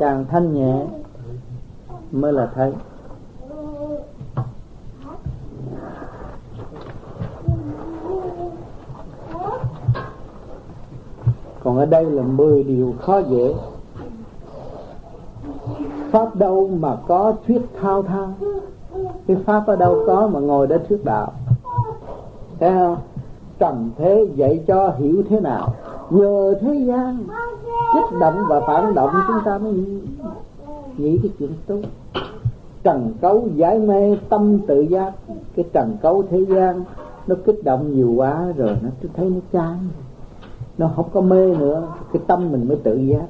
càng 0.00 0.24
thanh 0.30 0.54
nhẹ 0.54 0.86
mới 2.12 2.32
là 2.32 2.48
thấy. 2.54 2.72
Còn 11.64 11.78
ở 11.78 11.86
đây 11.86 12.04
là 12.04 12.22
10 12.22 12.64
điều 12.64 12.94
khó 13.00 13.18
dễ 13.18 13.54
pháp 16.14 16.36
đâu 16.36 16.70
mà 16.80 16.96
có 17.06 17.34
thuyết 17.46 17.62
thao 17.80 18.02
thao? 18.02 18.32
Cái 19.26 19.36
pháp 19.36 19.66
ở 19.66 19.76
đâu 19.76 20.04
có 20.06 20.28
mà 20.32 20.40
ngồi 20.40 20.66
để 20.66 20.78
thuyết 20.88 21.04
đạo? 21.04 21.32
Thấy 22.60 22.70
không? 22.70 22.96
Trần 23.58 23.90
thế 23.98 24.26
dạy 24.34 24.64
cho 24.66 24.92
hiểu 24.98 25.22
thế 25.28 25.40
nào? 25.40 25.74
Nhờ 26.10 26.54
thế 26.60 26.74
gian, 26.74 27.18
kích 27.94 28.18
động 28.20 28.44
và 28.48 28.60
phản 28.60 28.94
động 28.94 29.10
chúng 29.28 29.36
ta 29.44 29.58
mới 29.58 29.72
nghĩ. 30.96 31.18
Cái 31.22 31.30
chuyện 31.38 31.50
tốt. 31.66 31.80
Trần 32.82 33.12
cấu 33.20 33.48
giải 33.54 33.78
mê 33.78 34.16
tâm 34.28 34.58
tự 34.58 34.80
giác. 34.80 35.12
Cái 35.56 35.64
trần 35.72 35.96
cấu 36.02 36.22
thế 36.30 36.44
gian, 36.48 36.84
nó 37.26 37.36
kích 37.44 37.64
động 37.64 37.94
nhiều 37.94 38.12
quá 38.16 38.46
rồi 38.56 38.76
nó 38.82 38.88
thấy 39.16 39.30
nó 39.30 39.40
chán. 39.52 39.78
Nó 40.78 40.90
không 40.96 41.06
có 41.12 41.20
mê 41.20 41.54
nữa, 41.54 41.82
cái 42.12 42.22
tâm 42.26 42.52
mình 42.52 42.68
mới 42.68 42.76
tự 42.76 42.96
giác 42.96 43.26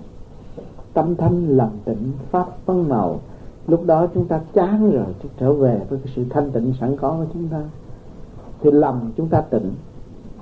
tâm 0.95 1.17
thanh, 1.17 1.57
lòng 1.57 1.79
tịnh, 1.85 2.13
pháp 2.31 2.47
phân 2.67 2.89
màu. 2.89 3.21
Lúc 3.67 3.85
đó 3.87 4.07
chúng 4.15 4.25
ta 4.25 4.41
chán 4.53 4.91
rồi, 4.91 5.07
chúng 5.23 5.31
trở 5.39 5.53
về 5.53 5.81
với 5.89 5.99
cái 6.05 6.13
sự 6.17 6.25
thanh 6.31 6.51
tịnh 6.51 6.73
sẵn 6.81 6.97
có 6.97 7.11
của 7.11 7.27
chúng 7.35 7.49
ta. 7.49 7.63
Thì 8.61 8.71
lòng 8.71 9.11
chúng 9.17 9.29
ta 9.29 9.41
tịnh, 9.41 9.73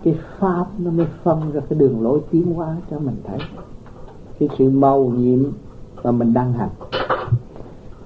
cái 0.03 0.15
pháp 0.38 0.67
nó 0.79 0.91
mới 0.91 1.07
phân 1.23 1.53
ra 1.53 1.61
cái 1.69 1.79
đường 1.79 2.03
lối 2.03 2.21
tiến 2.31 2.55
hóa 2.55 2.77
cho 2.91 2.99
mình 2.99 3.17
thấy. 3.25 3.38
Cái 4.38 4.49
sự 4.59 4.71
màu 4.71 5.05
nhiệm 5.05 5.45
mà 6.05 6.11
mình 6.11 6.33
đang 6.33 6.53
hành. 6.53 6.71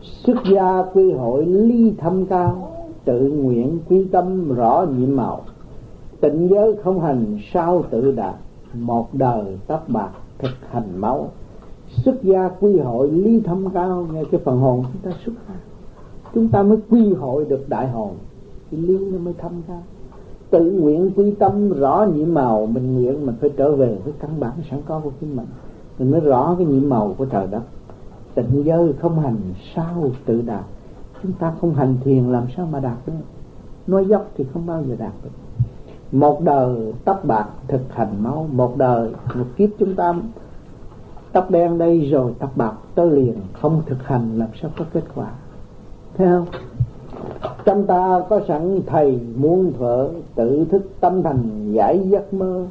Xuất 0.02 0.36
gia 0.52 0.82
quy 0.82 1.12
hội 1.12 1.46
ly 1.46 1.94
thâm 1.98 2.26
cao, 2.26 2.72
tự 3.04 3.20
nguyện 3.20 3.78
quy 3.88 4.04
tâm 4.04 4.54
rõ 4.54 4.86
nhiệm 4.98 5.16
màu. 5.16 5.40
Tịnh 6.20 6.48
giới 6.50 6.76
không 6.84 7.00
hành, 7.00 7.38
sao 7.52 7.84
tự 7.90 8.12
đạt? 8.12 8.34
Một 8.74 9.14
đời 9.14 9.58
tóc 9.66 9.84
bạc 9.88 10.10
thực 10.38 10.50
hành 10.70 11.00
máu 11.00 11.28
xuất 12.04 12.22
gia 12.22 12.48
quy 12.48 12.78
hội 12.78 13.10
ly 13.10 13.40
thâm 13.40 13.70
cao, 13.70 14.06
nghe 14.12 14.24
cái 14.30 14.40
phần 14.44 14.58
hồn 14.58 14.84
chúng 14.92 15.12
ta 15.12 15.18
xuất 15.24 15.32
ra. 15.48 15.54
Chúng 16.34 16.48
ta 16.48 16.62
mới 16.62 16.78
quy 16.90 17.14
hội 17.14 17.44
được 17.44 17.68
đại 17.68 17.88
hồn, 17.88 18.10
thì 18.70 18.76
ly 18.78 18.98
nó 18.98 19.18
mới 19.18 19.34
thâm 19.38 19.52
cao. 19.68 19.82
Tự 20.50 20.70
nguyện 20.70 21.10
quy 21.16 21.30
tâm, 21.30 21.72
rõ 21.72 22.06
nhiệm 22.14 22.34
màu, 22.34 22.66
mình 22.66 22.94
nguyện 22.94 23.26
mình 23.26 23.34
phải 23.40 23.50
trở 23.56 23.76
về 23.76 23.98
với 24.04 24.12
căn 24.18 24.30
bản 24.40 24.52
sẵn 24.70 24.80
có 24.86 25.00
của 25.00 25.10
chính 25.20 25.36
mình. 25.36 25.46
Mình 25.98 26.10
mới 26.10 26.20
rõ 26.20 26.54
cái 26.58 26.66
nhiệm 26.66 26.88
màu 26.88 27.14
của 27.18 27.24
trời 27.24 27.46
đất. 27.46 27.62
Tịnh 28.34 28.64
giới 28.64 28.92
không 28.92 29.20
hành 29.20 29.36
sao 29.74 30.10
tự 30.26 30.42
đạt. 30.42 30.64
Chúng 31.22 31.32
ta 31.32 31.52
không 31.60 31.74
hành 31.74 31.96
thiền 32.04 32.24
làm 32.32 32.44
sao 32.56 32.68
mà 32.72 32.80
đạt 32.80 32.96
được? 33.06 33.12
Nói 33.86 34.06
dốc 34.06 34.30
thì 34.36 34.44
không 34.52 34.66
bao 34.66 34.84
giờ 34.88 34.94
đạt 34.98 35.12
được. 35.24 35.30
Một 36.12 36.40
đời 36.40 36.92
tóc 37.04 37.24
bạc 37.24 37.48
thực 37.68 37.92
hành 37.92 38.22
máu, 38.22 38.46
một 38.52 38.76
đời 38.76 39.10
một 39.34 39.46
kiếp 39.56 39.70
chúng 39.78 39.94
ta 39.94 40.14
tóc 41.32 41.50
đen 41.50 41.78
đây 41.78 42.00
rồi 42.10 42.32
tóc 42.38 42.56
bạc 42.56 42.72
tới 42.94 43.10
liền 43.10 43.34
không 43.52 43.82
thực 43.86 44.02
hành 44.02 44.38
làm 44.38 44.48
sao 44.62 44.70
có 44.78 44.84
kết 44.92 45.04
quả. 45.14 45.30
Thấy 46.16 46.26
không? 46.26 46.46
Trong 47.64 47.86
ta 47.86 48.22
có 48.28 48.40
sẵn 48.48 48.80
thầy 48.86 49.20
muôn 49.36 49.72
thuở 49.78 50.08
tự 50.34 50.64
thức 50.64 50.82
tâm 51.00 51.22
thành 51.22 51.72
giải 51.72 52.08
giấc 52.08 52.34
mơ. 52.34 52.66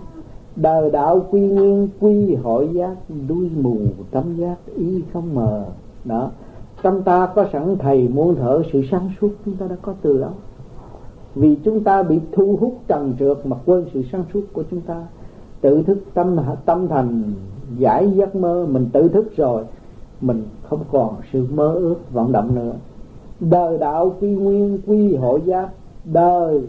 Đời 0.55 0.91
đạo 0.91 1.25
quy 1.31 1.41
nguyên, 1.41 1.89
quy 1.99 2.35
hội 2.35 2.69
giác, 2.73 2.95
đuôi 3.27 3.49
mù 3.61 3.77
tâm 4.11 4.35
giác, 4.35 4.55
ý 4.75 5.01
không 5.13 5.35
mờ. 5.35 5.65
Đó. 6.05 6.29
Trong 6.83 7.03
ta 7.03 7.25
có 7.35 7.45
sẵn 7.53 7.75
thầy 7.77 8.07
muôn 8.07 8.35
thở, 8.35 8.63
sự 8.73 8.81
sáng 8.91 9.09
suốt 9.21 9.29
chúng 9.45 9.55
ta 9.55 9.67
đã 9.67 9.75
có 9.81 9.93
từ 10.01 10.17
lâu 10.17 10.31
vì 11.35 11.57
chúng 11.63 11.83
ta 11.83 12.03
bị 12.03 12.19
thu 12.31 12.57
hút 12.61 12.79
trần 12.87 13.13
trượt 13.19 13.37
mà 13.45 13.57
quên 13.65 13.85
sự 13.93 14.03
sáng 14.11 14.23
suốt 14.33 14.41
của 14.53 14.63
chúng 14.71 14.81
ta, 14.81 15.03
tự 15.61 15.83
thức 15.83 15.97
tâm 16.13 16.37
tâm 16.65 16.87
thành 16.87 17.23
giải 17.77 18.11
giấc 18.11 18.35
mơ, 18.35 18.65
mình 18.69 18.89
tự 18.93 19.09
thức 19.09 19.35
rồi, 19.37 19.63
mình 20.21 20.43
không 20.69 20.83
còn 20.91 21.15
sự 21.33 21.47
mơ 21.53 21.73
ước 21.73 21.95
vọng 22.13 22.31
động 22.31 22.55
nữa. 22.55 22.73
Đời 23.39 23.77
đạo 23.77 24.15
quy 24.19 24.29
nguyên, 24.35 24.79
quy 24.87 25.15
hội 25.15 25.41
giác. 25.45 25.69
Đời 26.05 26.61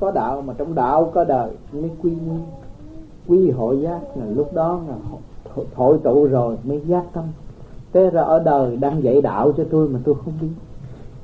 có 0.00 0.10
đạo 0.10 0.42
mà 0.42 0.54
trong 0.58 0.74
đạo 0.74 1.10
có 1.14 1.24
đời, 1.24 1.50
mới 1.72 1.90
quy 2.02 2.10
nguyên. 2.10 2.40
Quy 3.28 3.50
hội 3.50 3.80
giác 3.80 4.00
là 4.16 4.26
lúc 4.26 4.54
đó 4.54 4.80
là 4.88 4.94
hội 5.74 5.98
tụ 5.98 6.24
rồi 6.24 6.56
mới 6.64 6.80
giác 6.86 7.04
tâm. 7.12 7.24
Thế 7.92 8.10
ra 8.10 8.22
ở 8.22 8.38
đời 8.38 8.76
đang 8.76 9.02
dạy 9.02 9.22
đạo 9.22 9.52
cho 9.56 9.64
tôi 9.70 9.88
mà 9.88 9.98
tôi 10.04 10.14
không 10.24 10.34
biết. 10.40 10.48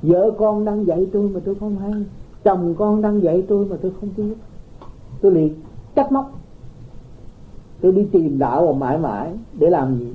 Vợ 0.02 0.30
con 0.38 0.64
đang 0.64 0.86
dạy 0.86 1.06
tôi 1.12 1.28
mà 1.28 1.40
tôi 1.44 1.54
không 1.54 1.76
hay. 1.76 2.04
Chồng 2.44 2.74
con 2.78 3.02
đang 3.02 3.22
dạy 3.22 3.42
tôi 3.48 3.64
mà 3.64 3.76
tôi 3.82 3.92
không 4.00 4.08
biết. 4.16 4.34
Tôi 5.20 5.32
liền 5.32 5.54
trách 5.94 6.12
móc 6.12 6.30
tôi 7.82 7.92
đi 7.92 8.06
tìm 8.12 8.38
đạo 8.38 8.72
mà 8.72 8.86
mãi 8.86 8.98
mãi, 8.98 9.32
để 9.58 9.70
làm 9.70 9.98
gì? 9.98 10.12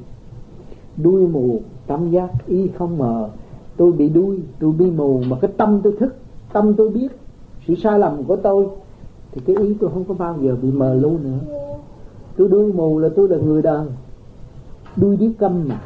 Đuôi 0.97 1.27
mù, 1.27 1.61
tâm 1.87 2.11
giác 2.11 2.29
y 2.47 2.67
không 2.67 2.97
mờ. 2.97 3.29
Tôi 3.77 3.91
bị 3.91 4.09
đuôi, 4.09 4.39
tôi 4.59 4.71
bị 4.71 4.91
mù, 4.91 5.21
mà 5.29 5.37
cái 5.41 5.51
tâm 5.57 5.79
tôi 5.83 5.93
thức, 5.99 6.15
tâm 6.53 6.73
tôi 6.73 6.89
biết. 6.89 7.07
Sự 7.67 7.75
sai 7.75 7.99
lầm 7.99 8.23
của 8.23 8.35
tôi, 8.35 8.67
thì 9.31 9.41
cái 9.45 9.55
ý 9.55 9.73
tôi 9.79 9.89
không 9.93 10.03
có 10.03 10.13
bao 10.13 10.35
giờ 10.41 10.55
bị 10.61 10.71
mờ 10.71 10.93
lu 10.93 11.17
nữa. 11.23 11.39
Tôi 12.37 12.47
đuôi 12.47 12.73
mù 12.73 12.99
là 12.99 13.09
tôi 13.15 13.29
là 13.29 13.37
người 13.37 13.61
đời. 13.61 13.87
Đuôi 14.95 15.17
điếc 15.17 15.31
câm 15.37 15.67
mà. 15.67 15.81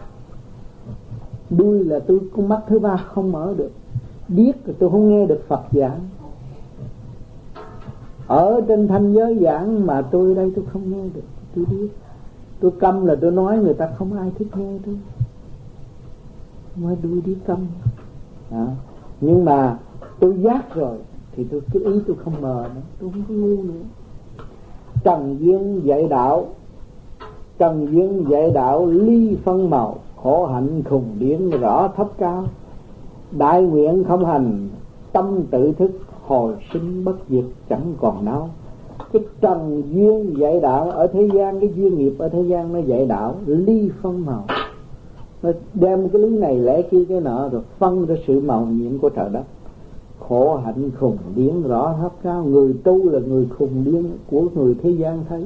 Đuôi 1.49 1.83
là 1.83 1.99
tôi 1.99 2.19
con 2.35 2.49
mắt 2.49 2.61
thứ 2.67 2.79
ba 2.79 2.97
không 2.97 3.31
mở 3.31 3.53
được. 3.57 3.71
Điếc 4.27 4.67
là 4.67 4.73
tôi 4.79 4.89
không 4.89 5.09
nghe 5.09 5.25
được 5.25 5.43
Phật 5.47 5.61
giảng. 5.71 5.99
Ở 8.27 8.61
trên 8.67 8.87
thanh 8.87 9.13
giới 9.13 9.39
giảng 9.41 9.87
mà 9.87 10.01
tôi 10.01 10.35
đây 10.35 10.51
tôi 10.55 10.65
không 10.73 10.91
nghe 10.91 11.03
được 11.13 11.21
tôi 11.55 11.65
biết 11.65 11.87
tôi 12.59 12.71
câm 12.79 13.05
là 13.05 13.15
tôi 13.21 13.31
nói 13.31 13.57
người 13.57 13.73
ta 13.73 13.89
không 13.97 14.13
ai 14.13 14.31
thích 14.39 14.47
nghe 14.57 14.77
tôi 14.85 14.97
mới 16.75 16.95
đuôi 17.03 17.21
đi 17.25 17.35
câm. 17.45 17.57
À. 18.51 18.67
nhưng 19.21 19.45
mà 19.45 19.77
tôi 20.19 20.41
giác 20.41 20.75
rồi, 20.75 20.97
thì 21.35 21.43
tôi 21.51 21.61
cái 21.73 21.83
ý 21.83 21.99
tôi 22.07 22.15
không 22.23 22.41
mờ 22.41 22.69
nữa. 22.75 22.81
Tôi 22.99 23.09
không 23.11 23.23
có 23.27 23.33
ngu 23.33 23.63
nữa. 23.63 23.81
Trần 25.03 25.37
duyên 25.39 25.81
dạy 25.83 26.07
đạo. 26.07 26.45
Trần 27.57 27.87
duyên 27.91 28.25
dạy 28.29 28.51
đạo 28.51 28.85
ly 28.85 29.37
phân 29.43 29.69
màu, 29.69 29.99
khổ 30.23 30.45
hạnh 30.45 30.83
khùng 30.89 31.15
điển 31.19 31.49
rõ 31.49 31.87
thấp 31.87 32.07
cao. 32.17 32.43
Đại 33.31 33.61
nguyện 33.61 34.03
không 34.07 34.25
hành, 34.25 34.69
tâm 35.11 35.43
tự 35.51 35.73
thức, 35.73 35.91
hồi 36.27 36.55
sinh 36.73 37.05
bất 37.05 37.15
diệt 37.29 37.45
chẳng 37.69 37.93
còn 37.99 38.25
đâu 38.25 38.49
cái 39.13 39.21
trần 39.41 39.83
duyên 39.93 40.37
dạy 40.37 40.59
đạo 40.59 40.91
ở 40.91 41.07
thế 41.07 41.29
gian, 41.33 41.59
cái 41.59 41.69
duyên 41.75 41.97
nghiệp 41.97 42.13
ở 42.17 42.29
thế 42.29 42.41
gian 42.41 42.73
nó 42.73 42.79
dạy 42.79 43.05
đạo, 43.05 43.35
ly 43.45 43.89
phân 44.01 44.25
màu. 44.25 44.45
Nó 45.43 45.51
đem 45.73 46.09
cái 46.09 46.21
lý 46.21 46.37
này 46.37 46.59
lẽ 46.59 46.81
kia 46.81 47.05
cái 47.09 47.21
nọ 47.21 47.49
rồi 47.49 47.61
phân 47.79 48.05
ra 48.05 48.15
sự 48.27 48.39
màu 48.39 48.65
nhiệm 48.65 48.99
của 48.99 49.09
trời 49.09 49.29
đất. 49.29 49.43
Khổ 50.19 50.57
hạnh 50.65 50.89
khùng 50.99 51.17
điển 51.35 51.63
rõ 51.63 51.95
thấp 52.01 52.11
cao. 52.23 52.43
Người 52.43 52.73
tu 52.83 53.09
là 53.09 53.19
người 53.19 53.47
khùng 53.57 53.83
điên 53.85 54.09
của 54.31 54.43
người 54.55 54.75
thế 54.83 54.89
gian 54.89 55.23
thấy. 55.29 55.45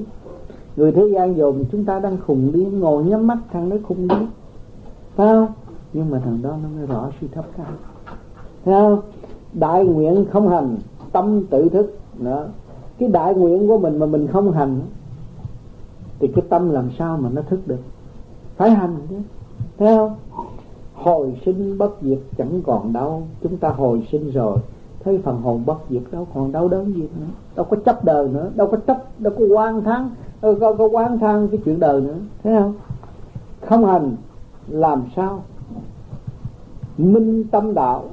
Người 0.76 0.92
thế 0.92 1.08
gian 1.14 1.38
dồn 1.38 1.64
chúng 1.72 1.86
ta 1.86 2.00
đang 2.00 2.18
khùng 2.28 2.52
điên 2.54 2.80
ngồi 2.80 3.04
nhắm 3.04 3.28
mắt, 3.28 3.38
thằng 3.52 3.70
nó 3.70 3.76
khùng 3.88 4.08
điên 4.08 4.28
phải 5.16 5.28
không? 5.28 5.48
Nhưng 5.94 6.10
mà 6.12 6.20
thằng 6.20 6.40
đó 6.42 6.50
nó 6.64 6.70
mới 6.78 6.88
rõ 6.88 7.10
sự 7.22 7.28
thấp 7.32 7.46
cao. 7.58 7.66
Thấy 8.66 8.74
không? 8.74 9.02
Đại 9.54 9.86
nguyện 9.86 10.26
không 10.32 10.50
hành, 10.50 10.78
tâm 11.12 11.44
tự 11.50 11.70
thức. 11.70 11.98
Nữa 12.20 12.48
cái 13.00 13.10
đại 13.10 13.36
nguyện 13.36 13.68
của 13.68 13.78
mình 13.78 14.00
mà 14.00 14.06
mình 14.06 14.28
không 14.28 14.52
hành 14.52 14.80
thì 16.20 16.28
cái 16.28 16.46
tâm 16.50 16.70
làm 16.70 16.90
sao 17.00 17.18
mà 17.18 17.30
nó 17.34 17.42
thức 17.42 17.68
được? 17.68 17.80
Phải 18.56 18.70
hành 18.70 18.96
chứ. 19.10 19.16
Thấy 19.78 19.96
không? 19.96 20.16
Hồi 20.94 21.40
sinh 21.46 21.78
bất 21.78 21.92
diệt 22.02 22.20
chẳng 22.38 22.62
còn 22.66 22.94
đâu 22.94 23.24
chúng 23.44 23.58
ta 23.58 23.70
hồi 23.70 24.08
sinh 24.12 24.32
rồi 24.32 24.60
thấy 25.04 25.20
phần 25.24 25.42
hồn 25.42 25.64
bất 25.66 25.78
diệt 25.90 26.02
đâu 26.12 26.28
còn 26.34 26.52
đau 26.52 26.68
đớn 26.68 26.94
gì 26.94 27.02
nữa. 27.02 27.28
Đâu 27.56 27.66
có 27.70 27.78
chấp 27.86 28.04
đời 28.04 28.28
nữa 28.28 28.52
đâu 28.56 28.68
có 28.68 28.78
chấp 28.88 29.04
đâu 29.20 29.34
có 29.40 29.46
quan 29.56 29.84
thắng 29.84 30.10
đâu 30.42 30.56
có, 30.60 30.74
có 30.74 30.86
quan 30.86 31.20
thang 31.20 31.48
cái 31.48 31.60
chuyện 31.66 31.80
đời 31.80 32.02
nữa. 32.02 32.18
Thấy 32.44 32.56
không? 32.56 32.74
Không 33.62 33.86
hành 33.86 34.16
làm 34.68 35.04
sao? 35.16 35.44
Minh 36.98 37.44
tâm 37.52 37.74
đạo 37.74 38.04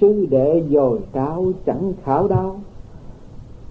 sư 0.00 0.26
đệ 0.30 0.64
dồi 0.70 1.00
cao 1.12 1.46
chẳng 1.66 1.92
khảo 2.04 2.28
đau 2.28 2.60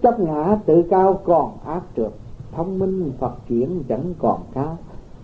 chấp 0.02 0.20
ngã 0.20 0.58
tự 0.66 0.82
cao 0.90 1.20
còn 1.24 1.52
ác 1.64 1.82
trượt, 1.96 2.12
thông 2.52 2.78
minh 2.78 3.12
phật 3.18 3.32
chuyển 3.48 3.82
chẳng 3.88 4.14
còn 4.18 4.40
cao 4.54 4.78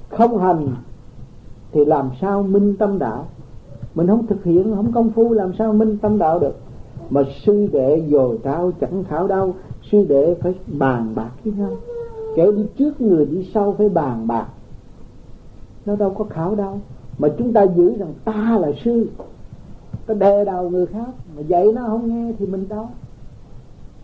không 0.09 0.39
hành 0.39 0.69
thì 1.73 1.85
làm 1.85 2.11
sao 2.21 2.43
minh 2.43 2.77
tâm 2.77 2.99
đạo? 2.99 3.27
Mình 3.95 4.07
không 4.07 4.27
thực 4.27 4.45
hiện, 4.45 4.75
không 4.77 4.93
công 4.93 5.11
phu, 5.11 5.33
làm 5.33 5.53
sao 5.59 5.73
minh 5.73 5.99
tâm 5.99 6.19
đạo 6.19 6.39
được? 6.39 6.55
Mà 7.11 7.23
sư 7.45 7.69
đệ 7.73 8.03
dồi 8.11 8.39
trao 8.45 8.73
chẳng 8.81 9.05
khảo 9.05 9.27
đâu, 9.27 9.55
sư 9.93 10.05
đệ 10.09 10.35
phải 10.35 10.55
bàn 10.67 11.13
bạc 11.15 11.31
với 11.45 11.53
nhau. 11.53 11.71
Kẻ 12.37 12.53
đi 12.53 12.67
trước 12.79 13.01
người 13.01 13.27
đi 13.27 13.51
sau 13.55 13.75
phải 13.79 13.89
bàn 13.89 14.27
bạc. 14.27 14.47
Nó 15.87 15.97
đâu 15.97 16.11
có 16.11 16.25
khảo 16.25 16.55
đâu. 16.55 16.81
Mà 17.19 17.29
chúng 17.39 17.53
ta 17.53 17.63
giữ 17.63 17.97
rằng 17.99 18.15
ta 18.25 18.59
là 18.61 18.69
sư, 18.85 19.09
ta 20.07 20.15
đè 20.15 20.45
đầu 20.45 20.71
người 20.71 20.87
khác. 20.87 21.09
Mà 21.37 21.43
dạy 21.43 21.73
nó 21.75 21.87
không 21.87 22.09
nghe 22.09 22.33
thì 22.39 22.47
mình 22.47 22.69
đâu 22.69 22.89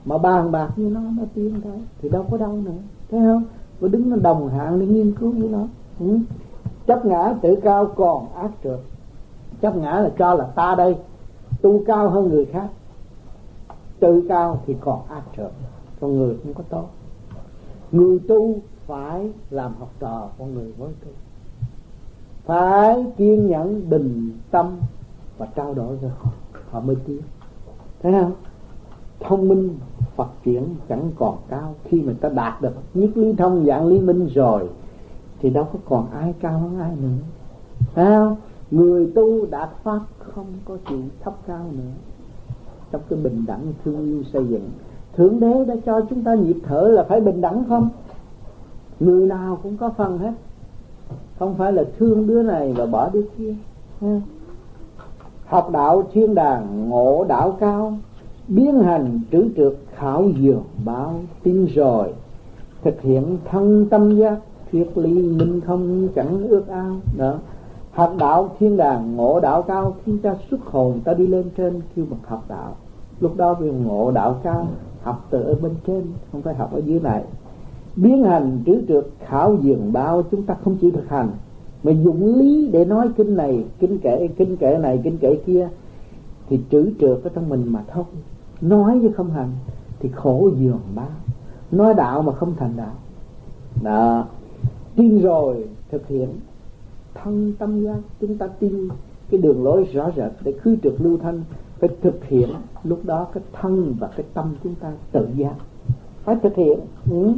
mà 0.04 0.18
bàn 0.18 0.52
bạc 0.52 0.70
như 0.76 0.88
nó 0.88 1.00
nó 1.00 1.22
tiến 1.34 1.60
thôi 1.64 1.78
thì 2.02 2.08
đâu 2.08 2.26
có 2.30 2.36
đâu 2.36 2.52
nữa. 2.52 2.72
Thấy 3.10 3.20
không? 3.20 3.44
Và 3.80 3.88
đứng 3.88 4.10
nó 4.10 4.16
đồng 4.16 4.48
hạng 4.48 4.80
để 4.80 4.86
nghiên 4.86 5.14
cứu 5.14 5.30
với 5.30 5.48
nó. 5.48 5.66
Ừ. 6.00 6.18
chấp 6.86 7.06
ngã 7.06 7.34
tự 7.42 7.56
cao 7.62 7.92
còn 7.96 8.32
ác 8.34 8.50
trượt. 8.64 8.80
Chấp 9.60 9.76
ngã 9.76 10.00
là 10.00 10.10
cho 10.18 10.34
là 10.34 10.44
ta 10.44 10.74
đây. 10.74 10.96
Tu 11.62 11.82
cao 11.86 12.10
hơn 12.10 12.28
người 12.28 12.44
khác. 12.44 12.68
Tự 14.00 14.24
cao 14.28 14.60
thì 14.66 14.76
còn 14.80 15.06
ác 15.08 15.22
trượt. 15.36 15.50
Con 16.00 16.18
người 16.18 16.36
không 16.42 16.54
có 16.54 16.62
tốt. 16.68 16.84
Người 17.92 18.18
tu 18.28 18.54
phải 18.86 19.32
làm 19.50 19.74
học 19.78 19.90
trò 20.00 20.28
con 20.38 20.54
người 20.54 20.72
mới 20.78 20.90
tu. 21.04 21.10
Phải 22.44 23.06
kiên 23.16 23.48
nhẫn 23.48 23.90
bình 23.90 24.38
tâm 24.50 24.76
và 25.38 25.46
trao 25.46 25.74
đổi 25.74 25.98
rồi 26.02 26.10
họ. 26.70 26.80
Mới 26.80 26.96
tiến. 27.06 27.20
Thấy 28.02 28.12
không? 28.12 28.32
Thông 29.20 29.48
minh 29.48 29.78
phát 30.16 30.28
triển 30.44 30.64
chẳng 30.88 31.10
còn 31.18 31.36
cao. 31.48 31.74
Khi 31.84 32.02
mà 32.02 32.12
ta 32.20 32.28
đạt 32.28 32.62
được 32.62 32.74
nhất 32.94 33.10
lý 33.14 33.32
thông, 33.32 33.66
dạng 33.66 33.86
lý 33.86 34.00
minh 34.00 34.28
rồi, 34.34 34.68
thì 35.40 35.50
đâu 35.50 35.68
có 35.72 35.78
còn 35.84 36.10
ai 36.10 36.34
cao 36.40 36.58
hơn 36.58 36.78
ai 36.80 36.96
nữa. 37.02 37.08
Thấy 37.94 38.06
không? 38.06 38.36
Người 38.70 39.12
tu 39.14 39.46
đạt 39.46 39.68
pháp 39.82 40.00
không 40.18 40.46
có 40.64 40.76
chuyện 40.88 41.08
thấp 41.24 41.34
cao 41.46 41.64
nữa. 41.72 41.90
Trong 42.92 43.00
cái 43.08 43.18
bình 43.18 43.44
đẳng 43.46 43.72
thương 43.84 44.04
yêu 44.04 44.22
xây 44.32 44.46
dựng, 44.48 44.70
thượng 45.16 45.40
đế 45.40 45.64
đã 45.64 45.76
cho 45.86 46.00
chúng 46.10 46.24
ta 46.24 46.34
nhịp 46.34 46.56
thở 46.66 46.88
là 46.88 47.02
phải 47.02 47.20
bình 47.20 47.40
đẳng 47.40 47.64
không? 47.68 47.88
Người 49.00 49.26
nào 49.26 49.58
cũng 49.62 49.76
có 49.76 49.90
phần 49.96 50.18
hết. 50.18 50.32
Không 51.38 51.54
phải 51.54 51.72
là 51.72 51.84
thương 51.98 52.26
đứa 52.26 52.42
này 52.42 52.72
và 52.72 52.86
bỏ 52.86 53.08
đứa 53.08 53.24
kia. 53.38 53.54
Học 55.46 55.70
đạo 55.72 56.02
thiên 56.12 56.34
đàng, 56.34 56.88
ngộ 56.88 57.24
đạo 57.28 57.56
cao 57.60 57.94
biến 58.50 58.80
hành 58.80 59.20
trữ 59.32 59.48
trượt 59.56 59.72
khảo 59.94 60.28
dường 60.40 60.64
báo 60.84 61.14
tin 61.42 61.66
rồi, 61.66 62.12
thực 62.82 63.00
hiện 63.00 63.38
thân 63.50 63.86
tâm 63.90 64.16
giác 64.16 64.38
thuyết 64.72 64.98
lý 64.98 65.14
minh 65.14 65.60
không 65.60 66.08
chẳng 66.14 66.48
ước 66.48 66.68
ao. 66.68 66.96
Đó. 67.18 67.38
Học 67.90 68.14
đạo 68.18 68.50
thiên 68.58 68.76
đàng, 68.76 69.16
ngộ 69.16 69.40
đạo 69.40 69.62
cao 69.62 69.94
khi 70.04 70.12
ta 70.22 70.36
xuất 70.50 70.60
hồn 70.64 71.00
ta 71.04 71.14
đi 71.14 71.26
lên 71.26 71.44
trên 71.56 71.80
kêu 71.96 72.04
bằng 72.10 72.20
học 72.26 72.44
đạo. 72.48 72.76
Lúc 73.20 73.36
đó 73.36 73.54
vì 73.54 73.70
ngộ 73.70 74.10
đạo 74.10 74.40
cao, 74.42 74.68
học 75.02 75.26
từ 75.30 75.42
ở 75.42 75.54
bên 75.62 75.72
trên, 75.86 76.02
không 76.32 76.42
phải 76.42 76.54
học 76.54 76.72
ở 76.72 76.80
dưới 76.86 77.00
này. 77.00 77.24
Biến 77.96 78.24
hành 78.24 78.58
trữ 78.66 78.82
trượt 78.88 79.06
khảo 79.26 79.56
dường 79.60 79.92
bao 79.92 80.22
chúng 80.30 80.42
ta 80.42 80.56
không 80.64 80.76
chịu 80.76 80.90
thực 80.90 81.08
hành. 81.08 81.28
Mà 81.82 81.92
dụng 81.92 82.34
lý 82.34 82.68
để 82.72 82.84
nói 82.84 83.08
kinh 83.16 83.36
này, 83.36 83.64
kinh 83.78 83.98
kệ 83.98 84.28
kinh 84.36 84.56
kệ 84.56 84.78
này, 84.78 85.00
kinh 85.04 85.18
kệ 85.18 85.34
kia, 85.46 85.68
thì 86.48 86.60
trữ 86.70 86.90
trượt 87.00 87.20
ở 87.24 87.30
trong 87.34 87.48
mình 87.48 87.64
mà 87.66 87.84
thôi 87.88 88.04
nói 88.60 88.98
chứ 89.02 89.10
không 89.16 89.30
hành 89.30 89.50
thì 90.00 90.08
khổ 90.08 90.50
dường 90.56 90.80
báo. 90.94 91.08
Nói 91.70 91.94
đạo 91.94 92.22
mà 92.22 92.32
không 92.32 92.54
thành 92.56 92.72
đạo. 92.76 92.94
Đó. 93.82 94.26
Tin 94.96 95.22
rồi 95.22 95.68
thực 95.90 96.08
hiện. 96.08 96.28
Thân 97.14 97.52
tâm 97.58 97.80
giác 97.80 97.98
chúng 98.20 98.38
ta 98.38 98.46
tin 98.46 98.88
cái 99.30 99.40
đường 99.40 99.64
lối 99.64 99.84
rõ 99.92 100.10
rệt 100.16 100.32
để 100.40 100.52
khứ 100.52 100.76
trượt 100.82 100.94
lưu 100.98 101.18
thanh, 101.18 101.42
phải 101.78 101.90
thực 102.02 102.24
hiện 102.24 102.48
lúc 102.84 103.00
đó 103.04 103.26
cái 103.34 103.42
thân 103.52 103.94
và 103.98 104.10
cái 104.16 104.26
tâm 104.34 104.54
chúng 104.64 104.74
ta 104.74 104.92
tự 105.12 105.28
giác. 105.36 105.54
Phải 106.24 106.36
thực 106.42 106.56
hiện 106.56 106.80
ừ. 107.10 107.32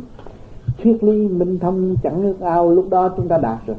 thuyết 0.83 1.05
ly 1.05 1.29
minh 1.29 1.59
thông 1.59 1.97
chẳng 2.03 2.23
nước 2.23 2.41
ao, 2.41 2.71
lúc 2.71 2.87
đó 2.90 3.09
chúng 3.17 3.29
ta 3.29 3.38
đạt 3.38 3.59
rồi. 3.67 3.77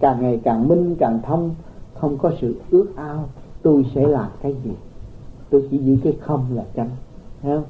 Càng 0.00 0.22
ngày 0.22 0.40
càng 0.42 0.68
minh, 0.68 0.96
càng 0.98 1.20
thông, 1.22 1.54
không 1.94 2.18
có 2.18 2.32
sự 2.40 2.54
ước 2.70 2.86
ao, 2.96 3.28
tôi 3.62 3.86
sẽ 3.94 4.06
làm 4.06 4.30
cái 4.42 4.56
gì? 4.64 4.70
Tôi 5.50 5.68
chỉ 5.70 5.78
giữ 5.78 5.96
cái 6.04 6.16
không 6.20 6.46
là 6.54 6.64
chánh 6.76 6.90
không? 7.42 7.62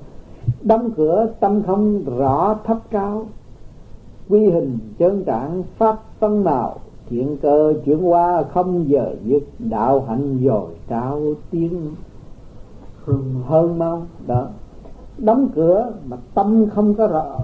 đóng 0.63 0.91
cửa 0.97 1.29
tâm 1.41 1.63
không 1.63 2.05
rõ 2.05 2.59
thấp 2.65 2.79
cao. 2.91 3.27
Quy 4.29 4.51
hình 4.51 4.79
chân 4.99 5.25
trạng 5.25 5.63
pháp 5.79 6.03
phân 6.19 6.45
nào 6.45 6.77
thiện 7.09 7.37
cơ 7.43 7.75
chuyển 7.85 8.09
qua 8.09 8.43
không 8.43 8.89
giờ 8.89 9.15
dứt, 9.25 9.43
đạo 9.59 10.05
hạnh 10.09 10.39
dồi 10.45 10.71
trao 10.89 11.23
tiếng. 11.51 11.95
Hơn 13.05 13.35
hơn 13.47 13.79
mau 13.79 14.03
đó. 14.27 14.47
Đóng 15.19 15.49
cửa 15.55 15.93
mà 16.07 16.17
tâm 16.35 16.67
không 16.75 16.95
có 16.95 17.07
rõ. 17.07 17.39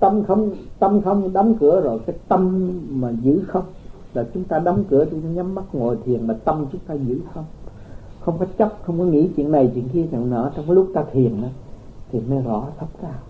Tâm 0.00 0.24
không 0.24 0.50
tâm 0.78 1.02
không 1.02 1.32
đóng 1.32 1.54
cửa 1.60 1.80
rồi 1.80 1.98
cái 2.06 2.16
tâm 2.28 2.70
mà 2.90 3.10
giữ 3.22 3.40
không. 3.46 3.64
Là 4.14 4.24
chúng 4.34 4.44
ta 4.44 4.58
đóng 4.58 4.84
cửa, 4.90 5.04
chúng 5.10 5.20
ta 5.20 5.28
nhắm 5.28 5.54
mắt 5.54 5.64
ngồi 5.72 5.98
thiền 6.04 6.26
mà 6.26 6.34
tâm 6.44 6.66
chúng 6.72 6.80
ta 6.86 6.94
giữ 6.94 7.20
không 7.34 7.44
không 8.24 8.38
có 8.38 8.46
chấp, 8.58 8.72
không 8.82 8.98
có 8.98 9.04
nghĩ 9.04 9.28
chuyện 9.36 9.52
này, 9.52 9.70
chuyện 9.74 9.88
kia, 9.88 10.06
chuyện 10.10 10.30
nọ. 10.30 10.50
Trong 10.56 10.66
cái 10.66 10.74
lúc 10.74 10.88
ta 10.94 11.04
thiền 11.12 11.42
đó 11.42 11.48
thì 12.12 12.20
mới 12.20 12.42
rõ 12.42 12.66
thấp 12.78 12.88
cao 13.02 13.20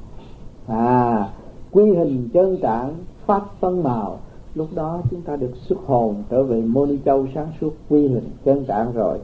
à 0.66 1.28
quy 1.70 1.94
hình 1.94 2.28
chân 2.32 2.56
trạng 2.62 2.94
pháp 3.26 3.42
phân 3.60 3.82
màu. 3.82 4.18
Lúc 4.54 4.68
đó 4.74 5.00
chúng 5.10 5.20
ta 5.20 5.36
được 5.36 5.50
xuất 5.56 5.78
hồn 5.86 6.14
trở 6.30 6.42
về 6.42 6.60
mô 6.60 6.86
ni 6.86 6.98
châu 7.04 7.26
sáng 7.34 7.48
suốt 7.60 7.74
quy 7.88 8.08
hình 8.08 8.30
chân 8.44 8.64
trạng 8.64 8.92
rồi. 8.92 9.18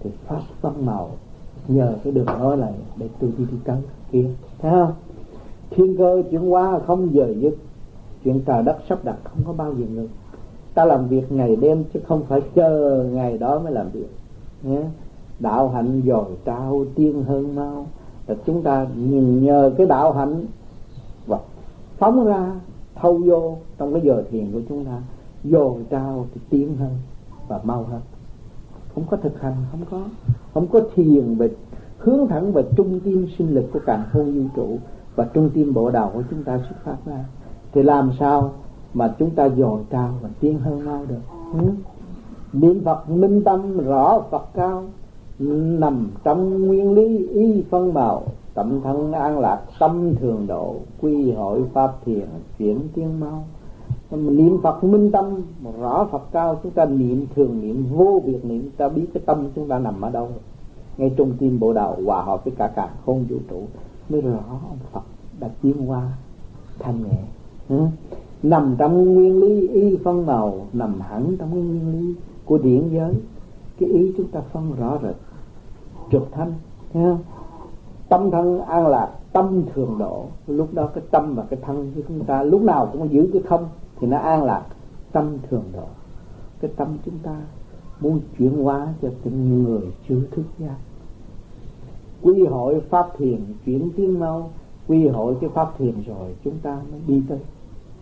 Thì 0.00 0.10
pháp 0.26 0.40
phân 0.60 0.86
màu, 0.86 1.10
nhờ 1.68 1.94
cái 2.04 2.12
đường 2.12 2.26
nói 2.26 2.56
này 2.56 2.72
để 2.96 3.08
tôi 3.20 3.30
đi 3.38 3.44
đi 3.50 3.56
tới 3.64 3.76
kia. 4.12 4.26
Thấy 4.58 4.70
không? 4.70 4.92
Thiên 5.70 5.96
cơ 5.96 6.22
chuyển 6.30 6.50
hóa 6.50 6.80
không 6.86 7.14
giờ 7.14 7.34
dứt. 7.38 7.56
Chuyện 8.24 8.40
trời 8.46 8.62
đất 8.62 8.76
sắp 8.88 9.04
đặt 9.04 9.16
không 9.24 9.42
có 9.46 9.52
bao 9.52 9.74
giờ 9.74 9.86
ngừng. 9.94 10.08
Ta 10.74 10.84
làm 10.84 11.08
việc 11.08 11.32
ngày 11.32 11.56
đêm 11.56 11.84
chứ 11.94 12.00
không 12.08 12.22
phải 12.28 12.40
chờ 12.54 13.04
ngày 13.12 13.38
đó 13.38 13.58
mới 13.58 13.72
làm 13.72 13.90
việc. 13.90 14.08
Nhé 14.62 14.82
đạo 15.40 15.68
hạnh 15.68 16.02
dồi 16.06 16.24
trao 16.44 16.84
tiên 16.94 17.24
hơn 17.28 17.54
mau. 17.54 17.86
Là 18.26 18.34
chúng 18.46 18.62
ta 18.62 18.86
nhìn 18.96 19.44
nhờ 19.44 19.72
cái 19.78 19.86
đạo 19.86 20.12
hạnh 20.12 20.46
và 21.26 21.38
phóng 21.98 22.24
ra, 22.24 22.52
thâu 22.94 23.20
vô 23.26 23.56
trong 23.78 23.92
cái 23.92 24.02
giờ 24.02 24.24
thiền 24.30 24.52
của 24.52 24.60
chúng 24.68 24.84
ta, 24.84 25.02
dồi 25.44 25.74
trao 25.90 26.26
thì 26.34 26.40
tiến 26.50 26.76
hơn 26.76 26.90
và 27.48 27.60
mau 27.64 27.82
hơn. 27.82 28.00
Không 28.94 29.04
có 29.10 29.16
thực 29.16 29.40
hành, 29.40 29.54
không 29.70 29.80
có 29.90 30.00
không 30.54 30.66
có 30.66 30.80
thiền 30.94 31.34
về, 31.34 31.50
hướng 31.98 32.26
thẳng 32.28 32.52
về 32.52 32.62
trung 32.76 33.00
tâm 33.00 33.26
sinh 33.38 33.54
lực 33.54 33.64
của 33.72 33.80
càng 33.86 34.02
không 34.12 34.34
vũ 34.34 34.42
trụ 34.56 34.78
và 35.16 35.24
trung 35.34 35.50
tâm 35.54 35.74
bộ 35.74 35.90
đầu 35.90 36.10
của 36.14 36.22
chúng 36.30 36.44
ta 36.44 36.58
xuất 36.58 36.76
phát 36.84 36.96
ra. 37.06 37.24
Thì 37.72 37.82
làm 37.82 38.10
sao 38.18 38.52
mà 38.94 39.14
chúng 39.18 39.30
ta 39.30 39.48
dồi 39.48 39.80
trao 39.90 40.14
và 40.22 40.28
tiến 40.40 40.58
hơn 40.58 40.84
mau 40.84 41.06
được? 41.08 41.20
Ừ? 41.58 41.70
niệm 42.52 42.84
phật 42.84 43.10
minh 43.10 43.44
tâm 43.44 43.78
rõ 43.78 44.22
phật 44.30 44.44
cao 44.54 44.84
nằm 45.78 46.10
trong 46.24 46.66
nguyên 46.66 46.92
lý 46.92 47.26
y 47.28 47.62
phân 47.70 47.94
màu 47.94 48.22
tâm 48.54 48.80
thân 48.84 49.12
an 49.12 49.38
lạc, 49.38 49.60
tâm 49.78 50.14
thường 50.20 50.46
độ, 50.46 50.76
quy 51.00 51.32
hội 51.32 51.62
pháp 51.72 52.04
thiền, 52.04 52.26
chuyển 52.58 52.78
tiên 52.94 53.20
mau. 53.20 53.44
Niệm 54.10 54.58
phật 54.62 54.84
minh 54.84 55.10
tâm, 55.12 55.42
rõ 55.80 56.08
phật 56.10 56.22
cao, 56.32 56.58
chúng 56.62 56.72
ta 56.72 56.84
niệm 56.84 57.26
thường 57.34 57.60
niệm, 57.60 57.86
vô 57.90 58.22
việc 58.24 58.44
niệm, 58.44 58.70
ta 58.76 58.88
biết 58.88 59.06
cái 59.14 59.22
tâm 59.26 59.48
chúng 59.54 59.68
ta 59.68 59.78
nằm 59.78 60.00
ở 60.00 60.10
đâu. 60.10 60.28
Ngay 60.96 61.14
trung 61.16 61.32
tim 61.38 61.60
bộ 61.60 61.72
đầu 61.72 61.96
hòa 62.06 62.22
hợp 62.22 62.44
với 62.44 62.54
cả 62.56 62.72
cả 62.76 62.88
không 63.06 63.24
vũ 63.28 63.36
trụ, 63.50 63.62
mới 64.08 64.20
rõ 64.20 64.38
ông 64.48 64.78
phật 64.92 65.02
đã 65.40 65.48
tiến 65.62 65.90
qua 65.90 66.12
thanh 66.78 67.02
nhẹ 67.02 67.18
ừ? 67.68 67.84
nằm 68.42 68.74
trong 68.78 69.14
nguyên 69.14 69.40
lý 69.40 69.68
y 69.68 69.96
phân 69.96 70.26
màu 70.26 70.66
nằm 70.72 71.00
hẳn 71.00 71.36
trong 71.38 71.50
nguyên 71.50 71.92
lý 71.92 72.14
của 72.44 72.58
điển 72.58 72.88
giới. 72.92 73.14
Cái 73.78 73.88
ý 73.88 74.12
chúng 74.16 74.28
ta 74.28 74.40
phân 74.52 74.72
rõ 74.78 74.98
rệt 75.02 75.14
trực 76.10 76.28
thanh, 76.32 76.52
thấy 76.92 77.02
không? 77.02 77.18
Tâm 78.08 78.30
thân 78.30 78.60
an 78.60 78.86
lạc, 78.86 79.08
tâm 79.32 79.62
thường 79.74 79.98
độ. 79.98 80.24
Lúc 80.46 80.74
đó 80.74 80.86
cái 80.94 81.04
tâm 81.10 81.34
và 81.34 81.44
cái 81.50 81.58
thân 81.62 81.92
của 81.94 82.00
chúng 82.08 82.24
ta 82.24 82.42
lúc 82.42 82.62
nào 82.62 82.88
cũng 82.92 83.12
giữ 83.12 83.30
cái 83.32 83.42
không 83.42 83.68
thì 84.00 84.06
nó 84.06 84.18
an 84.18 84.44
lạc, 84.44 84.62
tâm 85.12 85.38
thường 85.50 85.64
độ. 85.72 85.86
Cái 86.60 86.70
tâm 86.76 86.88
chúng 87.04 87.18
ta 87.22 87.36
muốn 88.00 88.20
chuyển 88.38 88.64
hóa 88.64 88.88
cho 89.02 89.08
từng 89.22 89.64
người 89.64 89.82
chưa 90.08 90.20
thức 90.30 90.44
giác. 90.58 90.76
Quy 92.22 92.46
hội 92.46 92.80
pháp 92.80 93.06
thiền 93.18 93.40
chuyển 93.64 93.90
tiếng 93.96 94.20
mau, 94.20 94.50
quy 94.88 95.08
hội 95.08 95.36
cái 95.40 95.50
pháp 95.50 95.78
thiền 95.78 95.94
rồi 96.06 96.34
chúng 96.44 96.58
ta 96.62 96.78
mới 96.90 97.00
đi 97.06 97.22
tới. 97.28 97.38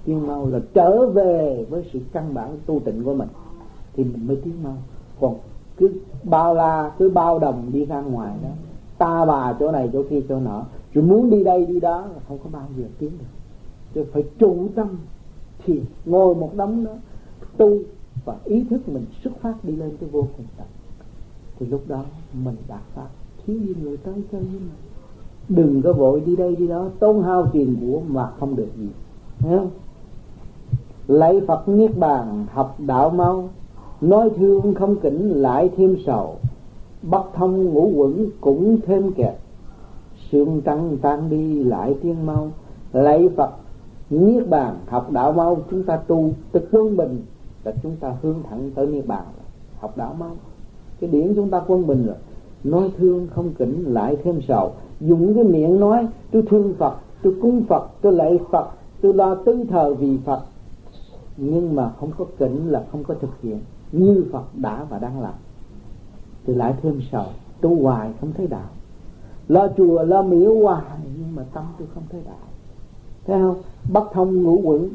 Tiếng 0.05 0.27
mau 0.27 0.47
là 0.47 0.59
trở 0.75 1.07
về 1.07 1.67
với 1.71 1.91
sự 1.93 2.01
căn 2.13 2.35
bản 2.35 2.59
tu 2.67 2.81
tịnh 2.81 3.05
của 3.05 3.15
mình, 3.15 3.29
thì 3.93 4.05
mình 4.05 4.27
mới 4.27 4.37
tiếng 4.37 4.63
mau. 4.65 4.77
Còn 5.21 5.35
cứ 5.77 5.91
bao 6.25 6.55
la, 6.55 6.93
cứ 6.99 7.11
bao 7.11 7.39
đồng 7.39 7.71
đi 7.73 7.85
ra 7.85 8.01
ngoài 8.01 8.35
đó. 8.43 8.49
Ta 8.99 9.25
bà 9.25 9.57
chỗ 9.61 9.73
này, 9.73 9.91
chỗ 9.93 10.03
kia, 10.11 10.21
chỗ 10.29 10.41
nọ. 10.41 10.64
Rồi 10.95 11.05
muốn 11.05 11.31
đi 11.31 11.45
đây, 11.45 11.66
đi 11.66 11.81
đó, 11.81 12.01
là 12.01 12.21
không 12.29 12.39
có 12.45 12.51
bao 12.53 12.66
giờ 12.77 12.85
tiến 12.99 13.11
được. 13.11 13.27
Chứ 13.95 14.05
phải 14.12 14.25
trụ 14.39 14.69
tâm 14.75 14.89
thì 15.64 15.81
ngồi 16.05 16.35
một 16.35 16.51
đống 16.57 16.85
đó, 16.85 16.93
tu 17.57 17.79
và 18.25 18.37
ý 18.45 18.64
thức 18.71 18.89
mình 18.89 19.05
xuất 19.25 19.31
phát 19.41 19.55
đi 19.62 19.77
lên 19.77 19.97
cái 20.01 20.09
vô 20.12 20.21
cùng 20.37 20.47
tận. 20.57 20.66
Thì 21.59 21.66
lúc 21.66 21.83
đó 21.89 22.05
mình 22.45 22.57
đạt 22.69 22.83
pháp. 22.95 23.09
Thiếu 23.47 23.57
đi 23.66 23.75
người 23.83 23.97
tới 23.97 24.14
chơi 24.33 24.41
với 24.41 24.61
mình. 24.61 24.71
Đừng 25.49 25.83
có 25.83 25.93
vội 25.93 26.23
đi 26.27 26.37
đây, 26.37 26.57
đi 26.57 26.66
đó. 26.66 26.89
Tốn 26.99 27.23
hao 27.23 27.47
tiền 27.47 27.77
của 27.81 28.01
mà 28.07 28.31
không 28.41 28.57
được 28.57 28.69
gì. 28.77 28.89
Thấy 29.39 29.59
không? 29.59 29.71
Lấy 31.09 31.41
Phật 31.47 31.69
Niết 31.69 31.99
Bàn, 31.99 32.47
học 32.53 32.77
đạo 32.79 33.11
mau. 33.11 33.49
Nói 34.01 34.30
thương 34.36 34.74
không 34.74 34.96
kỉnh 34.96 35.30
lại 35.30 35.70
thêm 35.76 35.96
sầu 36.07 36.36
Bắt 37.03 37.22
thông 37.34 37.64
ngũ 37.64 37.90
quẩn 37.96 38.26
cũng 38.40 38.78
thêm 38.86 39.12
kẹt. 39.12 39.34
Sương 40.30 40.61
trăng 40.64 40.96
tan 41.03 41.30
đi 41.30 41.64
lại 41.64 41.94
tiên 42.03 42.26
mau 42.26 42.51
Lấy 42.92 43.28
Phật 43.36 43.51
Niết 44.11 44.49
Bàn 44.49 44.78
học 44.86 45.11
đạo 45.11 45.32
mau 45.32 45.61
Chúng 45.70 45.82
ta 45.82 45.96
tu 45.96 46.30
tới 46.53 46.62
quân 46.72 46.96
bình 46.96 47.22
Là 47.64 47.72
chúng 47.82 47.96
ta 47.96 48.14
hướng 48.22 48.42
thẳng 48.51 48.70
tới 48.74 48.86
Niết 48.86 49.07
Bàn 49.07 49.24
Học 49.80 49.96
đạo 49.96 50.16
mau. 50.18 50.36
Cái 51.01 51.11
điển 51.11 51.34
chúng 51.34 51.51
ta 51.51 51.62
quân 51.66 51.86
bình 51.86 52.07
rồi 52.07 52.16
Nói 52.64 52.92
thương 52.99 53.26
không 53.34 53.51
kỉnh 53.59 53.84
lại 53.84 54.16
thêm 54.24 54.40
sầu. 54.49 54.72
Dùng 55.01 55.34
cái 55.34 55.44
miệng 55.44 55.80
nói 55.80 56.07
Tôi 56.30 56.42
thương 56.51 56.74
Phật, 56.78 56.94
tôi 57.22 57.34
cúng 57.42 57.62
Phật, 57.68 57.88
tôi 58.03 58.12
lạy 58.12 58.38
Phật 58.51 58.70
Tôi 59.01 59.14
lo 59.14 59.34
tư 59.34 59.64
thờ 59.68 59.94
vì 59.94 60.18
Phật. 60.24 60.40
Nhưng 61.36 61.74
mà 61.74 61.92
không 62.01 62.11
có 62.18 62.24
kỉnh 62.38 62.68
là 62.68 62.84
không 62.92 63.05
có 63.05 63.14
thực 63.14 63.40
hiện. 63.42 63.59
Như 63.93 64.24
Phật 64.32 64.45
đã 64.57 64.84
và 64.89 64.99
đang 64.99 65.20
làm. 65.20 65.34
Thì 66.47 66.55
lại 66.55 66.74
thêm 66.82 67.01
sầu 67.12 67.26
Tu 67.61 67.82
hoài 67.82 68.11
không 68.20 68.32
thấy 68.32 68.47
đạo. 68.47 68.68
Lo 69.49 69.68
chùa, 69.76 70.03
lo 70.03 70.22
miếu 70.22 70.55
hoài 70.55 70.82
Nhưng 71.18 71.36
mà 71.36 71.43
tâm 71.53 71.64
tôi 71.78 71.89
không 71.95 72.03
thấy 72.11 72.20
đạo. 72.26 72.34
Thấy 73.26 73.41
không? 73.41 73.57
bất 73.93 74.12
thông 74.12 74.43
ngũ 74.43 74.61
quẩn 74.64 74.91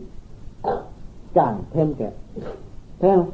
Càng 1.33 1.63
thêm 1.71 1.93
kẹt. 1.93 2.13
Thấy 2.99 3.15
không? 3.15 3.29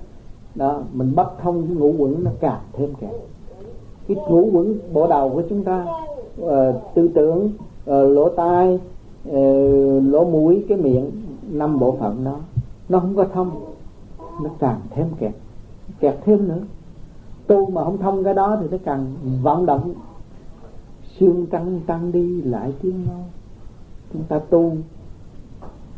Đó, 0.55 0.81
mình 0.93 1.15
bất 1.15 1.41
thông 1.41 1.67
cái 1.67 1.75
ngũ 1.75 1.93
quẩn 1.97 2.23
nó 2.23 2.31
càng 2.39 2.61
thêm 2.73 2.93
kẹt. 2.95 3.11
Cái 4.07 4.17
ngũ 4.29 4.49
quẩn 4.51 4.79
bộ 4.93 5.07
đầu 5.07 5.29
của 5.29 5.43
chúng 5.49 5.63
ta 5.63 5.85
uh, 6.41 6.49
tư 6.95 7.09
tưởng 7.15 7.45
uh, 7.45 7.87
lỗ 7.87 8.29
tai 8.29 8.79
uh, 9.29 10.03
lỗ 10.03 10.25
mũi 10.25 10.65
cái 10.69 10.77
miệng 10.77 11.11
năm 11.51 11.79
bộ 11.79 11.97
phận 11.99 12.23
đó 12.23 12.39
nó 12.89 12.99
không 12.99 13.15
có 13.15 13.25
thông 13.33 13.51
nó 14.43 14.49
càng 14.59 14.81
thêm 14.89 15.07
kẹt 15.19 15.31
kẹt 15.99 16.15
thêm 16.25 16.47
nữa. 16.47 16.61
Tu 17.47 17.69
mà 17.69 17.83
không 17.83 17.97
thông 17.97 18.23
cái 18.23 18.33
đó 18.33 18.57
thì 18.61 18.67
nó 18.71 18.77
càng 18.83 19.15
vận 19.41 19.65
động. 19.65 19.93
Xương 21.19 21.45
căng 21.45 21.81
tăng 21.87 22.11
đi, 22.11 22.41
lại 22.41 22.73
tiếng 22.81 23.05
nói. 23.07 23.23
Chúng 24.13 24.23
ta 24.23 24.39
tu, 24.39 24.73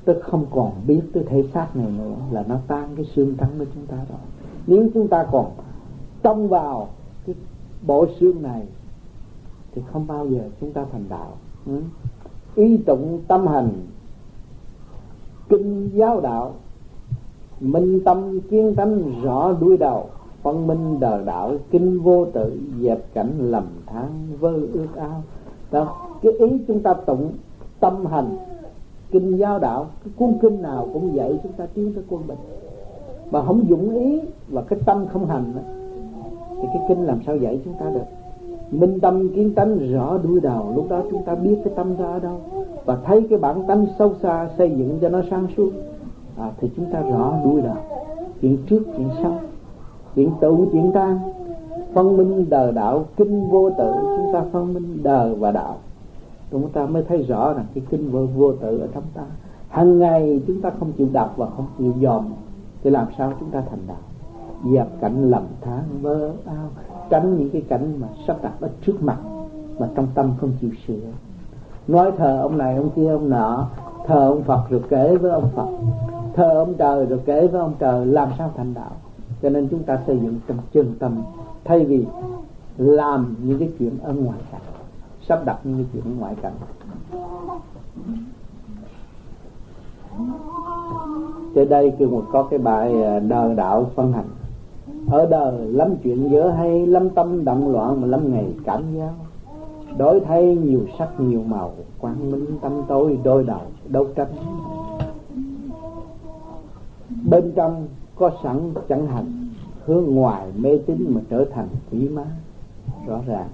tức 0.06 0.20
không 0.24 0.46
còn 0.52 0.72
biết 0.88 1.02
cái 1.14 1.24
thể 1.28 1.44
xác 1.54 1.76
này 1.76 1.92
nữa, 1.98 2.16
là 2.32 2.44
nó 2.48 2.58
tan 2.68 2.90
cái 2.96 3.06
xương 3.16 3.36
trắng 3.38 3.50
của 3.60 3.66
chúng 3.74 3.86
ta 3.86 3.96
rồi. 3.96 4.20
Nếu 4.68 4.90
chúng 4.94 5.08
ta 5.08 5.26
còn 5.32 5.52
trông 6.24 6.48
vào 6.48 6.90
cái 7.26 7.36
bộ 7.88 8.08
xương 8.20 8.42
này, 8.42 8.68
thì 9.76 9.82
không 9.92 10.08
bao 10.08 10.28
giờ 10.28 10.50
chúng 10.62 10.74
ta 10.74 10.86
thành 10.92 11.06
đạo. 11.10 11.34
Ừ? 11.66 11.82
ý 12.56 12.78
tụng 12.78 13.22
tâm 13.28 13.48
hành, 13.48 13.70
kinh 15.50 15.90
giáo 15.94 16.22
đạo 16.22 16.54
minh 17.62 18.00
tâm 18.06 18.40
kiến 18.50 18.76
tánh 18.76 19.22
rõ 19.24 19.54
đuôi 19.62 19.78
đầu 19.78 20.06
phân 20.42 20.68
minh 20.68 21.00
đời 21.00 21.24
đạo 21.26 21.52
kinh 21.72 22.00
vô 22.00 22.26
tự 22.26 22.60
dẹp 22.82 23.14
cảnh 23.14 23.32
lầm 23.40 23.64
than 23.86 24.08
vơ 24.40 24.54
ước 24.74 24.88
ao. 24.96 25.24
Đó 25.72 25.98
cái 26.22 26.32
ý 26.32 26.48
chúng 26.68 26.80
ta 26.80 26.94
tụng 26.94 27.32
tâm 27.80 28.06
hành 28.06 28.38
kinh 29.12 29.38
giáo 29.38 29.60
đạo 29.60 29.86
cái 30.04 30.14
cuốn 30.18 30.38
kinh 30.42 30.62
nào 30.62 30.88
cũng 30.94 31.16
dạy 31.16 31.40
chúng 31.44 31.52
ta 31.52 31.66
tiến 31.74 31.94
tới 31.94 32.04
quân 32.10 32.22
bình. 32.28 32.38
Mà 33.32 33.46
không 33.46 33.70
dụng 33.70 33.96
ý 33.96 34.22
và 34.50 34.62
cái 34.62 34.80
tâm 34.86 35.06
không 35.14 35.26
hành 35.26 35.54
đó, 35.56 35.62
thì 36.62 36.68
cái 36.74 36.82
kinh 36.90 37.06
làm 37.06 37.20
sao 37.26 37.38
dạy 37.38 37.60
chúng 37.66 37.74
ta 37.80 37.90
được? 37.90 38.06
Minh 38.72 39.00
tâm 39.00 39.30
kiến 39.30 39.54
tánh 39.54 39.92
rõ 39.94 40.18
đuôi 40.18 40.40
đầu 40.42 40.74
lúc 40.76 40.86
đó 40.90 41.02
chúng 41.12 41.24
ta 41.24 41.36
biết 41.36 41.58
cái 41.64 41.74
tâm 41.76 41.96
ra 41.96 42.06
ở 42.06 42.20
đâu 42.20 42.40
và 42.86 42.98
thấy 43.06 43.28
cái 43.30 43.40
bản 43.40 43.64
tánh 43.68 43.86
sâu 44.00 44.14
xa 44.22 44.50
xây 44.58 44.70
dựng 44.70 44.98
cho 45.02 45.10
nó 45.10 45.22
sáng 45.30 45.48
suốt 45.58 45.72
à, 46.38 46.52
thì 46.58 46.72
chúng 46.76 46.86
ta 46.86 47.02
rõ 47.02 47.34
đuôi 47.44 47.62
đạo 47.62 47.78
chuyện 48.42 48.58
trước 48.70 48.84
chuyện 48.98 49.10
sau 49.24 49.40
chuyện 50.16 50.32
tụ 50.42 50.66
chuyện 50.72 50.92
tan 50.94 51.20
phân 51.94 52.18
minh 52.18 52.50
đời 52.50 52.72
đạo 52.72 53.06
kinh 53.18 53.50
vô 53.50 53.70
tự 53.78 53.94
chúng 54.18 54.34
ta 54.34 54.44
phân 54.52 54.74
minh 54.74 55.04
đời 55.04 55.36
và 55.36 55.52
đạo. 55.52 55.78
Chúng 56.52 56.70
ta 56.70 56.86
mới 56.86 57.04
thấy 57.04 57.24
rõ 57.24 57.54
rằng 57.54 57.66
cái 57.74 57.84
kinh 57.90 58.12
vô, 58.12 58.26
vô 58.26 58.54
tự 58.54 58.80
ở 58.80 58.88
trong 58.94 59.04
ta. 59.14 59.22
Hàng 59.70 60.00
ngày 60.00 60.42
chúng 60.48 60.62
ta 60.62 60.72
không 60.80 60.92
chịu 60.92 61.08
đọc 61.14 61.34
và 61.38 61.50
không 61.50 61.66
chịu 61.78 61.94
dòm 62.02 62.26
thì 62.84 62.90
làm 62.90 63.08
sao 63.18 63.34
chúng 63.40 63.50
ta 63.50 63.64
thành 63.70 63.80
đạo? 63.88 63.98
Dẹp 64.74 64.88
cảnh 65.02 65.30
lầm 65.30 65.44
than 65.62 65.84
mơ 66.02 66.32
ao 66.46 66.70
tránh 67.10 67.38
những 67.38 67.50
cái 67.50 67.62
cảnh 67.62 67.94
mà 68.00 68.08
sắp 68.28 68.38
đặt 68.44 68.54
ở 68.60 68.70
trước 68.86 69.04
mặt 69.04 69.18
mà 69.80 69.90
trong 69.96 70.08
tâm 70.14 70.32
không 70.42 70.52
chịu 70.62 70.70
sửa. 70.88 71.12
Nói 71.88 72.12
thờ 72.18 72.40
ông 72.42 72.58
này 72.58 72.76
ông 72.76 72.90
kia 72.96 73.10
ông 73.10 73.30
nọ 73.30 73.68
thờ 74.08 74.28
ông 74.28 74.44
Phật 74.44 74.62
rồi 74.70 74.82
kể 74.90 75.18
với 75.18 75.32
ông 75.32 75.50
Phật 75.56 75.68
thờ 76.34 76.50
ông 76.50 76.74
trời 76.74 77.06
rồi 77.06 77.20
kể 77.26 77.48
với 77.48 77.62
ông 77.62 77.74
trời 77.80 78.06
làm 78.06 78.30
sao 78.38 78.52
thành 78.58 78.74
đạo. 78.74 78.92
Cho 79.42 79.50
nên 79.50 79.68
chúng 79.68 79.84
ta 79.84 80.00
xây 80.08 80.20
dựng 80.20 80.40
trong 80.48 80.58
chân 80.74 80.96
tâm, 81.00 81.22
thay 81.64 81.86
vì 81.86 82.06
làm 82.78 83.36
những 83.44 83.60
cái 83.60 83.70
chuyện 83.80 83.98
ở 84.04 84.14
ngoài 84.14 84.40
cảnh, 84.52 84.62
sắp 85.28 85.46
đặt 85.46 85.58
những 85.64 85.76
cái 85.76 85.86
chuyện 85.94 86.04
ở 86.04 86.20
ngoài 86.20 86.36
cảnh. 86.42 86.54
Trên 91.56 91.70
đây 91.70 91.94
kêu 92.00 92.10
một 92.10 92.24
có 92.32 92.44
cái 92.44 92.60
bài 92.60 93.04
à, 93.04 93.20
đời 93.20 93.56
đạo 93.56 93.92
phân 93.96 94.14
hành. 94.14 94.28
Ở 95.10 95.26
đời 95.26 95.68
lắm 95.68 95.96
chuyện 96.04 96.32
dở 96.32 96.50
hay, 96.58 96.88
lắm 96.88 97.10
tâm 97.10 97.46
động 97.46 97.72
loạn 97.72 98.02
mà 98.02 98.08
lắm 98.08 98.34
ngày 98.34 98.46
cảm 98.64 98.84
giác. 98.96 99.12
Đổi 99.98 100.20
thay 100.20 100.56
nhiều 100.56 100.82
sắc 101.00 101.20
nhiều 101.20 101.42
màu, 101.48 101.74
quang 102.00 102.32
minh 102.32 102.46
tâm 102.62 102.82
tối, 102.88 103.20
đôi 103.24 103.44
đầu, 103.44 103.62
đấu 103.88 104.08
tranh 104.16 104.28
bên 107.30 107.52
trong 107.56 107.88
có 108.16 108.32
sẵn 108.44 108.74
chẳng 108.90 109.08
hành 109.08 109.48
hướng 109.86 110.04
ngoài 110.04 110.48
mê 110.58 110.78
tín 110.78 111.06
mà 111.10 111.22
trở 111.30 111.46
thành 111.54 111.68
quỷ 111.92 112.10
má. 112.10 112.26
Rõ 113.08 113.20
ràng 113.28 113.48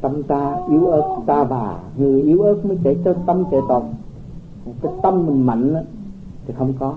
tâm 0.00 0.22
ta 0.22 0.56
yếu 0.70 0.86
ớt 0.86 1.16
ta 1.26 1.44
bà 1.44 1.78
người 1.96 2.22
yếu 2.22 2.42
ớt 2.42 2.66
mới 2.66 2.78
chạy 2.84 2.96
cho 3.04 3.14
tâm 3.26 3.44
chạy 3.50 3.60
tồn 3.68 3.82
cái 4.82 4.92
tâm 5.02 5.26
mình 5.26 5.46
mạnh 5.46 5.74
đó, 5.74 5.80
thì 6.46 6.54
không 6.58 6.72
có. 6.78 6.94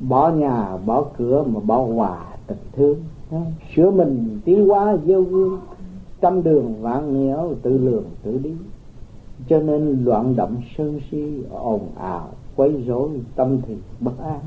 Bỏ 0.00 0.30
nhà 0.30 0.76
bỏ 0.86 1.04
cửa 1.18 1.44
mà 1.46 1.60
bỏ 1.60 1.84
hòa 1.84 2.24
tình 2.46 2.58
thương. 2.72 2.98
Sửa 3.76 3.90
mình 3.90 4.40
tiến 4.44 4.68
hóa 4.68 4.96
gieo 5.06 5.22
gương 5.22 5.58
trăm 6.20 6.42
đường 6.42 6.74
vạn 6.80 7.26
nghèo 7.26 7.54
tự 7.62 7.78
lường 7.78 8.04
tự 8.22 8.38
đi. 8.38 8.52
Cho 9.48 9.58
nên 9.58 10.04
loạn 10.04 10.36
động 10.36 10.56
sơn 10.76 11.00
si 11.10 11.42
ồn 11.50 11.80
ào 11.96 12.28
quấy 12.56 12.84
rối 12.86 13.08
tâm 13.36 13.58
thì 13.66 13.74
bất 14.00 14.18
an 14.22 14.40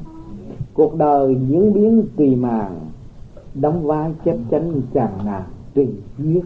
cuộc 0.73 0.95
đời 0.95 1.37
diễn 1.47 1.73
biến 1.73 2.03
tùy 2.15 2.35
màng, 2.35 2.79
đóng 3.53 3.87
vai 3.87 4.11
chép 4.25 4.37
chánh 4.51 4.81
chàng 4.93 5.13
nàng 5.25 5.45
tùy 5.73 5.87
duyên 6.17 6.41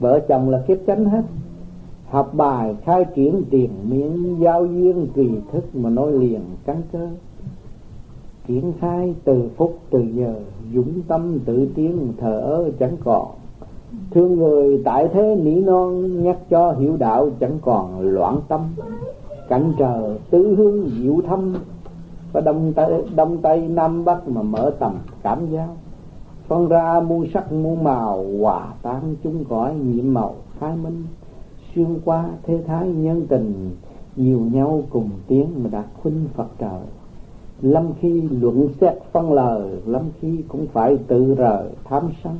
vợ 0.00 0.20
chồng 0.28 0.50
là 0.50 0.62
kiếp 0.66 0.78
chánh 0.86 1.04
hết. 1.04 1.22
Học 2.08 2.34
bài, 2.34 2.76
khai 2.84 3.04
triển 3.14 3.42
tiền 3.50 3.70
miễn 3.88 4.38
giao 4.38 4.66
duyên 4.66 5.06
tùy 5.14 5.30
thức 5.52 5.76
mà 5.76 5.90
nói 5.90 6.12
liền 6.12 6.40
cắn 6.64 6.76
cơ 6.92 7.08
triển 8.48 8.72
khai 8.80 9.14
từ 9.24 9.48
phút 9.56 9.78
từ 9.90 10.04
giờ, 10.14 10.34
dũng 10.74 11.02
tâm 11.08 11.38
tự 11.44 11.68
tiến 11.74 12.12
thở 12.18 12.70
chẳng 12.78 12.96
còn. 13.04 13.26
Thương 14.10 14.38
người 14.38 14.82
tại 14.84 15.08
thế 15.12 15.36
nỉ 15.42 15.54
non, 15.54 16.22
nhắc 16.22 16.38
cho 16.50 16.72
hiểu 16.72 16.96
đạo 16.96 17.30
chẳng 17.40 17.58
còn 17.62 18.00
loạn 18.00 18.40
tâm. 18.48 18.60
Cảnh 19.48 19.72
trời 19.78 20.18
tứ 20.30 20.54
hướng 20.56 20.88
diệu 21.02 21.20
thâm 21.28 21.54
và 22.32 22.40
đông 22.40 22.72
tây 22.76 23.04
đông 23.14 23.38
tây, 23.38 23.68
nam 23.68 24.04
bắc 24.04 24.28
mà 24.28 24.42
mở 24.42 24.70
tầm 24.78 24.98
cảm 25.22 25.46
giác. 25.50 25.68
Phân 26.48 26.68
ra 26.68 27.00
muôn 27.00 27.26
sắc, 27.34 27.52
muôn 27.52 27.84
màu, 27.84 28.24
hòa 28.40 28.74
tan 28.82 29.14
chúng 29.22 29.44
cõi 29.44 29.74
nhiệm 29.74 30.14
màu 30.14 30.34
khai 30.60 30.76
minh. 30.76 31.04
Xuyên 31.74 31.98
qua 32.04 32.24
thế 32.42 32.62
thái 32.66 32.88
nhân 32.88 33.26
tình, 33.28 33.70
nhiều 34.16 34.40
nhau 34.40 34.82
cùng 34.90 35.10
tiếng 35.26 35.48
mà 35.62 35.70
đạt 35.72 35.84
khuynh 36.02 36.28
phật 36.34 36.48
trời. 36.58 36.80
Lâm 37.60 37.92
khi 38.00 38.22
luận 38.40 38.68
xét 38.80 38.94
phân 39.12 39.32
lời, 39.32 39.80
lâm 39.86 40.02
khi 40.20 40.42
cũng 40.48 40.66
phải 40.66 40.98
tự 41.06 41.34
rời 41.34 41.68
tham 41.84 42.08
sân. 42.24 42.34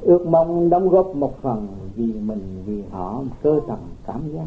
Ước 0.00 0.26
mong 0.26 0.70
đóng 0.70 0.88
góp 0.88 1.16
một 1.16 1.42
phần 1.42 1.66
vì 1.96 2.12
mình, 2.12 2.62
vì 2.66 2.82
họ 2.90 3.22
cơ 3.42 3.60
tầng 3.68 3.86
cảm 4.06 4.20
giác 4.34 4.46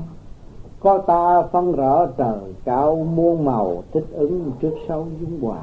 có 0.84 0.98
ta 0.98 1.42
phân 1.52 1.72
rõ 1.72 2.06
trời 2.06 2.40
cao 2.66 3.08
muôn 3.16 3.46
màu, 3.46 3.84
thích 3.94 4.06
ứng 4.12 4.52
trước 4.62 4.74
sau 4.88 5.08
dung 5.22 5.42
hòa. 5.42 5.62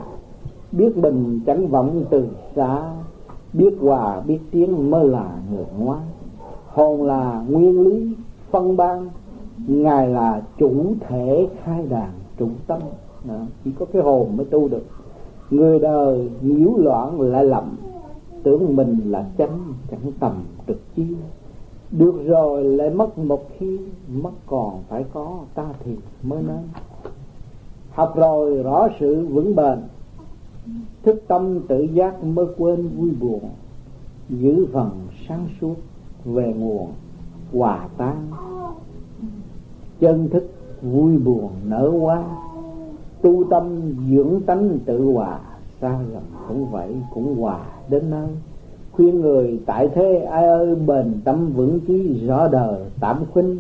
Biết 0.73 0.97
mình 0.97 1.41
chẳng 1.47 1.69
vọng 1.69 2.05
từ 2.11 2.29
xa, 2.57 2.83
biết 3.53 3.75
hòa, 3.81 4.21
biết 4.21 4.39
tiếng 4.51 4.91
mới 4.91 5.09
là 5.09 5.39
người 5.51 5.67
ngoan 5.79 6.01
hồn 6.75 7.03
là 7.03 7.45
nguyên 7.49 7.81
lý 7.81 8.17
phân 8.51 8.77
ban, 8.77 9.09
ngài 9.67 10.09
là 10.09 10.43
chủ 10.59 10.95
thể 11.09 11.49
khai 11.65 11.87
đàn 11.89 12.11
chủ 12.39 12.49
tâm. 12.67 12.81
Đó. 13.25 13.35
chỉ 13.65 13.71
có 13.79 13.87
cái 13.93 14.03
hồn 14.03 14.37
mới 14.37 14.47
tu 14.47 14.69
được. 14.69 14.85
Người 15.51 15.79
đời 15.79 16.31
nhiễu 16.41 16.77
loạn 16.77 17.21
lại 17.21 17.45
lầm 17.45 17.77
tưởng 18.43 18.77
mình 18.77 18.99
là 19.05 19.25
chánh, 19.39 19.59
chẳng 19.91 20.13
tầm 20.21 20.33
trực 20.67 20.81
chi 20.97 21.07
được 21.93 22.23
rồi, 22.27 22.65
lại 22.65 22.91
mất 22.91 23.19
một 23.19 23.49
khi, 23.59 23.79
mất 24.09 24.33
còn 24.47 24.83
phải 24.89 25.05
có, 25.13 25.39
ta 25.55 25.67
thì 25.85 25.97
mới 26.23 26.43
nên 26.43 26.69
học 27.91 28.17
rồi, 28.17 28.63
rõ 28.63 28.89
sự 29.01 29.27
vững 29.27 29.57
bền. 29.57 29.79
Thức 31.03 31.23
tâm 31.29 31.61
tự 31.69 31.83
giác 31.83 32.25
mới 32.25 32.47
quên 32.59 32.89
vui 32.89 33.11
buồn. 33.21 33.41
Giữ 34.29 34.67
phần 34.73 34.91
sáng 35.29 35.47
suốt 35.61 35.75
về 36.25 36.55
nguồn, 36.59 36.89
hòa 37.53 37.89
tan. 37.97 38.31
Chân 40.01 40.29
thức 40.29 40.51
vui 40.83 41.19
buồn 41.19 41.51
nở 41.65 41.93
quá 42.01 42.25
tu 43.23 43.45
tâm 43.51 43.95
dưỡng 44.11 44.41
tánh 44.47 44.79
tự 44.85 45.13
hòa, 45.13 45.41
xa 45.81 45.99
gần 46.13 46.23
cũng 46.49 46.67
vậy, 46.71 46.97
cũng 47.15 47.37
hòa 47.41 47.61
đến 47.89 48.11
nơi 48.11 48.29
khuyên 49.01 49.21
người 49.21 49.61
tại 49.67 49.89
thế, 49.95 50.17
ai 50.31 50.47
ơi, 50.47 50.75
bền 50.75 51.21
tâm 51.25 51.53
vững 51.53 51.81
chí 51.81 52.27
rõ 52.27 52.49
đời, 52.49 52.81
tạm 53.01 53.25
khuynh, 53.33 53.59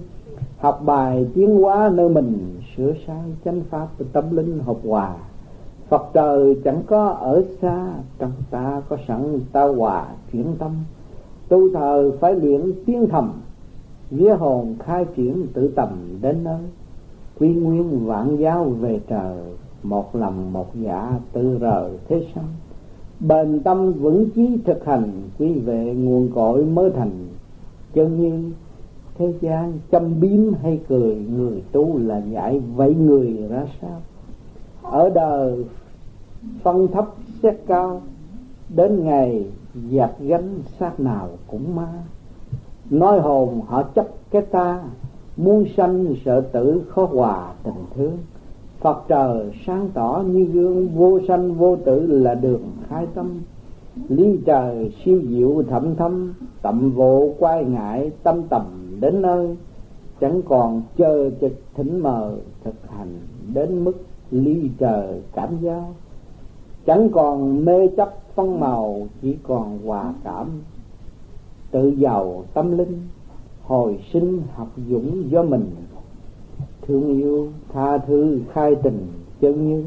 học 0.58 0.82
bài 0.84 1.26
tiến 1.34 1.56
hóa 1.56 1.90
nơi 1.94 2.08
mình, 2.08 2.56
sửa 2.76 2.92
sai 3.06 3.22
chánh 3.44 3.60
pháp 3.70 3.88
tâm 4.12 4.36
linh 4.36 4.58
học 4.58 4.76
hòa. 4.84 5.14
Phật 5.88 6.02
trời 6.14 6.56
chẳng 6.64 6.82
có 6.86 7.06
ở 7.08 7.44
xa, 7.62 7.86
Trong 8.18 8.32
ta 8.50 8.82
có 8.88 8.96
sẵn 9.08 9.40
ta 9.52 9.62
hòa 9.62 10.06
chuyển 10.32 10.46
tâm. 10.58 10.70
Tu 11.48 11.74
thờ 11.74 12.12
phải 12.20 12.34
luyện 12.34 12.72
tiếng 12.86 13.08
thầm, 13.08 13.32
Vía 14.10 14.34
hồn 14.34 14.74
khai 14.78 15.04
triển 15.16 15.46
tự 15.52 15.68
tầm 15.68 16.18
đến 16.22 16.44
nơi. 16.44 16.62
Quy 17.38 17.54
nguyên 17.54 18.06
vạn 18.06 18.36
giáo 18.36 18.64
về 18.64 19.00
trời, 19.08 19.38
Một 19.82 20.16
lòng 20.16 20.52
một 20.52 20.66
dạ 20.74 21.10
tự 21.32 21.58
rời 21.58 21.90
thế 22.08 22.26
sanh 22.34 22.48
Bền 23.20 23.60
tâm 23.60 23.92
vững 23.92 24.30
chí 24.30 24.58
thực 24.64 24.84
hành 24.84 25.12
Quy 25.38 25.52
vệ 25.52 25.94
nguồn 25.94 26.28
cội 26.34 26.64
mới 26.64 26.90
thành. 26.90 27.26
Chân 27.94 28.20
như 28.20 28.50
thế 29.18 29.34
gian 29.40 29.72
châm 29.92 30.20
biếm 30.20 30.52
hay 30.62 30.80
cười, 30.88 31.14
Người 31.14 31.62
tu 31.72 31.98
là 31.98 32.22
giải 32.30 32.58
vậy 32.58 32.94
người 32.94 33.46
ra 33.50 33.66
sao? 33.80 34.00
Ở 34.82 35.10
đời, 35.10 35.64
phân 36.62 36.88
thấp 36.88 37.06
xét 37.42 37.54
cao, 37.66 38.02
đến 38.76 39.04
ngày 39.04 39.44
giặt 39.92 40.10
gánh 40.20 40.58
sát 40.78 41.00
nào 41.00 41.28
cũng 41.46 41.76
ma. 41.76 41.88
Nói 42.90 43.20
hồn 43.20 43.60
họ 43.66 43.82
chấp 43.82 44.08
cái 44.30 44.42
ta 44.42 44.82
muôn 45.36 45.64
sanh 45.76 46.14
sợ 46.24 46.40
tử 46.40 46.82
khó 46.88 47.04
hòa 47.04 47.52
tình 47.62 47.84
thương. 47.94 48.18
Phật 48.80 49.04
trời 49.08 49.52
sáng 49.66 49.88
tỏ 49.94 50.22
như 50.26 50.44
gương 50.44 50.88
vô 50.88 51.20
sanh 51.28 51.54
vô 51.54 51.76
tử 51.76 52.06
là 52.06 52.34
đường 52.34 52.72
khai 52.88 53.06
tâm. 53.14 53.40
Lý 54.08 54.38
trời 54.46 54.92
siêu 55.04 55.22
diệu 55.28 55.62
thẩm 55.62 55.96
thâm 55.96 56.34
Tậm 56.62 56.90
vô 56.90 57.32
quay 57.38 57.64
ngại 57.64 58.10
tâm 58.22 58.42
tầm 58.42 58.62
đến 59.00 59.22
nơi. 59.22 59.56
Chẳng 60.20 60.42
còn 60.42 60.82
chờ 60.96 61.30
trực 61.40 61.52
thỉnh 61.74 61.98
mờ 61.98 62.36
thực 62.64 62.74
hành 62.88 63.18
Đến 63.54 63.84
mức 63.84 63.96
ly 64.30 64.70
trời 64.78 65.22
cảm 65.34 65.56
giác. 65.60 65.82
Chẳng 66.86 67.08
còn 67.12 67.64
mê 67.64 67.88
chấp 67.96 68.14
phân 68.34 68.60
màu, 68.60 69.06
chỉ 69.22 69.36
còn 69.42 69.78
hòa 69.86 70.14
cảm. 70.24 70.48
Tự 71.70 71.88
giàu 71.88 72.44
tâm 72.54 72.78
linh, 72.78 72.98
hồi 73.62 73.98
sinh 74.12 74.42
học 74.54 74.68
dũng 74.88 75.30
do 75.30 75.42
mình 75.42 75.70
thương 76.90 77.18
yêu, 77.18 77.48
tha 77.72 77.98
thứ, 77.98 78.38
khai 78.52 78.74
tình, 78.74 79.06
chân 79.40 79.68
như 79.68 79.84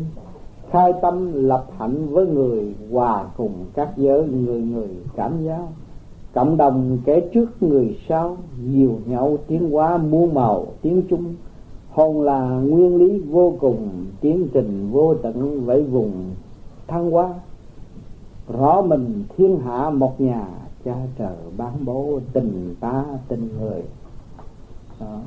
khai 0.72 0.94
tâm 1.02 1.34
lập 1.34 1.66
hạnh 1.78 2.08
với 2.10 2.28
người, 2.28 2.76
hòa 2.92 3.26
cùng 3.38 3.66
các 3.74 3.90
giới, 3.98 4.28
người 4.28 4.62
người 4.62 4.88
cảm 5.16 5.44
giác. 5.44 5.68
Cộng 6.34 6.58
đồng 6.58 6.98
kẻ 7.06 7.20
trước, 7.20 7.64
người 7.64 7.98
sau, 8.10 8.38
nhiều 8.64 9.00
nhau 9.06 9.38
tiến 9.48 9.72
hóa 9.72 9.98
muôn 9.98 10.34
màu 10.34 10.68
tiếng 10.82 11.02
chung. 11.10 11.36
Hồn 11.90 12.22
là 12.22 12.48
nguyên 12.50 12.98
lý 12.98 13.20
vô 13.20 13.54
cùng, 13.60 13.90
tiến 14.22 14.48
trình 14.54 14.90
vô 14.92 15.16
tận 15.16 15.66
vẫy 15.66 15.84
vùng, 15.84 16.12
thăng 16.88 17.12
hoa. 17.12 17.34
Rõ 18.54 18.82
mình 18.82 19.24
thiên 19.38 19.60
hạ 19.60 19.90
một 19.90 20.22
nhà, 20.22 20.48
cha 20.86 20.96
trời 21.18 21.36
bán 21.58 21.74
bố, 21.86 22.20
tình 22.34 22.76
ta, 22.80 23.06
tình 23.28 23.50
người. 23.60 23.84
Đó. 25.00 25.20